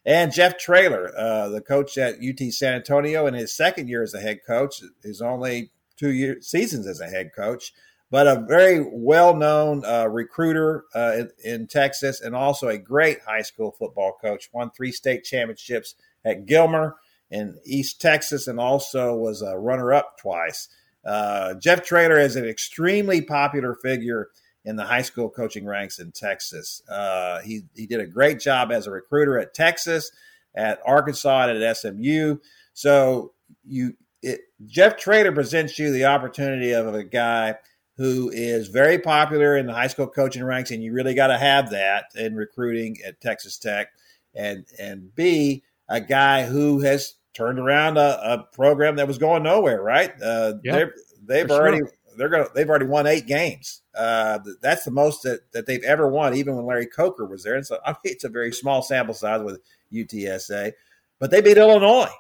and 0.05 0.33
Jeff 0.33 0.59
Traylor, 0.59 1.13
uh, 1.17 1.49
the 1.49 1.63
coach 1.63 1.97
at 1.97 2.17
UT 2.17 2.53
San 2.53 2.75
Antonio 2.75 3.27
in 3.27 3.35
his 3.35 3.55
second 3.55 3.89
year 3.89 4.03
as 4.03 4.13
a 4.13 4.21
head 4.21 4.41
coach, 4.47 4.83
his 5.03 5.23
only 5.23 5.71
two 5.97 6.13
year 6.13 6.41
seasons 6.43 6.87
as 6.87 7.01
a 7.01 7.09
head 7.09 7.31
coach, 7.35 7.73
but 8.11 8.27
a 8.27 8.45
very 8.47 8.81
well 8.81 9.35
known 9.35 9.83
uh, 9.85 10.07
recruiter 10.09 10.85
uh, 10.95 11.13
in, 11.17 11.31
in 11.43 11.67
Texas 11.67 12.21
and 12.21 12.35
also 12.35 12.69
a 12.69 12.79
great 12.79 13.21
high 13.23 13.43
school 13.43 13.71
football 13.79 14.17
coach. 14.21 14.51
Won 14.53 14.71
three 14.71 14.93
state 14.93 15.25
championships 15.25 15.95
at 16.25 16.45
Gilmer 16.47 16.97
in 17.31 17.59
East 17.65 18.01
Texas 18.01 18.47
and 18.47 18.59
also 18.59 19.15
was 19.15 19.43
a 19.43 19.59
runner 19.59 19.93
up 19.93 20.19
twice. 20.19 20.69
Uh, 21.05 21.55
Jeff 21.55 21.85
Traylor 21.85 22.19
is 22.19 22.37
an 22.37 22.45
extremely 22.45 23.21
popular 23.21 23.75
figure 23.75 24.29
in 24.65 24.77
the 24.77 24.85
high 24.85 25.03
school 25.03 25.31
coaching 25.31 25.67
ranks 25.67 25.99
in 25.99 26.13
Texas. 26.13 26.83
Uh, 26.89 27.41
he, 27.41 27.63
he 27.75 27.87
did 27.87 28.01
a 28.01 28.07
great 28.07 28.41
job 28.41 28.71
as 28.71 28.87
a 28.87 28.91
recruiter 28.91 29.39
at 29.39 29.55
Texas, 29.55 30.11
at 30.55 30.81
Arkansas, 30.85 31.49
and 31.49 31.63
at 31.63 31.77
SMU. 31.77 32.37
So 32.75 33.33
you 33.65 33.95
it, 34.23 34.41
Jeff 34.67 34.97
Traylor 34.97 35.33
presents 35.33 35.79
you 35.79 35.93
the 35.93 36.07
opportunity 36.07 36.73
of 36.73 36.93
a 36.93 37.05
guy 37.05 37.55
who 37.97 38.31
is 38.31 38.69
very 38.69 38.99
popular 38.99 39.57
in 39.57 39.67
the 39.67 39.75
high 39.75 39.87
school 39.87 40.07
coaching 40.07 40.45
ranks, 40.45 40.71
and 40.71 40.83
you 40.83 40.93
really 40.93 41.15
got 41.15 41.29
to 41.29 41.39
have 41.39 41.71
that 41.71 42.07
in 42.15 42.35
recruiting 42.35 42.97
at 43.07 43.21
Texas 43.21 43.59
Tech. 43.59 43.89
And 44.35 44.67
and 44.79 45.15
B, 45.15 45.65
a 45.89 46.01
guy 46.01 46.45
who 46.45 46.81
has 46.81 47.15
turned 47.39 47.61
around 47.61 47.97
a, 47.97 48.33
a 48.33 48.39
program 48.53 48.97
that 48.97 49.07
was 49.07 49.17
going 49.17 49.45
nowhere. 49.45 49.81
Right? 49.81 50.13
Uh, 50.21 50.55
yep, 50.65 50.93
they've 51.25 51.51
already 51.51 51.79
sure. 51.79 51.93
they're 52.17 52.29
going 52.29 52.47
they've 52.55 52.69
already 52.69 52.87
won 52.87 53.07
eight 53.07 53.27
games. 53.27 53.83
Uh, 53.95 54.41
that's 54.61 54.85
the 54.85 54.91
most 54.91 55.23
that, 55.23 55.41
that 55.53 55.67
they've 55.67 55.85
ever 55.85 56.09
won, 56.09 56.35
even 56.35 56.57
when 56.57 56.67
Larry 56.67 56.87
Coker 56.87 57.25
was 57.25 57.45
there. 57.45 57.55
And 57.55 57.67
so 57.67 57.79
I 57.87 57.91
mean, 57.91 57.97
it's 58.05 58.25
a 58.25 58.29
very 58.29 58.53
small 58.53 58.83
sample 58.83 59.15
size 59.15 59.43
with 59.43 59.61
UTSA, 59.93 60.73
but 61.21 61.31
they 61.31 61.41
beat 61.41 61.57
Illinois. 61.57 62.11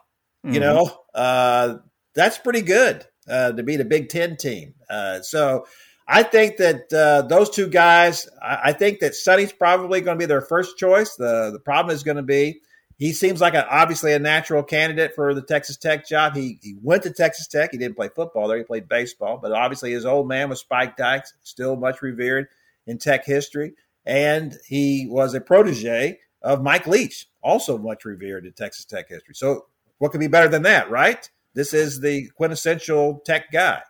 Mm-hmm. 0.46 0.54
You 0.54 0.60
know, 0.60 1.00
uh, 1.14 1.78
that's 2.14 2.38
pretty 2.38 2.62
good 2.62 3.04
uh, 3.28 3.52
to 3.52 3.62
beat 3.62 3.80
a 3.80 3.84
Big 3.84 4.08
Ten 4.08 4.36
team. 4.36 4.74
Uh, 4.88 5.20
so. 5.20 5.66
I 6.10 6.22
think 6.22 6.56
that 6.56 6.90
uh, 6.90 7.28
those 7.28 7.50
two 7.50 7.68
guys. 7.68 8.26
I, 8.40 8.58
I, 8.64 8.72
think 8.72 9.00
that 9.00 9.14
Sonny's 9.14 9.52
probably 9.52 10.00
going 10.00 10.16
to 10.16 10.18
be 10.18 10.24
their 10.24 10.40
first 10.40 10.78
choice. 10.78 11.16
The 11.16 11.50
the 11.52 11.58
problem 11.58 11.94
is 11.94 12.02
going 12.02 12.16
to 12.16 12.22
be 12.22 12.62
he 12.98 13.12
seems 13.12 13.40
like 13.40 13.54
obviously 13.54 14.12
a 14.12 14.18
natural 14.18 14.62
candidate 14.62 15.14
for 15.14 15.32
the 15.32 15.42
Texas 15.42 15.76
Tech 15.76 16.06
job. 16.06 16.34
He 16.34 16.58
he 16.62 16.76
went 16.82 17.04
to 17.04 17.12
Texas 17.12 17.46
Tech. 17.46 17.70
He 17.70 17.78
didn't 17.78 17.96
play 17.96 18.10
football 18.14 18.48
there. 18.48 18.58
He 18.58 18.64
played 18.64 18.88
baseball, 18.88 19.38
but 19.40 19.52
obviously 19.52 19.92
his 19.92 20.04
old 20.04 20.28
man 20.28 20.48
was 20.48 20.60
Spike 20.60 20.96
Dykes, 20.96 21.32
still 21.42 21.76
much 21.76 22.02
revered 22.02 22.48
in 22.86 22.98
Tech 22.98 23.24
history, 23.24 23.74
and 24.04 24.56
he 24.66 25.06
was 25.08 25.34
a 25.34 25.40
protege 25.40 26.18
of 26.42 26.62
Mike 26.62 26.86
Leach, 26.86 27.28
also 27.42 27.78
much 27.78 28.04
revered 28.04 28.46
in 28.46 28.52
Texas 28.52 28.84
Tech 28.84 29.08
history. 29.08 29.34
So 29.34 29.66
what 29.98 30.10
could 30.10 30.20
be 30.20 30.28
better 30.28 30.48
than 30.48 30.62
that, 30.62 30.90
right? 30.90 31.28
This 31.54 31.72
is 31.74 32.00
the 32.00 32.28
quintessential 32.36 33.20
Tech 33.24 33.50
guy. 33.52 33.82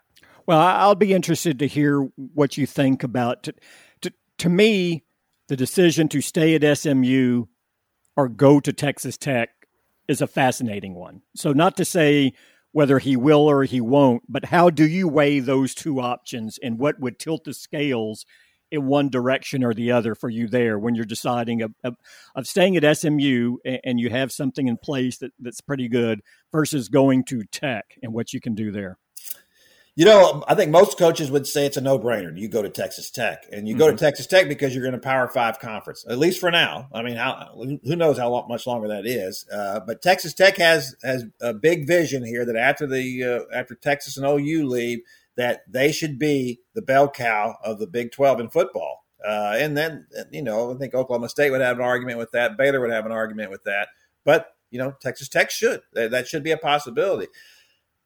Well, 0.46 0.58
I'll 0.58 0.94
be 0.94 1.12
interested 1.12 1.58
to 1.58 1.66
hear 1.66 2.00
what 2.16 2.56
you 2.56 2.66
think 2.66 3.02
about. 3.02 3.42
To, 3.44 3.54
to, 4.02 4.12
to 4.38 4.48
me, 4.48 5.04
the 5.48 5.56
decision 5.56 6.08
to 6.08 6.20
stay 6.20 6.54
at 6.54 6.78
SMU 6.78 7.44
or 8.18 8.28
go 8.28 8.58
to 8.58 8.72
Texas 8.72 9.16
Tech 9.16 9.50
is 10.08 10.20
a 10.20 10.26
fascinating 10.26 10.96
one. 10.96 11.22
So, 11.36 11.52
not 11.52 11.76
to 11.76 11.84
say 11.84 12.32
whether 12.72 12.98
he 12.98 13.16
will 13.16 13.48
or 13.48 13.62
he 13.62 13.80
won't, 13.80 14.24
but 14.28 14.46
how 14.46 14.70
do 14.70 14.86
you 14.86 15.06
weigh 15.06 15.38
those 15.38 15.72
two 15.72 16.00
options 16.00 16.58
and 16.60 16.80
what 16.80 16.98
would 16.98 17.20
tilt 17.20 17.44
the 17.44 17.54
scales 17.54 18.26
in 18.72 18.86
one 18.86 19.08
direction 19.08 19.62
or 19.62 19.72
the 19.72 19.92
other 19.92 20.16
for 20.16 20.28
you 20.28 20.48
there 20.48 20.80
when 20.80 20.96
you're 20.96 21.04
deciding 21.04 21.62
of, 21.62 21.72
of, 21.84 21.94
of 22.34 22.46
staying 22.48 22.76
at 22.76 22.98
SMU 22.98 23.58
and, 23.64 23.80
and, 23.84 24.00
you 24.00 24.10
have 24.10 24.32
something 24.32 24.66
in 24.66 24.76
place 24.76 25.18
that, 25.18 25.30
that's 25.38 25.60
pretty 25.60 25.88
good 25.88 26.20
versus 26.52 26.88
going 26.88 27.24
to 27.24 27.44
tech 27.44 27.94
and 28.02 28.12
what 28.12 28.32
you 28.32 28.40
can 28.40 28.54
do 28.54 28.72
there? 28.72 28.98
You 29.98 30.04
know, 30.04 30.44
I 30.46 30.54
think 30.54 30.70
most 30.70 30.96
coaches 30.96 31.28
would 31.28 31.44
say 31.44 31.66
it's 31.66 31.76
a 31.76 31.80
no-brainer. 31.80 32.38
You 32.38 32.46
go 32.46 32.62
to 32.62 32.68
Texas 32.68 33.10
Tech, 33.10 33.46
and 33.50 33.66
you 33.66 33.74
mm-hmm. 33.74 33.80
go 33.80 33.86
to 33.88 33.96
mm-hmm. 33.96 34.04
Texas 34.04 34.28
Tech 34.28 34.46
because 34.46 34.72
you're 34.72 34.86
in 34.86 34.94
a 34.94 34.98
Power 34.98 35.26
Five 35.26 35.58
conference, 35.58 36.04
at 36.08 36.18
least 36.18 36.38
for 36.38 36.52
now. 36.52 36.88
I 36.94 37.02
mean, 37.02 37.16
how, 37.16 37.50
who 37.56 37.96
knows 37.96 38.16
how 38.16 38.30
long, 38.30 38.46
much 38.46 38.64
longer 38.64 38.86
that 38.86 39.06
is? 39.06 39.44
Uh, 39.52 39.80
but 39.84 40.00
Texas 40.00 40.34
Tech 40.34 40.56
has 40.58 40.94
has 41.02 41.24
a 41.40 41.52
big 41.52 41.88
vision 41.88 42.24
here 42.24 42.46
that 42.46 42.54
after 42.54 42.86
the 42.86 43.24
uh, 43.24 43.58
after 43.58 43.74
Texas 43.74 44.16
and 44.16 44.24
OU 44.24 44.68
leave, 44.68 45.00
that 45.36 45.62
they 45.68 45.90
should 45.90 46.16
be 46.16 46.60
the 46.74 46.82
bell 46.82 47.10
cow 47.10 47.56
of 47.64 47.80
the 47.80 47.88
Big 47.88 48.12
Twelve 48.12 48.38
in 48.38 48.50
football. 48.50 49.04
Uh, 49.26 49.56
and 49.58 49.76
then, 49.76 50.06
you 50.30 50.42
know, 50.42 50.72
I 50.72 50.78
think 50.78 50.94
Oklahoma 50.94 51.28
State 51.28 51.50
would 51.50 51.60
have 51.60 51.76
an 51.76 51.84
argument 51.84 52.18
with 52.18 52.30
that. 52.30 52.56
Baylor 52.56 52.80
would 52.80 52.92
have 52.92 53.04
an 53.04 53.10
argument 53.10 53.50
with 53.50 53.64
that. 53.64 53.88
But 54.24 54.46
you 54.70 54.78
know, 54.78 54.94
Texas 55.02 55.28
Tech 55.28 55.50
should 55.50 55.80
that 55.92 56.28
should 56.28 56.44
be 56.44 56.52
a 56.52 56.56
possibility. 56.56 57.26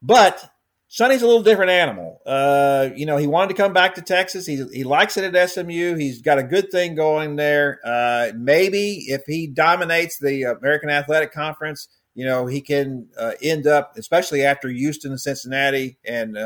But 0.01 0.51
Sonny's 0.93 1.23
a 1.23 1.27
little 1.27 1.43
different 1.43 1.71
animal. 1.71 2.21
Uh, 2.27 2.91
you 2.95 3.07
know, 3.07 3.17
he 3.17 3.27
wanted 3.27 3.49
to 3.49 3.55
come 3.55 3.73
back 3.73 3.95
to 3.95 4.03
Texas. 4.03 4.45
He, 4.45 4.63
he 4.75 4.85
likes 4.85 5.17
it 5.17 5.35
at 5.35 5.51
SMU. 5.51 5.95
He's 5.95 6.21
got 6.21 6.39
a 6.39 6.43
good 6.43 6.71
thing 6.71 6.95
going 6.95 7.37
there. 7.37 7.81
Uh, 7.83 8.33
maybe 8.37 9.07
if 9.07 9.23
he 9.27 9.47
dominates 9.47 10.19
the 10.19 10.43
American 10.43 10.91
Athletic 10.91 11.33
Conference, 11.33 11.89
you 12.15 12.27
know, 12.27 12.45
he 12.45 12.61
can 12.61 13.09
uh, 13.19 13.33
end 13.41 13.67
up, 13.67 13.95
especially 13.97 14.43
after 14.45 14.69
Houston, 14.69 15.13
and 15.13 15.21
Cincinnati, 15.21 15.97
and 16.05 16.37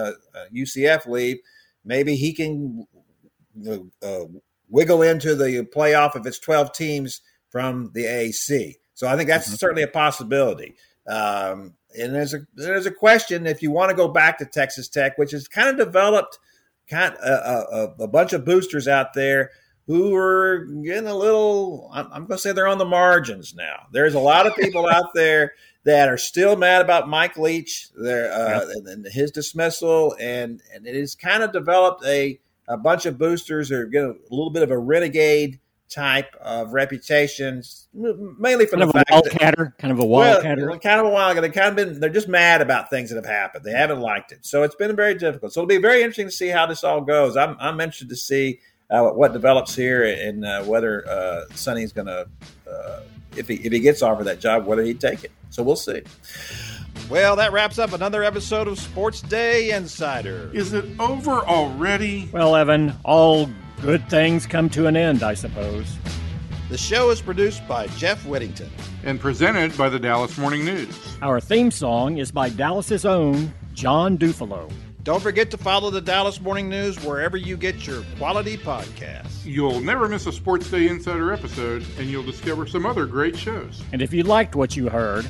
UCF 0.55 1.09
uh, 1.09 1.11
leave, 1.11 1.39
maybe 1.85 2.15
he 2.15 2.33
can 2.33 2.87
uh, 3.69 4.25
wiggle 4.69 5.03
into 5.03 5.35
the 5.35 5.67
playoff 5.75 6.15
if 6.15 6.25
it's 6.25 6.39
12 6.39 6.73
teams 6.73 7.21
from 7.51 7.91
the 7.95 8.05
AAC. 8.05 8.75
So 8.95 9.09
I 9.09 9.17
think 9.17 9.29
that's 9.29 9.49
mm-hmm. 9.49 9.57
certainly 9.57 9.83
a 9.83 9.89
possibility. 9.89 10.77
Um, 11.09 11.75
and 11.99 12.15
there's 12.15 12.35
a 12.35 12.41
there's 12.55 12.87
a 12.87 12.91
question 12.91 13.47
if 13.47 13.63
you 13.63 13.71
want 13.71 13.91
to 13.91 13.97
go 13.97 14.09
back 14.09 14.39
to 14.39 14.47
Texas 14.47 14.89
Tech, 14.89 15.19
which 15.19 15.33
has 15.33 15.49
kind 15.49 15.69
of 15.69 15.77
developed 15.77 16.39
kind 16.89 17.15
of 17.15 17.21
a, 17.23 18.01
a, 18.01 18.05
a 18.05 18.09
bunch 18.09 18.33
of 18.33 18.45
boosters 18.45 18.87
out 18.87 19.15
there 19.15 19.51
who 19.87 20.15
are 20.15 20.67
getting 20.85 21.09
a 21.09 21.17
little. 21.17 21.89
I'm, 21.93 22.07
I'm 22.07 22.27
going 22.27 22.37
to 22.37 22.39
say 22.39 22.53
they're 22.53 22.67
on 22.67 22.79
the 22.79 22.85
margins 22.85 23.55
now. 23.55 23.87
There's 23.93 24.15
a 24.15 24.21
lot 24.21 24.47
of 24.47 24.55
people 24.57 24.89
out 24.93 25.15
there 25.15 25.53
that 25.85 26.09
are 26.09 26.19
still 26.19 26.57
mad 26.57 26.83
about 26.83 27.09
Mike 27.09 27.37
Leach, 27.37 27.89
their 27.95 28.33
uh, 28.33 28.67
and, 28.69 28.89
and, 28.89 29.07
his 29.07 29.31
dismissal, 29.31 30.17
and 30.21 30.61
and 30.75 30.87
it 30.87 30.97
has 30.97 31.15
kind 31.15 31.43
of 31.43 31.53
developed 31.53 32.05
a 32.05 32.41
a 32.69 32.77
bunch 32.77 33.07
of 33.07 33.19
boosters 33.19 33.71
are 33.71 33.87
getting 33.87 34.11
a 34.11 34.35
little 34.35 34.51
bit 34.51 34.65
of 34.65 34.73
a 34.73 34.79
renegade 34.79 35.61
type 35.89 36.35
of 36.41 36.73
reputation, 36.73 37.63
mainly 37.95 38.67
from 38.67 38.81
kind 38.81 38.91
the 38.93 38.99
of 38.99 39.07
fact 39.07 39.27
a 39.27 39.39
that, 39.39 39.79
kind 39.79 39.93
of 39.93 39.99
a 39.99 40.05
wildcatter, 40.05 40.69
well, 40.69 40.79
kind 40.79 41.01
of 41.01 41.07
a 41.07 41.11
wild. 41.11 41.39
They 41.39 41.49
kind 41.51 41.69
of 41.69 41.77
been 41.77 42.01
they're 42.01 42.11
just 42.11 42.29
mad 42.29 42.61
about 42.61 42.91
things 42.91 43.11
that 43.11 43.17
have 43.17 43.27
happened. 43.27 43.65
They 43.65 43.73
haven't 43.73 44.01
liked 44.01 44.33
it, 44.33 44.45
so 44.45 44.63
it's 44.63 44.75
been 44.75 44.95
very 44.97 45.15
difficult. 45.15 45.53
So 45.53 45.61
it'll 45.61 45.69
be 45.69 45.79
very 45.79 46.01
interesting 46.01 46.27
to 46.27 46.33
see 46.33 46.49
how 46.49 46.67
this 46.67 46.85
all 46.85 47.01
goes. 47.01 47.37
I'm 47.37 47.57
I'm 47.61 47.81
interested 47.81 48.09
to 48.09 48.17
see 48.17 48.61
uh, 48.91 49.09
what 49.11 49.33
develops 49.33 49.75
here 49.75 50.05
and 50.05 50.45
uh, 50.45 50.65
whether 50.65 51.09
uh, 51.09 51.43
Sonny's 51.55 51.93
going 51.93 52.07
to 52.07 52.29
uh, 52.71 53.01
if 53.37 53.49
he 53.49 53.55
if 53.57 53.73
he 53.73 53.81
gets 53.81 54.03
offered 54.03 54.25
that 54.25 54.41
job, 54.41 54.67
whether 54.67 54.83
he'd 54.83 55.01
take 55.01 55.25
it. 55.25 55.33
So 55.51 55.63
we'll 55.63 55.77
see. 55.77 56.03
Well, 57.09 57.37
that 57.37 57.53
wraps 57.53 57.79
up 57.79 57.93
another 57.93 58.25
episode 58.25 58.67
of 58.67 58.79
SportsDay 58.79 59.77
Insider. 59.77 60.51
Is 60.53 60.73
it 60.73 60.85
over 60.99 61.39
already? 61.41 62.29
Well, 62.33 62.57
Evan, 62.57 62.95
all 63.05 63.49
good 63.83 64.09
things 64.09 64.47
come 64.47 64.69
to 64.71 64.87
an 64.87 64.97
end, 64.97 65.23
I 65.23 65.35
suppose. 65.35 65.97
The 66.69 66.79
show 66.79 67.11
is 67.11 67.21
produced 67.21 67.67
by 67.69 67.87
Jeff 67.89 68.27
Whittington 68.27 68.71
and 69.05 69.21
presented 69.21 69.77
by 69.79 69.89
the 69.89 70.01
Dallas 70.01 70.37
Morning 70.37 70.65
News. 70.65 71.17
Our 71.23 71.41
theme 71.41 71.71
song 71.71 72.19
is 72.19 72.33
by 72.33 72.49
Dallas's 72.49 73.05
own 73.05 73.55
John 73.73 74.19
Dufilho. 74.19 74.71
Don't 75.05 75.23
forget 75.23 75.53
to 75.53 75.57
follow 75.57 75.91
the 75.91 76.01
Dallas 76.01 76.41
Morning 76.41 76.69
News 76.69 76.97
wherever 77.05 77.37
you 77.37 77.57
get 77.57 77.87
your 77.87 78.03
quality 78.19 78.57
podcasts. 78.57 79.45
You'll 79.45 79.81
never 79.81 80.09
miss 80.09 80.27
a 80.27 80.31
SportsDay 80.31 80.91
Insider 80.91 81.33
episode, 81.33 81.85
and 82.01 82.09
you'll 82.09 82.25
discover 82.25 82.67
some 82.67 82.85
other 82.85 83.07
great 83.07 83.37
shows. 83.37 83.81
And 83.93 84.03
if 84.03 84.13
you 84.13 84.25
liked 84.25 84.57
what 84.57 84.77
you 84.77 84.89
heard, 84.89 85.25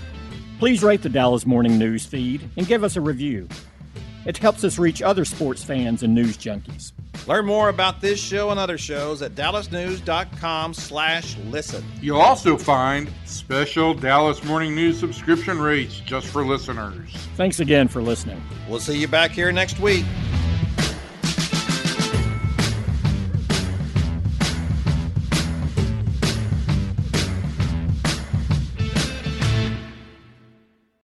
please 0.58 0.82
rate 0.82 1.02
the 1.02 1.10
Dallas 1.10 1.44
Morning 1.44 1.78
News 1.78 2.06
feed 2.06 2.48
and 2.56 2.66
give 2.66 2.82
us 2.82 2.96
a 2.96 3.02
review. 3.02 3.46
It 4.26 4.36
helps 4.38 4.64
us 4.64 4.78
reach 4.78 5.02
other 5.02 5.24
sports 5.24 5.62
fans 5.62 6.02
and 6.02 6.14
news 6.14 6.36
junkies. 6.36 6.92
Learn 7.26 7.46
more 7.46 7.68
about 7.68 8.00
this 8.00 8.20
show 8.20 8.50
and 8.50 8.60
other 8.60 8.76
shows 8.78 9.22
at 9.22 9.34
dallasnews.com 9.34 10.74
slash 10.74 11.36
listen. 11.46 11.84
You'll 12.00 12.20
also 12.20 12.56
find 12.56 13.08
special 13.24 13.94
Dallas 13.94 14.44
Morning 14.44 14.74
News 14.74 14.98
subscription 14.98 15.58
rates 15.58 16.00
just 16.00 16.26
for 16.26 16.44
listeners. 16.44 17.10
Thanks 17.36 17.60
again 17.60 17.88
for 17.88 18.02
listening. 18.02 18.42
We'll 18.68 18.80
see 18.80 18.98
you 18.98 19.08
back 19.08 19.30
here 19.30 19.50
next 19.52 19.80
week. 19.80 20.04